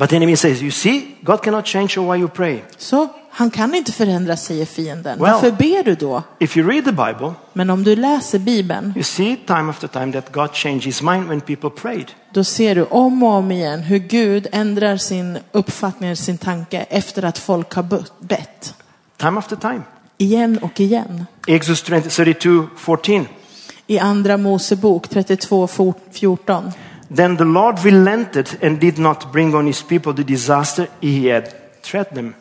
But 0.00 0.08
the 0.10 0.16
enemy 0.16 0.36
says, 0.36 0.62
You 0.62 0.70
see, 0.70 1.06
God 1.22 1.42
cannot 1.42 1.66
change 1.66 1.96
you 1.96 2.10
while 2.12 2.20
you 2.20 2.28
pray. 2.28 2.58
Så 2.78 3.08
han 3.30 3.50
kan 3.50 3.74
inte 3.74 3.92
förändras, 3.92 4.44
säger 4.44 4.66
fienden. 4.66 5.18
Well- 5.18 5.32
Varför 5.32 5.50
ber 5.50 5.84
du 5.84 5.94
då? 5.94 6.22
If 6.38 6.56
you 6.56 6.70
read 6.70 6.84
the 6.84 6.92
Bible, 6.92 7.32
Men 7.52 7.70
om 7.70 7.84
du 7.84 7.96
läser 7.96 8.38
Bibeln, 8.38 8.92
you 8.96 9.02
see 9.04 9.36
time 9.46 9.70
after 9.70 9.88
time 9.88 10.12
that 10.12 10.32
God 10.32 10.50
changed 10.52 10.82
his 10.84 11.02
mind 11.02 11.28
when 11.28 11.40
people 11.40 11.70
prayed. 11.70 12.06
då 12.32 12.44
ser 12.44 12.74
du 12.74 12.84
om 12.84 13.22
och 13.22 13.28
om 13.28 13.50
igen 13.52 13.80
hur 13.80 13.98
Gud 13.98 14.46
ändrar 14.52 14.96
sin 14.96 15.38
uppfattning, 15.52 16.16
sin 16.16 16.38
tanke 16.38 16.86
efter 16.90 17.22
att 17.24 17.38
folk 17.38 17.74
har 17.74 17.82
bett-. 18.20 18.74
Time 19.16 19.38
after 19.38 19.56
time. 19.56 19.82
Igen 20.18 20.58
och 20.58 20.80
igen. 20.80 21.26
Exodus 21.46 21.84
20, 21.86 22.00
32 22.00 22.66
14. 22.76 23.26
I 23.86 23.98
andra 23.98 24.36
Mosebok 24.36 25.08
32, 25.08 25.68
14. 26.12 26.72
Then 27.14 27.36
the 27.36 27.44
Lord 27.44 27.78
relented 27.84 28.58
and 28.62 28.80
did 28.80 28.98
not 28.98 29.32
bring 29.32 29.54
on 29.54 29.66
his 29.66 29.82
people 29.82 30.12
the 30.12 30.22
disaster 30.22 30.86
he 31.00 31.34
had 31.34 31.44
threatened 31.82 32.16
them. 32.16 32.34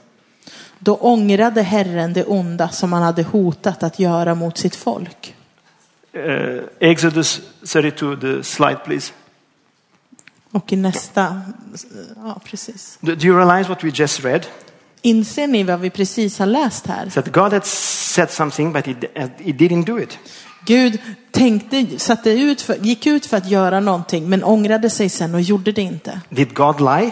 Då 0.79 0.95
ångrade 0.95 1.61
Herren 1.61 2.13
det 2.13 2.23
onda 2.23 2.69
som 2.69 2.93
han 2.93 3.03
hade 3.03 3.23
hotat 3.23 3.83
att 3.83 3.99
göra 3.99 4.35
mot 4.35 4.57
sitt 4.57 4.75
folk. 4.75 5.35
Uh, 6.15 6.61
Exodus 6.79 7.41
32, 7.73 8.15
the 8.15 8.43
slide 8.43 8.79
please. 8.85 9.13
Och 10.51 10.73
i 10.73 10.75
nästa, 10.75 11.41
ja 12.15 12.41
precis. 12.43 12.97
Do, 13.01 13.15
do 13.15 13.27
you 13.27 13.37
realize 13.37 13.69
what 13.69 13.83
we 13.83 13.89
just 13.89 14.25
read? 14.25 14.47
Inser 15.01 15.47
ni 15.47 15.63
vad 15.63 15.79
vi 15.79 15.89
precis 15.89 16.39
har 16.39 16.45
läst 16.45 16.87
här? 16.87 17.09
That 17.09 17.31
God 17.31 17.53
had 17.53 17.65
said 17.65 18.31
something, 18.31 18.73
but 18.73 18.85
he, 18.85 18.95
he 19.37 19.51
didn't 19.51 19.85
do 19.85 19.99
it. 19.99 20.19
Gud 20.65 20.99
tänkte, 21.31 21.99
satte 21.99 22.29
ut 22.29 22.61
för, 22.61 22.75
gick 22.75 23.07
ut 23.07 23.25
för 23.25 23.37
att 23.37 23.49
göra 23.49 23.79
någonting 23.79 24.29
men 24.29 24.43
ångrade 24.43 24.89
sig 24.89 25.09
sen 25.09 25.35
och 25.35 25.41
gjorde 25.41 25.71
det 25.71 25.81
inte. 25.81 26.21
Did 26.29 26.53
God 26.53 26.79
lie? 26.81 27.11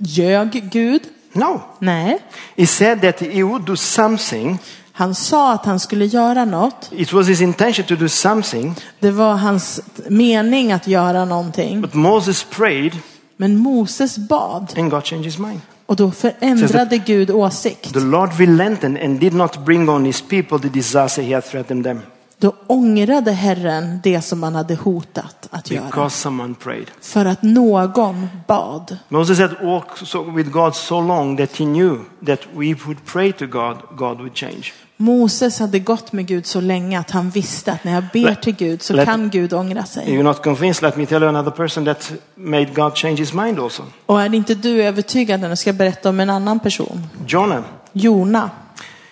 Ljög 0.00 0.68
Gud? 0.72 1.02
No. 1.32 1.60
Nej. 1.78 2.18
He 2.56 2.66
said 2.66 3.00
that 3.02 3.20
he 3.20 3.42
would 3.42 3.62
do 3.62 3.76
something. 3.76 4.58
Han 4.92 5.14
sa 5.14 5.52
att 5.52 5.64
han 5.66 5.80
skulle 5.80 6.06
göra 6.06 6.44
något. 6.44 6.90
It 6.92 7.12
was 7.12 7.28
his 7.28 7.40
intention 7.40 7.84
to 7.86 7.94
do 7.96 8.08
something, 8.08 8.74
Det 9.00 9.10
var 9.10 9.34
hans 9.34 9.80
mening 10.08 10.72
att 10.72 10.86
göra 10.86 11.24
någonting. 11.24 11.80
but 11.80 11.94
Moses 11.94 12.44
prayed 12.50 12.92
Men 13.36 13.56
Moses 13.56 14.18
bad 14.18 14.72
and 14.76 14.90
God 14.90 15.04
changed 15.04 15.24
his 15.24 15.38
mind. 15.38 15.60
och 15.86 15.96
då 15.96 16.10
förändrade 16.10 16.98
Gud 16.98 17.30
åsikt. 17.30 17.92
The 17.92 18.00
Lord 18.00 18.30
relented 18.38 18.98
and 19.04 19.20
did 19.20 19.32
not 19.34 19.64
bring 19.64 19.88
on 19.88 20.04
his 20.04 20.20
people 20.22 20.58
the 20.58 20.68
disaster 20.68 21.22
he 21.22 21.34
had 21.34 21.44
threatened 21.44 21.84
them 21.84 22.00
Då 22.44 22.54
ångrade 22.66 23.32
Herren 23.32 24.00
det 24.02 24.20
som 24.20 24.42
han 24.42 24.54
hade 24.54 24.74
hotat 24.74 25.48
att 25.50 25.70
göra. 25.70 25.84
because 25.84 26.16
someone 26.16 26.54
prayed. 26.54 26.90
För 27.00 27.24
att 27.24 27.42
någon 27.42 28.28
bad. 28.46 28.96
Moses 29.08 29.38
had 29.38 29.50
walked 29.62 30.08
so, 30.08 30.30
with 30.30 30.50
God 30.50 30.74
so 30.74 31.00
long 31.00 31.36
that 31.36 31.56
he 31.56 31.64
knew 31.64 31.98
that 32.26 32.40
we 32.52 32.74
would 32.86 33.04
pray 33.04 33.32
to 33.32 33.46
God, 33.46 33.76
God 33.96 34.18
would 34.18 34.36
change. 34.36 34.72
Moses 34.96 35.58
hade 35.58 35.78
gått 35.78 36.12
med 36.12 36.26
Gud 36.26 36.46
så 36.46 36.60
länge 36.60 36.98
att 37.00 37.10
han 37.10 37.30
visste 37.30 37.72
att 37.72 37.84
när 37.84 37.92
jag 37.92 38.04
ber 38.12 38.34
till 38.34 38.56
Gud 38.56 38.82
så 38.82 38.94
let- 38.94 39.04
kan 39.04 39.30
Gud 39.30 39.52
ångra 39.52 39.84
sig. 39.84 40.06
you're 40.06 40.22
not 40.22 40.42
convinced, 40.42 40.82
let 40.82 40.96
me 40.96 41.06
tell 41.06 41.22
you 41.22 41.28
another 41.28 41.50
person 41.50 41.84
that 41.84 42.12
made 42.34 42.64
God 42.64 42.96
change 42.96 43.16
his 43.16 43.32
mind 43.32 43.60
also. 43.60 43.82
Och 44.06 44.22
är 44.22 44.34
inte 44.34 44.54
du 44.54 44.82
övertygad 44.82 45.40
nu 45.40 45.56
ska 45.56 45.68
jag 45.68 45.76
berätta 45.76 46.08
om 46.08 46.20
en 46.20 46.30
annan 46.30 46.60
person. 46.60 47.06
Jonah. 47.26 47.62
Jona. 47.92 48.50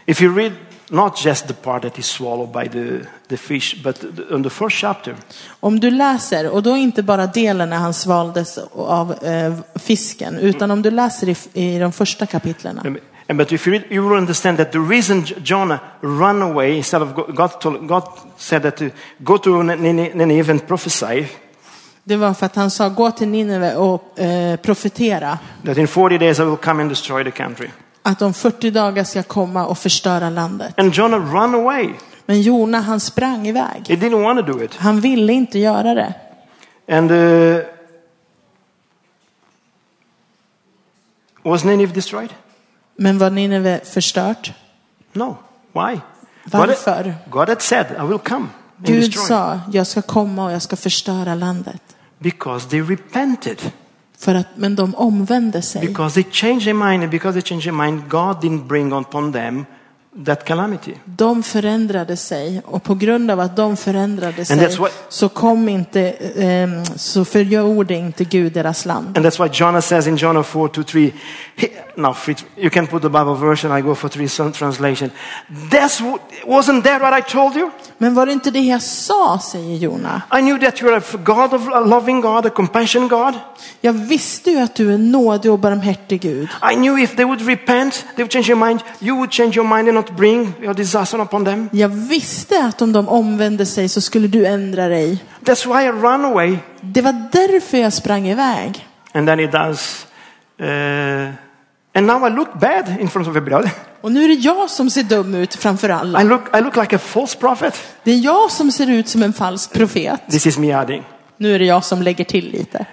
If 0.06 0.22
you 0.22 0.36
read 0.36 0.52
not 0.92 1.16
just 1.24 1.46
the 1.48 1.54
part 1.54 1.82
that 1.82 1.98
is 1.98 2.06
swallowed 2.06 2.52
by 2.52 2.68
the, 2.68 3.00
the 3.28 3.36
fish, 3.36 3.82
but 3.82 4.04
on 4.30 4.42
the 4.42 4.50
first 4.50 4.76
chapter, 4.76 5.14
Om 5.60 5.80
du 5.80 5.90
läser, 5.90 6.50
och 6.50 6.62
då 6.62 6.76
inte 6.76 7.02
bara 7.02 7.26
delen 7.26 7.70
när 7.70 7.76
han 7.76 7.94
svaldes 7.94 8.58
av 8.74 9.12
eh, 9.24 9.54
fisken, 9.74 10.38
utan 10.38 10.70
om 10.70 10.82
du 10.82 10.90
läser 10.90 11.28
i, 11.28 11.36
i 11.52 11.78
de 11.78 11.92
första 11.92 12.26
kapitlen. 12.26 12.78
And- 12.78 12.98
but 13.38 13.52
if 13.52 13.66
you 13.68 13.78
read, 13.78 13.92
you 13.92 14.08
will 14.08 14.18
understand 14.18 14.58
that 14.58 14.72
the 14.72 14.78
reason 14.78 15.24
Jonah 15.44 15.78
ran 16.02 16.42
away 16.42 16.76
instead 16.76 17.02
of 17.02 17.14
Go- 17.14 17.26
God, 17.32 17.60
told, 17.60 17.86
God 17.88 18.02
said 18.36 18.62
that 18.62 18.76
to 18.76 18.84
go 19.18 19.38
to 19.38 19.62
Nine- 19.62 20.10
Nineveh 20.14 20.50
and 20.50 20.66
prophesy 20.66 21.26
Det 22.04 22.16
var 22.16 22.34
för 22.34 22.46
att 22.46 22.56
han 22.56 22.70
sa, 22.70 22.88
gå 22.88 23.10
till 23.10 23.28
Nineve 23.28 23.76
och 23.76 24.18
eh, 24.20 24.56
profetera 24.56 25.38
that 25.64 25.78
in 25.78 25.88
40 25.88 26.18
days 26.18 26.38
I 26.38 26.42
will 26.42 26.56
come 26.56 26.80
and 26.82 26.90
destroy 26.90 27.24
the 27.24 27.30
country. 27.30 27.68
Att 28.02 28.22
om 28.22 28.34
40 28.34 28.70
dagar 28.70 29.04
ska 29.04 29.22
komma 29.22 29.66
och 29.66 29.78
förstöra 29.78 30.30
landet. 30.30 30.78
And 30.78 30.94
Jonah 30.94 31.34
ran 31.34 31.54
away. 31.54 31.90
Men 32.26 32.42
Jona 32.42 32.80
han 32.80 33.00
sprang 33.00 33.46
iväg. 33.46 33.88
He 33.88 33.94
didn't 33.94 34.22
want 34.22 34.46
to 34.46 34.52
do 34.52 34.64
it. 34.64 34.74
Han 34.76 35.00
ville 35.00 35.32
inte 35.32 35.58
göra 35.58 35.94
det. 35.94 36.14
And 36.88 37.10
uh, 37.10 37.60
was 41.42 41.64
Nineveh 41.64 41.94
destroyed? 41.94 42.30
Men 42.96 43.18
var 43.18 43.30
Nineve 43.30 43.80
förstört? 43.84 44.52
No. 45.12 45.36
Why? 45.72 46.00
Varför? 46.44 47.14
God 47.30 47.48
had 47.48 47.62
said, 47.62 47.86
I 48.00 48.06
will 48.06 48.18
come 48.18 48.46
Gud 48.84 49.14
sa, 49.14 49.60
jag 49.72 49.86
ska 49.86 50.02
komma 50.02 50.44
och 50.44 50.52
jag 50.52 50.62
ska 50.62 50.76
förstöra 50.76 51.34
landet. 51.34 51.82
Because 52.18 52.68
they 52.68 52.82
repented. 52.82 53.72
För 54.22 54.34
att, 54.34 54.46
men 54.54 54.76
de 54.76 54.94
omvände 54.94 55.62
sig. 55.62 55.86
Because 55.86 56.22
they 56.22 56.32
changed 56.32 56.64
their 56.64 56.74
mind. 56.74 57.02
And 57.02 57.10
because 57.10 57.34
they 57.34 57.42
changed 57.42 57.66
their 57.66 57.86
mind, 57.86 58.08
God 58.08 58.40
didn't 58.42 58.68
bring 58.68 58.92
upon 58.92 59.32
them 59.32 59.64
that 60.26 60.44
calamity. 60.44 60.94
De 61.04 61.42
förändrade 61.42 62.16
sig 62.16 62.62
och 62.64 62.82
på 62.82 62.94
grund 62.94 63.30
av 63.30 63.40
att 63.40 63.56
de 63.56 63.76
förändrade 63.76 64.44
sig 64.44 64.56
why- 64.56 64.88
så 65.08 65.28
kom 65.28 65.68
inte, 65.68 66.10
ehm, 66.36 66.84
så 66.96 67.24
förgjorde 67.24 67.94
inte 67.94 68.24
Gud 68.24 68.52
deras 68.52 68.86
land. 68.86 69.16
And 69.18 69.26
that's 69.26 69.42
why 69.44 69.50
Jonah 69.52 69.80
says 69.80 70.06
in 70.06 70.16
Jonah 70.16 70.42
4 70.42 70.68
to 70.68 70.82
3, 70.82 71.12
he, 71.56 71.68
now 71.96 72.16
you 72.56 72.70
can 72.70 72.86
put 72.86 73.02
the 73.02 73.08
Bible 73.08 73.34
version, 73.34 73.78
I 73.78 73.80
go 73.80 73.94
for 73.94 74.08
three 74.08 74.28
translation. 74.52 75.10
That's, 75.70 76.00
wasn't 76.46 76.82
that 76.82 77.02
what 77.02 77.18
I 77.18 77.32
told 77.32 77.56
you? 77.56 77.70
Men 77.98 78.14
var 78.14 78.26
det 78.26 78.32
inte 78.32 78.50
det 78.50 78.60
jag 78.60 78.82
sa, 78.82 79.38
säger 79.38 79.76
Jona. 79.76 80.22
I 80.38 80.40
knew 80.40 80.58
that 80.60 80.82
you're 80.82 80.96
a 80.96 81.18
God 81.24 81.54
of 81.54 81.68
a 81.68 81.80
loving 81.80 82.20
God, 82.20 82.46
a 82.46 82.50
compassion 82.50 83.08
God. 83.08 83.34
Jag 83.80 83.92
visste 83.92 84.50
ju 84.50 84.58
att 84.58 84.74
du 84.74 84.94
är 84.94 84.98
nådig 84.98 85.52
och 85.52 85.58
barmhärtig 85.58 86.20
Gud. 86.20 86.48
I 86.72 86.74
knew 86.74 87.02
if 87.02 87.16
they 87.16 87.24
would 87.24 87.40
repent, 87.40 88.04
they 88.16 88.24
would 88.24 88.32
change 88.32 88.48
your 88.48 88.66
mind, 88.66 88.80
you 89.00 89.16
would 89.16 89.32
change 89.32 89.56
your 89.56 89.76
mind 89.76 89.88
and 89.88 89.98
not 90.02 90.16
bring 90.16 90.52
your 90.62 90.74
disaster 90.74 91.20
upon 91.20 91.44
them. 91.44 91.68
Jag 91.72 91.88
visste 91.88 92.64
att 92.64 92.82
om 92.82 92.92
de 92.92 93.08
omvände 93.08 93.66
sig 93.66 93.88
så 93.88 94.00
skulle 94.00 94.28
du 94.28 94.46
ändra 94.46 94.88
dig. 94.88 95.24
That's 95.40 95.66
why 95.66 95.84
I 95.86 96.02
ran 96.02 96.24
away. 96.24 96.56
Det 96.80 97.02
var 97.02 97.28
därför 97.32 97.78
jag 97.78 97.92
sprang 97.92 98.28
iväg. 98.28 98.86
And 99.14 99.28
then 99.28 99.38
he 99.38 99.46
does, 99.46 100.06
uh, 100.60 100.66
and 101.94 102.06
now 102.06 102.26
I 102.26 102.30
look 102.30 102.60
bad 102.60 103.00
in 103.00 103.08
front 103.08 103.28
of 103.28 103.36
everybody. 103.36 103.68
Och 104.00 104.12
nu 104.12 104.24
är 104.24 104.28
det 104.28 104.34
jag 104.34 104.70
som 104.70 104.90
ser 104.90 105.02
dum 105.02 105.34
ut 105.34 105.54
framför 105.54 105.88
I 105.88 105.92
alla. 105.92 106.22
look, 106.22 106.56
I 106.56 106.60
look 106.60 106.76
like 106.76 106.96
a 106.96 106.98
false 106.98 107.38
prophet. 107.38 107.74
Det 108.04 108.10
är 108.10 108.18
jag 108.18 108.50
som 108.50 108.72
ser 108.72 108.90
ut 108.90 109.08
som 109.08 109.22
en 109.22 109.32
falsk 109.32 109.72
profet. 109.72 110.20
This 110.30 110.46
is 110.46 110.58
me 110.58 110.72
adding. 110.72 111.04
Nu 111.36 111.54
är 111.54 111.58
det 111.58 111.64
jag 111.64 111.84
som 111.84 112.02
lägger 112.02 112.24
till 112.24 112.50
lite. 112.50 112.86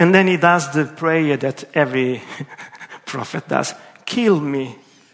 And 0.00 0.14
then 0.14 0.28
he 0.28 0.36
does 0.36 0.72
the 0.72 0.84
prayer 0.84 1.36
that 1.36 1.64
every 1.72 2.20
prophet 3.04 3.48
does. 3.48 3.74
Kill 4.04 4.34
me. 4.34 4.66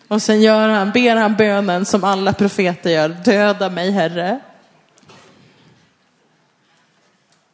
Och 0.09 0.22
sen 0.22 0.42
gör 0.42 0.68
han, 0.68 0.90
ber 0.90 1.16
han 1.16 1.34
bönen 1.36 1.84
som 1.84 2.04
alla 2.04 2.32
profeter 2.32 2.90
gör. 2.90 3.09
Döda 3.09 3.70
mig 3.70 3.90
Herre. 3.90 4.40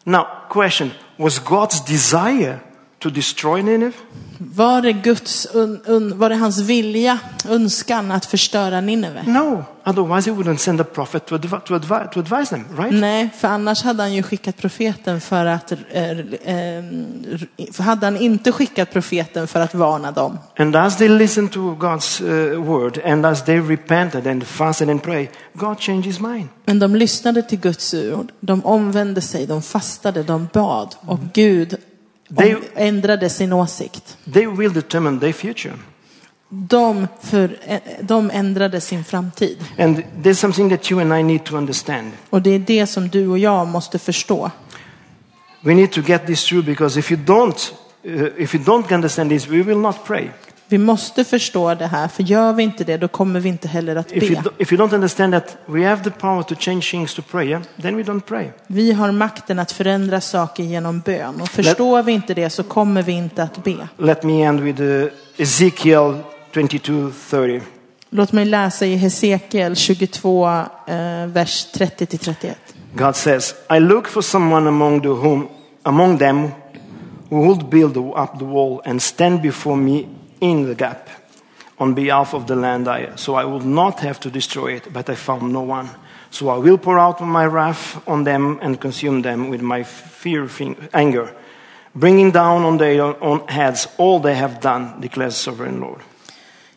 Now, 0.05 0.27
question. 0.51 0.91
Was 1.17 1.45
God's 1.45 1.87
desire 1.87 2.59
to 3.03 3.11
destroy 3.11 3.63
Nineveh? 3.63 3.95
Var 4.39 4.83
det, 4.83 4.93
Guds, 4.93 5.47
un, 5.55 5.81
un, 5.87 6.19
var 6.19 6.29
det 6.29 6.37
hans 6.37 6.59
vilja, 6.59 7.19
önskan 7.49 8.13
att 8.13 8.27
förstöra 8.27 8.81
Nineve? 8.81 9.23
No. 9.27 9.65
Otherwise 9.85 10.31
he 10.31 10.37
wouldn't 10.37 10.57
send 10.57 10.81
a 10.81 10.85
prophet 10.85 11.27
to, 11.27 11.37
advi- 11.37 11.61
to, 11.61 11.75
advi- 11.75 12.09
to 12.09 12.21
advise 12.21 12.55
them, 12.55 12.65
right? 12.79 13.01
Nej, 13.01 13.31
för 13.39 13.49
annars 13.49 13.83
hade 13.83 14.03
han 14.03 14.13
ju 14.13 14.23
skickat 14.23 14.57
profeten 14.57 15.21
för 15.21 15.47
att... 15.47 15.73
Eh, 15.73 16.11
eh, 16.11 16.85
hade 17.79 18.07
han 18.07 18.17
inte 18.17 18.53
skickat 18.53 18.93
profeten 18.93 19.49
för 19.49 19.61
att 19.61 19.75
varna 19.75 20.13
dem. 20.13 20.39
And 20.57 20.77
as 20.77 20.97
they 20.97 21.09
listened 21.09 21.53
to 21.53 21.61
God's 21.61 22.23
uh, 22.23 22.65
word 22.65 23.01
and 23.05 23.27
as 23.27 23.45
they 23.45 23.61
repented 23.61 24.27
and 24.27 24.45
fasted 24.45 24.91
and 24.91 25.03
prayed, 25.03 25.29
God 25.53 25.81
changed 25.81 26.07
his 26.07 26.21
mind. 26.21 26.49
Men 26.65 26.79
de 26.79 26.97
lyssnade 26.97 27.43
till 27.43 27.61
Guds 27.61 27.95
ord, 27.95 28.33
de 28.41 28.65
omvände 28.65 29.21
sig, 29.21 29.47
de 29.47 29.63
fastade, 29.63 30.23
de 30.23 30.49
bad 30.53 30.95
och 31.01 31.19
Gud 31.33 31.77
Om, 32.37 32.63
ändrade 32.75 33.31
sin 33.31 33.53
åsikt. 33.53 34.17
They 34.33 34.47
will 34.47 34.73
determine 34.73 35.21
their 35.21 35.33
future. 35.33 35.75
De, 36.49 37.09
för, 37.21 37.59
de 38.01 38.31
ändrade 38.31 38.81
sin 38.81 39.05
framtid. 39.05 39.59
And 39.79 40.03
there's 40.23 40.35
something 40.35 40.71
that 40.71 40.91
you 40.91 41.01
and 41.01 41.13
I 41.13 41.23
need 41.23 41.45
to 41.45 41.57
understand. 41.57 42.13
Och 42.31 42.43
det 42.43 42.51
är 42.51 42.59
det 42.59 42.87
som 42.87 43.09
du 43.09 43.29
och 43.29 43.39
jag 43.39 43.67
måste 43.67 43.99
förstå. 43.99 44.51
We 45.61 45.75
need 45.75 45.93
to 45.93 46.01
get 46.01 46.27
this 46.27 46.45
through 46.45 46.65
because 46.65 46.99
if 46.99 47.13
you 47.13 47.21
don't, 47.21 47.73
uh, 48.05 48.43
if 48.43 48.55
you 48.55 48.65
don't 48.65 48.95
understand 48.95 49.31
this, 49.31 49.49
we 49.49 49.63
will 49.63 49.79
not 49.79 49.97
pray. 50.07 50.31
Vi 50.73 50.79
måste 50.79 51.25
förstå 51.25 51.75
det 51.75 51.87
här, 51.87 52.09
för 52.09 52.23
gör 52.23 52.53
vi 52.53 52.63
inte 52.63 52.85
det 52.85 52.97
då 52.97 53.09
kommer 53.09 53.41
vi 53.41 53.49
inte 53.49 53.69
heller 53.69 53.97
att 53.97 54.13
If 54.13 54.23
you, 54.23 54.43
be. 54.43 54.51
if 54.59 54.73
you 54.73 54.83
don't 54.83 54.95
understand 54.95 55.33
that 55.35 55.57
we 55.67 55.89
have 55.89 56.05
the 56.05 56.11
power 56.11 56.43
to 56.43 56.55
change 56.55 56.83
things 56.91 57.15
to 57.15 57.23
prayer, 57.23 57.63
then 57.83 57.97
we 57.97 58.03
don't 58.03 58.21
pray. 58.21 58.47
Vi 58.67 58.93
har 58.93 59.13
makten 59.13 59.59
att 59.59 59.73
förändra 59.73 60.21
saker 60.21 60.63
genom 60.63 61.01
bön 61.01 61.41
och 61.41 61.49
förstår 61.49 62.03
vi 62.03 62.13
inte 62.13 62.35
det 62.35 62.51
så 62.51 62.63
kommer 62.63 63.03
vi 63.03 63.13
inte 63.13 63.43
att 63.43 63.65
be. 63.65 63.89
Let 63.99 64.23
me 64.23 64.43
end 64.43 64.61
with 64.61 64.81
uh, 64.81 65.09
Ezekiel 65.37 66.19
22:30. 66.53 67.61
Låt 68.11 68.33
mig 68.33 68.45
läsa 68.45 68.87
i 68.87 68.97
Hesekiel 68.97 69.77
22, 69.77 70.47
eh, 70.87 71.27
vers 71.27 71.67
30 71.73 72.07
till 72.07 72.19
31. 72.19 72.59
God 72.95 73.17
says, 73.17 73.55
"I 73.77 73.81
look 73.81 74.09
for 74.09 74.23
someone 74.23 74.69
among 74.69 75.01
the 75.01 75.09
whom, 75.09 75.49
among 75.83 76.19
them, 76.19 76.49
who 77.29 77.47
would 77.47 77.71
build 77.71 77.97
up 77.97 78.39
the 78.39 78.45
wall 78.45 78.81
and 78.85 79.03
stand 79.03 79.43
before 79.43 79.77
me 79.77 80.05
in 80.43 80.67
the 80.67 80.75
gap, 80.75 81.09
on 81.79 81.95
behalf 81.95 82.35
of 82.35 82.47
the 82.47 82.57
land 82.57 82.89
I, 82.89 83.17
so 83.17 83.35
I 83.35 83.45
would 83.45 83.65
not 83.65 84.01
have 84.01 84.19
to 84.21 84.31
destroy 84.31 84.77
it. 84.77 84.93
But 84.93 85.09
I 85.09 85.15
found 85.15 85.53
no 85.53 85.63
one. 85.63 85.89
So 86.31 86.49
I 86.49 86.59
will 86.59 86.79
pour 86.79 86.99
out 86.99 87.21
my 87.21 87.47
wrath 87.47 87.97
on 88.07 88.25
them 88.25 88.59
and 88.63 88.81
consume 88.81 89.23
them 89.23 89.51
with 89.51 89.63
my 89.63 89.85
fear, 89.85 90.49
anger, 90.93 91.29
bringing 91.93 92.33
down 92.33 92.65
on 92.65 92.79
their 92.79 93.03
own 93.23 93.41
heads 93.49 93.89
all 93.99 94.21
they 94.21 94.35
have 94.35 94.61
done, 94.61 94.89
declares 95.01 95.37
sovereign 95.37 95.81
Lord." 95.81 96.01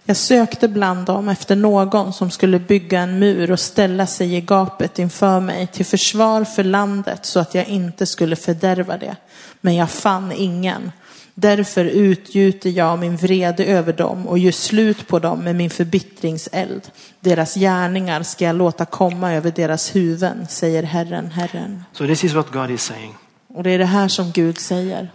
Jag 0.08 0.18
sökte 0.18 0.68
bland 0.68 1.06
dem 1.06 1.30
efter 1.30 1.56
någon 1.56 2.14
som 2.14 2.32
skulle 2.32 2.60
bygga 2.60 3.00
en 3.00 3.20
mur 3.20 3.52
och 3.52 3.60
ställa 3.60 4.08
sig 4.08 4.36
i 4.36 4.42
gapet 4.42 5.00
inför 5.00 5.40
mig 5.40 5.68
till 5.68 5.86
försvar 5.86 6.44
för 6.44 6.64
landet 6.64 7.26
så 7.26 7.40
att 7.40 7.56
jag 7.56 7.68
inte 7.68 8.06
skulle 8.06 8.36
fördärva 8.36 8.98
det. 8.98 9.16
Men 9.62 9.76
jag 9.76 9.90
fann 9.90 10.32
ingen. 10.32 10.92
Därför 11.38 11.86
utgjuter 11.86 12.70
jag 12.70 13.00
min 13.00 13.18
vrede 13.18 13.66
över 13.66 13.94
dem 13.94 14.28
och 14.28 14.40
gör 14.40 14.52
slut 14.52 15.08
på 15.08 15.20
dem 15.20 15.44
med 15.44 15.56
min 15.56 15.70
förbittringseld. 15.70 16.82
Deras 17.20 17.56
gärningar 17.56 18.24
ska 18.24 18.46
jag 18.46 18.56
låta 18.56 18.86
komma 18.86 19.34
över 19.34 19.52
deras 19.52 19.96
huvuden, 19.96 20.48
säger 20.50 20.84
Herren, 20.84 21.32
Herren. 21.32 21.84
So 21.92 22.08
this 22.08 22.24
is 22.24 22.34
what 22.34 22.52
God 22.52 22.72
is 22.72 22.84
saying. 22.84 23.16
Och 23.48 23.64
det 23.64 23.72
är 23.72 23.80
det 23.80 23.86
här 23.86 24.08
som 24.08 24.32
Gud 24.32 24.58
säger. 24.58 25.12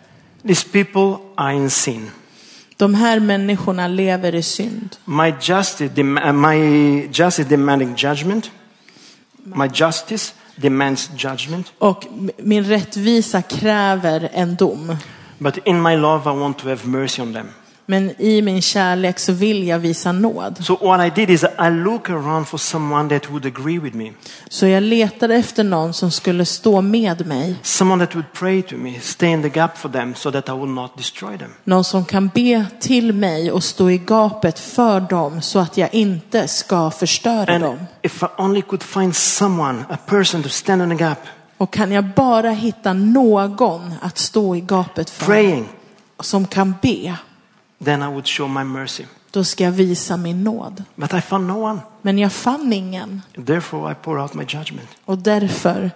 These 0.47 0.69
people 0.69 1.17
are 1.35 1.55
in 1.55 1.71
sin. 1.71 2.11
De 2.77 2.95
här 2.95 3.21
människorna 3.21 3.89
lever 3.89 4.35
i 4.35 4.43
synd. 4.43 4.97
My 5.05 5.35
justice, 5.41 6.01
uh, 6.01 6.33
my 6.33 7.09
justice 7.13 7.49
demanding 7.49 7.95
judgment. 7.97 8.51
My 9.45 9.69
justice 9.75 10.33
demands 10.57 11.11
judgment. 11.17 11.73
Och 11.79 12.07
min 12.37 12.65
rättvisa 12.65 13.43
kräver 13.43 14.31
en 14.33 14.57
dom. 14.57 14.97
But 15.43 15.59
in 15.65 15.81
my 15.83 15.97
love, 15.97 16.31
I 16.31 16.41
want 16.41 16.59
to 16.59 16.69
have 16.69 16.87
mercy 16.89 17.23
on 17.23 17.33
them. 17.33 17.49
Men 17.87 18.11
i 18.19 18.43
min 18.43 18.63
kärlek 18.63 19.19
så 19.19 19.33
vill 19.33 19.67
jag 19.69 19.79
visa 19.79 20.13
nåd. 20.13 20.65
So 20.65 20.77
what 20.81 21.07
I 21.07 21.11
did 21.21 21.31
is 21.31 21.43
I 21.45 21.71
look 21.71 22.11
around 22.11 22.49
for 22.49 22.59
someone 22.59 23.09
that 23.09 23.31
would 23.31 23.47
agree 23.47 23.79
with 23.79 23.97
me, 23.97 24.13
Så 24.49 24.67
jag 24.67 24.83
letade 24.83 25.35
efter 25.35 25.65
någon 25.65 25.93
som 25.93 26.11
skulle 26.11 26.45
stå 26.45 26.81
med 26.81 27.27
mig. 27.27 27.55
someone 27.63 28.07
that 28.07 28.15
would 28.15 28.33
pray 28.33 28.63
to 28.63 28.77
me, 28.77 29.01
stay 29.01 29.29
in 29.29 29.43
the 29.43 29.49
gap 29.49 29.79
for 29.79 29.89
them, 29.89 30.15
so 30.15 30.31
that 30.31 30.49
I 30.49 30.53
will 30.53 30.69
not 30.71 30.97
destroy 30.97 31.39
them. 31.39 31.51
Någon 31.65 31.85
som 31.85 32.05
kan 32.05 32.29
be 32.35 32.67
till 32.81 33.13
mig 33.13 33.53
och 33.53 33.65
stå 33.65 33.91
i 33.91 33.99
gapet 33.99 34.59
för 34.59 35.01
dem 35.01 35.43
så 35.43 35.59
att 35.59 35.77
jag 35.77 35.95
inte 35.95 36.49
ska 36.49 36.91
förstöra 36.91 37.55
And 37.55 37.65
dem. 37.65 37.79
if 38.03 38.23
I 38.23 38.27
only 38.39 38.63
could 38.63 38.83
find 38.83 39.17
someone, 39.17 39.85
a 39.89 39.99
person 40.07 40.43
to 40.43 40.49
stand 40.49 40.83
in 40.83 40.99
the 40.99 41.05
gap, 41.05 41.19
Och 41.61 41.73
kan 41.73 41.93
jag 41.93 42.05
bara 42.05 42.51
hitta 42.51 42.93
någon 42.93 43.93
att 44.01 44.19
stå 44.19 44.57
i 44.57 44.61
gapet 44.61 45.11
för 45.11 45.27
praying, 45.27 45.69
som 46.21 46.47
kan 46.47 46.75
be, 46.83 47.17
then 47.85 48.03
I 48.03 48.07
would 48.07 48.27
show 48.29 48.51
my 48.51 48.65
mercy. 48.65 49.05
då 49.31 49.45
ska 49.45 49.65
jag 49.65 49.73
visa 49.73 50.17
min 50.17 50.45
nåd. 50.45 50.85
But 50.95 51.15
I 51.15 51.21
found 51.21 51.47
no 51.47 51.65
one. 51.65 51.81
Men 52.03 52.19
jag 52.19 52.33
fann 52.33 52.73
ingen. 52.73 53.23
Therefore, 53.47 53.93
I 53.93 53.95
pour 53.95 54.19
out 54.21 54.35
my 54.35 54.45
judgment. 54.49 54.89
Och 55.05 55.19
därför 55.19 55.91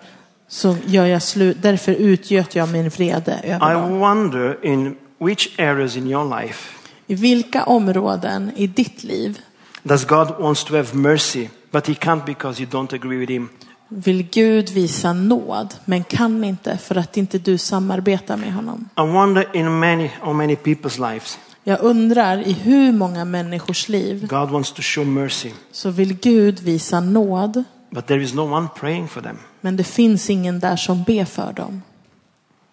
så 0.48 0.76
gör 0.86 1.06
jag 1.06 1.22
slut, 1.22 1.56
därför 1.62 1.92
utgöt 1.92 2.54
jag 2.54 2.68
min 2.68 2.88
vrede 2.88 3.40
över 3.44 3.70
I 3.70 3.74
dem. 3.74 3.98
wonder 3.98 4.64
in 4.66 4.96
which 5.18 5.58
areas 5.58 5.96
in 5.96 6.06
your 6.06 6.40
life 6.40 6.70
I 7.06 7.14
vilka 7.14 7.64
områden 7.64 8.50
i 8.56 8.66
ditt 8.66 9.04
liv 9.04 9.38
does 9.82 10.04
God 10.04 10.28
wants 10.38 10.64
to 10.64 10.76
have 10.76 10.94
mercy, 10.94 11.48
but 11.70 11.86
He 11.86 11.94
can't 11.94 12.24
because 12.24 12.62
you 12.62 12.70
don't 12.70 12.94
agree 12.94 13.18
with 13.18 13.30
Him. 13.32 13.48
Vill 13.88 14.22
Gud 14.22 14.70
visa 14.70 15.12
nåd, 15.12 15.74
men 15.84 16.04
kan 16.04 16.44
inte 16.44 16.78
för 16.78 16.94
att 16.94 17.16
inte 17.16 17.38
du 17.38 17.58
samarbetar 17.58 18.36
med 18.36 18.54
honom? 18.54 18.88
I 18.96 19.00
wonder 19.00 19.56
in 19.56 19.78
many, 19.78 20.10
how 20.20 20.32
many 20.32 20.54
people's 20.54 21.12
lives 21.12 21.38
Jag 21.66 21.80
undrar 21.80 22.38
i 22.38 22.52
hur 22.52 22.92
många 22.92 23.24
människors 23.24 23.88
liv 23.88 24.26
God 24.26 24.50
wants 24.50 24.72
to 24.72 24.82
show 24.82 25.06
mercy, 25.06 25.50
så 25.72 25.90
vill 25.90 26.14
Gud 26.14 26.60
visa 26.60 27.00
nåd, 27.00 27.64
but 27.90 28.06
there 28.06 28.22
is 28.22 28.34
no 28.34 28.40
one 28.54 28.68
praying 28.80 29.08
for 29.08 29.20
them. 29.20 29.38
men 29.60 29.76
det 29.76 29.84
finns 29.84 30.30
ingen 30.30 30.60
där 30.60 30.76
som 30.76 31.02
ber 31.02 31.24
för 31.24 31.52
dem. 31.52 31.82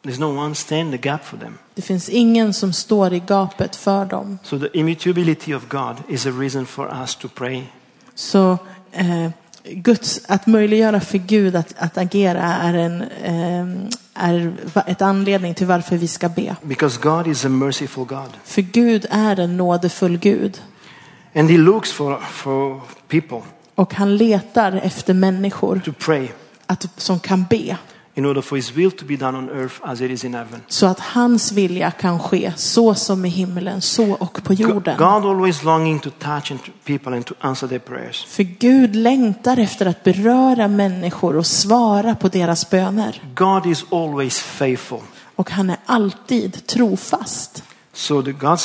There's 0.03 0.19
no 0.19 0.39
one 0.45 0.55
stand 0.55 0.91
the 0.91 1.09
gap 1.09 1.25
for 1.25 1.37
them. 1.37 1.57
Det 1.75 1.81
finns 1.81 2.09
ingen 2.09 2.53
som 2.53 2.73
står 2.73 3.13
i 3.13 3.19
gapet 3.19 3.75
för 3.75 4.05
dem. 4.05 4.39
So 4.43 4.59
the 4.59 4.79
immutability 4.79 5.53
of 5.53 5.69
God 5.69 5.95
is 6.09 6.25
a 6.25 6.31
reason 6.31 6.65
for 6.65 6.93
us 7.01 7.15
to 7.15 7.27
pray. 7.27 7.63
Så 8.15 8.57
eh, 8.91 9.29
Guds, 9.63 10.21
att 10.27 10.47
möjliggöra 10.47 10.99
för 10.99 11.17
Gud 11.17 11.55
att, 11.55 11.73
att 11.77 11.97
agera 11.97 12.43
är 12.43 12.73
en 12.73 13.01
eh, 13.01 13.87
är 14.13 14.53
ett 14.87 15.01
anledning 15.01 15.53
till 15.53 15.67
varför 15.67 15.97
vi 15.97 16.07
ska 16.07 16.29
be. 16.29 16.55
Because 16.61 16.99
God 17.01 17.27
is 17.27 17.45
a 17.45 17.49
merciful 17.49 18.05
God. 18.05 18.29
För 18.43 18.61
Gud 18.61 19.05
är 19.09 19.39
en 19.39 19.57
nådefull 19.57 20.17
Gud. 20.17 20.61
And 21.35 21.49
He 21.49 21.57
looks 21.57 21.91
for, 21.91 22.17
for 22.17 22.81
people 23.07 23.41
Och 23.75 23.93
han 23.93 24.17
letar 24.17 24.71
efter 24.83 25.13
människor 25.13 25.81
to 25.85 25.91
pray 25.99 26.27
att, 26.65 26.87
som 26.97 27.19
kan 27.19 27.45
be. 27.49 27.77
In 28.13 28.25
order 28.25 28.41
for 28.41 28.55
His 28.55 28.75
will 28.75 28.91
to 28.91 29.05
be 29.05 29.15
done 29.15 29.37
on 29.37 29.49
earth 29.49 29.75
as 29.81 30.01
it 30.01 30.11
is 30.11 30.23
in 30.23 30.33
heaven. 30.33 30.61
Så 30.67 30.85
att 30.85 30.99
hans 30.99 31.51
vilja 31.51 31.91
kan 31.91 32.19
ske 32.19 32.53
så 32.55 32.95
som 32.95 33.25
i 33.25 33.29
himlen, 33.29 33.81
så 33.81 34.11
och 34.11 34.43
på 34.43 34.53
jorden. 34.53 34.97
God 34.97 35.25
always 35.25 35.63
longing 35.63 35.99
to 35.99 36.09
touch 36.09 36.53
people 36.85 37.15
and 37.15 37.25
to 37.25 37.33
answer 37.39 37.67
their 37.67 37.79
prayers. 37.79 38.25
För 38.25 38.43
Gud 38.43 38.95
längtar 38.95 39.57
efter 39.57 39.85
att 39.85 40.03
beröra 40.03 40.67
människor 40.67 41.35
och 41.35 41.45
svara 41.45 42.15
på 42.15 42.27
deras 42.27 42.69
böner. 42.69 43.21
God 43.35 43.65
is 43.65 43.85
always 43.91 44.39
faithful. 44.39 44.99
Och 45.35 45.51
han 45.51 45.69
är 45.69 45.77
alltid 45.85 46.67
trofast. 46.67 47.63
So 48.01 48.21
the 48.21 48.31
God's 48.31 48.63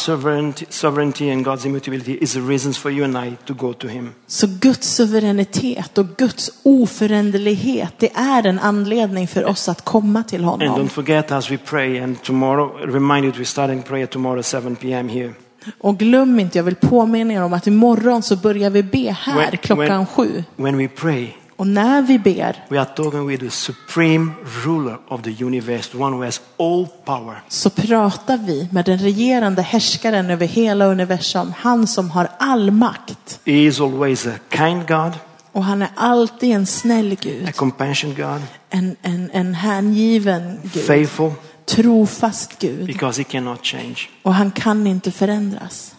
sovereignty, 0.71 1.31
and 1.31 1.45
God's 1.45 1.67
immutability 1.67 2.13
is 2.21 2.37
a 2.37 2.41
reason 2.41 2.73
for 2.73 2.91
you 2.91 3.05
and 3.05 3.27
I 3.27 3.37
to 3.45 3.55
go 3.55 3.73
to 3.73 3.89
Him. 3.89 4.13
Så 4.27 4.47
Guds 4.61 4.95
suveränitet 4.95 5.99
och 5.99 6.07
Guds 6.17 6.51
oföränderlighet, 6.63 7.95
det 7.99 8.13
är 8.15 8.47
en 8.47 8.59
anledning 8.59 9.29
för 9.29 9.45
oss 9.45 9.69
att 9.69 9.85
komma 9.85 10.23
till 10.23 10.45
And 10.45 10.63
honom. 10.63 10.79
don't 10.81 10.89
forget 10.89 11.33
as 11.33 11.51
we 11.51 11.59
pray, 11.59 11.99
and 12.01 12.23
tomorrow, 12.23 12.71
remind 12.93 13.25
you, 13.25 13.33
we're 13.35 13.45
starting 13.45 13.83
prayer 13.83 14.07
tomorrow 14.07 14.43
7 14.43 14.75
p.m. 14.81 15.09
here. 15.09 15.33
Och 15.79 15.99
glöm 15.99 16.41
inte, 16.41 16.59
jag 16.59 16.65
vill 16.65 16.77
påminna 16.77 17.33
er 17.35 17.43
om 17.43 17.53
att 17.53 17.67
imorgon 17.67 18.23
så 18.23 18.37
börjar 18.37 18.71
vi 18.71 18.83
be 18.83 19.17
här 19.21 19.51
When- 19.51 19.57
klockan 19.57 19.87
when- 19.89 20.07
sju. 20.07 20.45
When 20.57 20.77
we 20.79 20.89
pray, 20.89 21.29
Och 21.57 21.67
när 21.67 22.03
vi 22.03 22.19
ber 22.19 22.65
we 22.69 22.81
are 22.81 22.85
talking 22.97 23.27
with 23.27 23.45
the 23.45 23.51
supreme 23.51 24.33
ruler 24.65 24.99
of 25.09 25.23
the 25.23 25.45
universe, 25.45 25.91
the 25.91 25.99
one 25.99 26.17
who 26.17 26.25
has 26.25 26.41
all 26.59 26.87
power. 27.05 27.43
så 27.49 27.71
pratar 27.71 28.37
vi 28.39 28.69
med 28.73 28.85
den 28.85 28.99
regerande 28.99 29.63
härskaren 29.63 30.31
över 30.31 30.47
hela 30.47 30.87
universum, 30.87 31.53
han 31.59 31.87
som 31.87 32.11
har 32.11 32.29
all 32.39 32.71
makt. 32.71 33.41
He 33.45 33.53
is 33.53 33.81
always 33.81 34.27
a 34.27 34.39
kind 34.51 34.89
God, 34.89 35.13
Och 35.53 35.65
han 35.65 35.83
är 35.83 35.89
alltid 35.97 36.51
en 36.55 36.67
snäll 36.67 37.13
a 37.13 37.17
Gud, 37.21 37.57
compassionate 37.57 38.23
God, 38.23 38.43
en, 38.71 38.97
en, 39.03 39.31
en 39.33 39.55
hängiven 39.55 40.59
Gud, 40.63 40.85
faithful, 40.85 41.33
trofast 41.67 42.59
Gud. 42.59 42.87
because 42.87 43.21
He 43.21 43.25
cannot 43.25 43.65
change. 43.67 43.97
Och 44.23 44.35
han 44.35 44.51
kan 44.51 44.87
inte 44.87 45.11
förändras. 45.11 45.95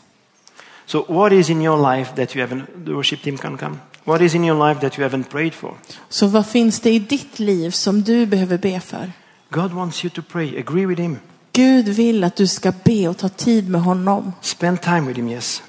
So, 0.86 1.06
what 1.08 1.32
is 1.32 1.50
in 1.50 1.62
your 1.62 1.96
life 1.98 2.16
that 2.16 2.36
you 2.36 2.48
haven't, 2.48 2.86
the 2.86 2.92
worship 2.92 3.24
team 3.24 3.38
can 3.38 3.58
come? 3.58 3.76
What 4.08 4.22
is 4.22 4.36
in 4.36 4.46
your 4.46 4.70
life 4.70 4.82
that 4.82 4.98
you 4.98 5.10
haven't 5.10 5.30
prayed 5.30 5.54
for? 5.54 5.74
Så 6.10 6.28
vad 6.28 6.46
finns 6.46 6.80
det 6.80 6.92
i 6.92 7.00
ditt 7.00 7.40
liv 7.40 7.72
som 7.72 8.02
du 8.02 8.26
behöver 8.26 8.58
be 8.58 8.80
för? 8.80 9.12
God 9.50 9.74
wants 9.74 10.06
you 10.06 10.12
to 10.12 10.22
pray. 10.22 10.60
Agree 10.60 10.86
with 10.86 11.02
Him. 11.02 11.18
Gud 11.54 11.88
vill 11.88 12.24
att 12.24 12.36
du 12.36 12.48
ska 12.48 12.74
be 12.84 13.08
och 13.08 13.18
ta 13.18 13.30
tid 13.30 13.70
med 13.70 13.82
honom. 13.82 14.34
Spend 14.42 14.82
time 14.82 15.02
with 15.02 15.20
Him, 15.20 15.30
yes. 15.30 15.64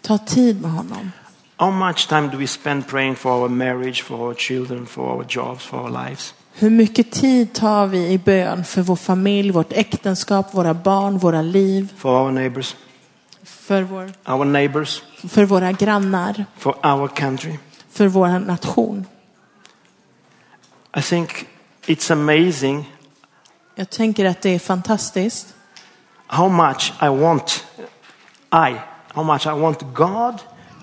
Ta 0.00 0.18
tid 0.18 0.62
med 0.62 0.70
honom. 0.70 1.10
How 1.56 1.70
much 1.70 2.08
time 2.08 2.28
do 2.28 2.38
we 2.38 2.46
spend 2.46 2.86
praying 2.86 3.16
for 3.16 3.30
our 3.30 3.48
marriage, 3.48 4.02
for 4.02 4.28
our 4.28 4.34
children, 4.34 4.86
for 4.86 5.16
our 5.16 5.24
jobs, 5.28 5.64
for 5.64 5.78
our 5.78 6.08
lives? 6.08 6.34
Hur 6.54 6.70
mycket 6.70 7.12
tid 7.12 7.52
tar 7.52 7.86
vi 7.86 8.08
i 8.08 8.18
bön 8.18 8.64
för 8.64 8.82
vår 8.82 8.96
familj, 8.96 9.50
vårt 9.50 9.72
äktenskap, 9.72 10.54
våra 10.54 10.74
barn, 10.74 11.18
våra 11.18 11.42
liv, 11.42 11.92
For 11.96 12.24
our 12.24 12.30
neighbors, 12.30 12.76
för, 13.64 13.82
vår, 13.82 14.12
our 14.26 14.44
neighbors, 14.44 15.02
för 15.28 15.44
våra 15.44 15.72
grannar, 15.72 16.44
for 16.58 16.86
our 16.86 17.08
country? 17.08 17.58
för 17.90 18.08
vår 18.08 18.38
nation? 18.38 19.06
I 20.96 21.02
think 21.02 21.30
it's 21.86 22.12
amazing 22.12 22.90
Jag 23.74 23.90
tänker 23.90 24.24
att 24.24 24.42
det 24.42 24.50
är 24.50 24.58
fantastiskt 24.58 25.54
how 26.26 26.48
much 26.48 26.92
I 27.02 27.08
want, 27.08 27.64
I, 28.52 28.76
how 29.14 29.24
much 29.24 29.46
I 29.46 29.60
want 29.60 29.80
God 29.94 30.34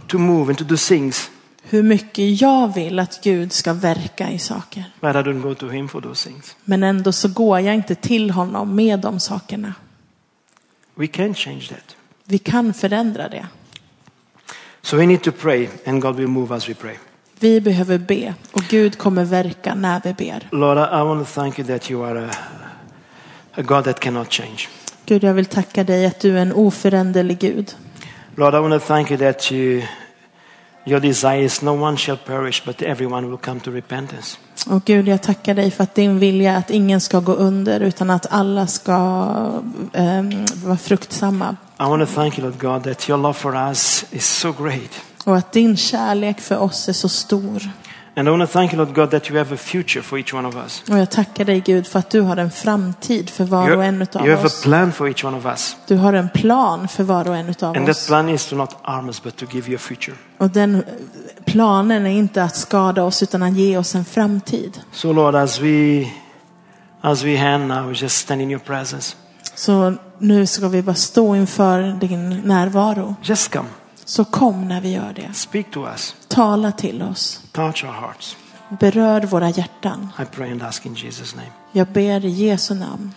to 0.08 0.18
move 0.18 0.50
and 0.50 0.58
to 0.58 0.64
do 0.64 0.78
things, 0.78 1.30
hur 1.64 1.84
mycket 1.84 2.42
jag 2.42 2.74
vill 2.74 3.00
att 3.00 3.24
Gud 3.24 3.54
ska 3.54 3.74
verka 3.74 4.30
i 4.30 4.40
saker. 4.40 4.84
but 5.02 5.16
I 5.16 5.20
don't 5.20 5.42
go 5.42 5.56
to 5.56 5.68
Him 5.68 5.90
for 5.90 6.02
those 6.02 6.30
things. 6.30 6.56
Men 6.64 6.84
ändå 6.84 7.12
så 7.12 7.28
går 7.28 7.60
jag 7.60 7.76
inte 7.76 7.96
till 7.96 8.32
honom 8.32 8.76
med 8.76 9.00
de 9.00 9.20
sakerna. 9.20 9.74
We 10.96 11.08
can 11.08 11.34
change 11.34 11.68
that. 11.70 11.96
Vi 12.32 12.38
kan 12.38 12.74
förändra 12.74 13.30
det. 13.30 13.48
So 14.82 14.98
we 14.98 15.06
need 15.06 15.22
to 15.22 15.32
pray, 15.32 15.68
and 15.86 16.02
God 16.02 16.16
will 16.16 16.28
move 16.28 16.56
as 16.56 16.70
we 16.70 16.74
pray. 16.74 16.96
Vi 17.40 17.62
behöver 17.62 17.98
be 17.98 18.34
och 18.52 18.62
Gud 18.62 18.98
kommer 18.98 19.26
verka 19.26 19.76
när 19.76 20.02
vi 20.04 20.14
ber. 20.14 20.48
Lord, 20.52 20.78
I 20.78 21.04
want 21.06 21.28
to 21.28 21.34
thank 21.34 21.60
you 21.60 21.68
that 21.68 21.92
you 21.92 22.06
are 22.06 22.26
a, 22.26 22.32
a 23.54 23.62
God 23.62 23.84
that 23.84 24.00
cannot 24.00 24.34
change. 24.34 24.68
Gud, 25.06 25.24
jag 25.24 25.34
vill 25.34 25.46
tacka 25.46 25.84
dig 25.84 26.06
att 26.06 26.20
du 26.20 26.38
är 26.38 26.42
en 26.42 26.54
oföränderlig 26.54 27.40
Gud. 27.40 27.76
Lord, 28.36 28.54
I 28.54 28.58
want 28.58 28.82
to 28.82 28.88
thank 28.88 29.12
you 29.12 29.20
that 29.20 29.52
you, 29.52 29.82
your 30.86 31.00
desire 31.00 31.44
is 31.44 31.62
no 31.62 31.84
one 31.84 31.98
shall 31.98 32.18
perish, 32.18 32.66
but 32.66 32.82
everyone 32.82 33.28
will 33.28 33.38
come 33.38 33.60
to 33.60 33.72
repentance. 33.72 34.38
Och 34.68 34.86
Gud, 34.86 35.08
jag 35.08 35.22
tackar 35.22 35.54
dig 35.54 35.72
för 35.72 35.84
att 35.84 35.96
din 35.96 36.20
vilja 36.20 36.54
är 36.54 36.58
att 36.58 36.70
ingen 36.70 37.02
ska 37.02 37.20
gå 37.20 37.34
under 37.34 37.80
utan 37.80 38.10
att 38.10 38.26
alla 38.30 38.68
ska 38.68 38.94
ehm, 39.94 40.46
vara 40.64 40.78
fruktsamma. 40.78 41.56
I 41.82 41.84
want 41.84 42.08
to 42.10 42.16
thank 42.16 42.38
you, 42.38 42.44
Lord 42.48 42.60
God, 42.60 42.84
that 42.84 43.10
your 43.10 43.18
love 43.18 43.34
for 43.34 43.56
us 43.56 44.06
is 44.12 44.26
so 44.26 44.52
great. 44.52 45.02
Och 45.26 45.38
att 45.38 45.52
din 45.52 45.78
kärlek 45.78 46.42
för 46.42 46.58
oss 46.58 46.90
är 46.90 46.94
så 46.94 47.10
stor. 47.10 47.70
And 48.16 48.28
I 48.28 48.32
want 48.32 48.50
to 48.50 48.54
thank 48.54 48.74
you, 48.74 48.78
Lord 48.86 48.96
God, 48.96 49.12
that 49.12 49.30
you 49.30 49.38
have 49.38 49.56
a 49.56 49.58
future 49.58 50.02
for 50.04 50.20
each 50.20 50.34
one 50.34 50.48
of 50.48 50.56
us. 50.56 50.84
Och 50.90 50.98
jag 50.98 51.12
tackar 51.12 51.46
dig 51.46 51.60
Gud 51.60 51.88
för 51.88 52.00
att 52.00 52.10
du 52.10 52.22
har 52.22 52.38
en 52.38 52.52
framtid 52.52 53.30
för 53.30 53.44
var 53.44 53.78
och 53.78 53.84
en 53.84 54.02
utav 54.02 54.22
you 54.22 54.32
have 54.36 54.44
a 54.44 54.46
oss. 54.46 54.64
plan 54.64 54.92
for 54.92 55.08
each 55.08 55.24
one 55.26 55.38
of 55.38 55.46
us. 55.46 55.76
Du 55.88 55.96
har 55.98 56.14
en 56.14 56.30
plan 56.30 56.88
för 56.88 57.04
var 57.04 57.28
och 57.30 57.36
en 57.38 57.50
utav 57.50 57.78
And 57.78 57.86
that 57.88 57.96
oss. 57.96 58.08
plan 58.08 58.30
is 58.30 58.46
to 58.46 58.56
not 58.56 58.76
harm 58.82 59.08
us, 59.08 59.24
but 59.24 59.36
to 59.38 59.46
give 59.52 59.68
you 59.68 59.76
a 59.76 59.80
future. 59.80 60.18
Och 60.38 60.50
den 60.50 60.84
planen 61.46 62.06
är 62.06 62.12
inte 62.12 62.44
att 62.44 62.56
skada 62.56 63.04
oss 63.04 63.24
utan 63.24 63.44
att 63.44 63.54
ge 63.54 63.78
oss 63.78 63.96
en 63.96 64.06
framtid. 64.06 64.80
So, 64.92 65.14
Lord, 65.14 65.36
as 65.36 65.60
we 65.60 66.06
as 67.02 67.24
we 67.24 67.38
hand 67.38 67.68
now, 67.68 67.88
we 67.88 67.94
just 67.94 68.18
stand 68.18 68.42
in 68.42 68.52
your 68.52 68.62
presence. 68.62 69.16
Så 69.62 69.94
nu 70.20 70.46
ska 70.46 70.68
vi 70.68 70.82
bara 70.82 70.96
stå 70.96 71.36
inför 71.36 71.98
din 72.00 72.30
närvaro. 72.30 73.16
Just 73.24 73.52
come, 73.54 73.70
Så 74.06 74.26
kom 74.26 74.68
när 74.68 74.82
vi 74.82 74.92
gör 74.92 75.14
det. 75.16 75.34
speak 75.34 75.72
to 75.72 75.88
us, 75.88 76.16
Tala 76.28 76.72
till 76.72 77.02
oss. 77.02 77.42
touch 77.52 77.84
our 77.86 77.92
hearts. 77.92 78.38
Berör 78.80 79.22
våra 79.22 79.50
hjärtan. 79.50 80.10
I 80.22 80.26
pray 80.36 80.52
and 80.52 80.64
ask 80.64 80.86
in 80.86 80.96
Jesus' 80.96 81.36
name. 81.36 81.48
Jag 81.72 81.88
ber 81.88 82.26
i 82.26 82.30
Jesu 82.30 82.74
namn. 82.74 83.12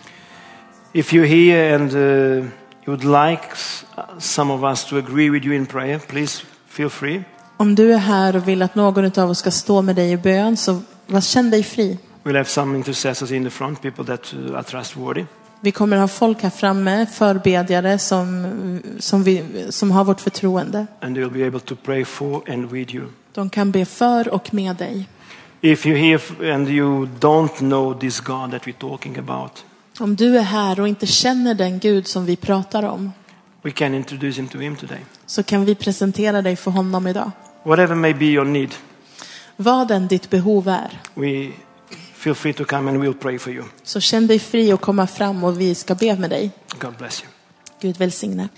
If 0.93 1.13
you're 1.13 1.25
here 1.27 1.75
and 1.75 1.93
uh, 1.93 1.99
you 1.99 2.97
would 2.97 3.03
like 3.03 3.43
some 4.19 4.53
of 4.53 4.63
us 4.63 4.85
to 4.85 4.97
agree 4.97 5.29
with 5.29 5.45
you 5.45 5.55
in 5.55 5.65
prayer, 5.65 5.99
please 5.99 6.41
feel 6.67 6.89
free. 6.89 7.23
Om 7.57 7.75
du 7.75 7.93
är 7.93 7.97
här 7.97 8.35
och 8.35 8.47
vill 8.47 8.61
att 8.61 8.75
någon 8.75 9.19
av 9.19 9.29
oss 9.29 9.39
ska 9.39 9.51
stå 9.51 9.81
med 9.81 9.95
dig 9.95 10.11
i 10.11 10.17
bön 10.17 10.57
så 10.57 10.81
var- 11.07 11.21
känn 11.21 11.49
dig 11.51 11.63
fri. 11.63 11.97
We'll 12.23 12.37
have 12.37 12.49
some 12.49 12.77
intercessors 12.77 13.31
in 13.31 13.43
the 13.43 13.49
front, 13.49 13.81
people 13.81 14.05
that 14.05 14.33
uh, 14.33 14.55
are 14.55 14.63
trustworthy. 14.63 15.25
Vi 15.65 15.71
kommer 15.71 15.97
ha 15.97 16.07
folk 16.07 16.43
här 16.43 16.49
framme, 16.49 17.05
förbedjare 17.05 17.99
som, 17.99 18.81
som, 18.99 19.23
vi, 19.23 19.43
som 19.69 19.91
har 19.91 20.03
vårt 20.03 20.21
förtroende. 20.21 20.87
and 21.01 21.31
be 21.33 21.47
able 21.47 21.59
to 21.59 21.75
pray 21.75 22.05
for 22.05 22.51
and 22.51 22.71
with 22.71 22.95
you. 22.95 23.05
De 23.33 23.49
kan 23.49 23.71
be 23.71 23.85
för 23.85 24.29
och 24.33 24.53
med 24.53 24.75
dig. 24.75 25.07
If 25.61 25.85
you're 25.85 25.95
here 25.97 26.53
and 26.53 26.69
you 26.69 27.07
don't 27.19 27.57
know 27.57 27.99
this 27.99 28.19
God 28.19 28.51
that 28.51 28.61
we're 28.67 28.77
talking 28.79 29.17
about, 29.17 29.65
Om 29.99 30.15
du 30.15 30.37
är 30.37 30.41
här 30.41 30.79
och 30.79 30.87
inte 30.87 31.05
känner 31.07 31.53
den 31.53 31.79
Gud 31.79 32.07
som 32.07 32.25
vi 32.25 32.35
pratar 32.35 32.83
om 32.83 33.11
we 33.61 33.71
can 33.71 33.93
introduce 33.95 34.37
him 34.37 34.47
to 34.47 34.57
him 34.57 34.75
today. 34.75 34.99
så 35.25 35.43
kan 35.43 35.65
vi 35.65 35.75
presentera 35.75 36.41
dig 36.41 36.55
för 36.55 36.71
honom 36.71 37.07
idag. 37.07 37.31
Whatever 37.63 37.95
may 37.95 38.13
be 38.13 38.25
your 38.25 38.45
need, 38.45 38.69
Vad 39.55 39.91
än 39.91 40.07
ditt 40.07 40.29
behov 40.29 40.67
är 40.67 40.99
we 41.13 41.51
feel 42.25 42.35
free 42.35 42.53
to 42.53 42.65
come 42.65 42.89
and 42.89 43.03
we'll 43.03 43.13
pray 43.13 43.39
for 43.39 43.53
you. 43.53 43.63
så 43.83 43.99
känn 43.99 44.27
dig 44.27 44.39
fri 44.39 44.71
att 44.71 44.81
komma 44.81 45.07
fram 45.07 45.43
och 45.43 45.61
vi 45.61 45.75
ska 45.75 45.95
be 45.95 46.15
med 46.15 46.29
dig. 46.29 46.51
God 46.79 46.93
bless 46.97 47.23
you. 47.23 47.31
Gud 47.81 47.97
välsigne. 47.97 48.49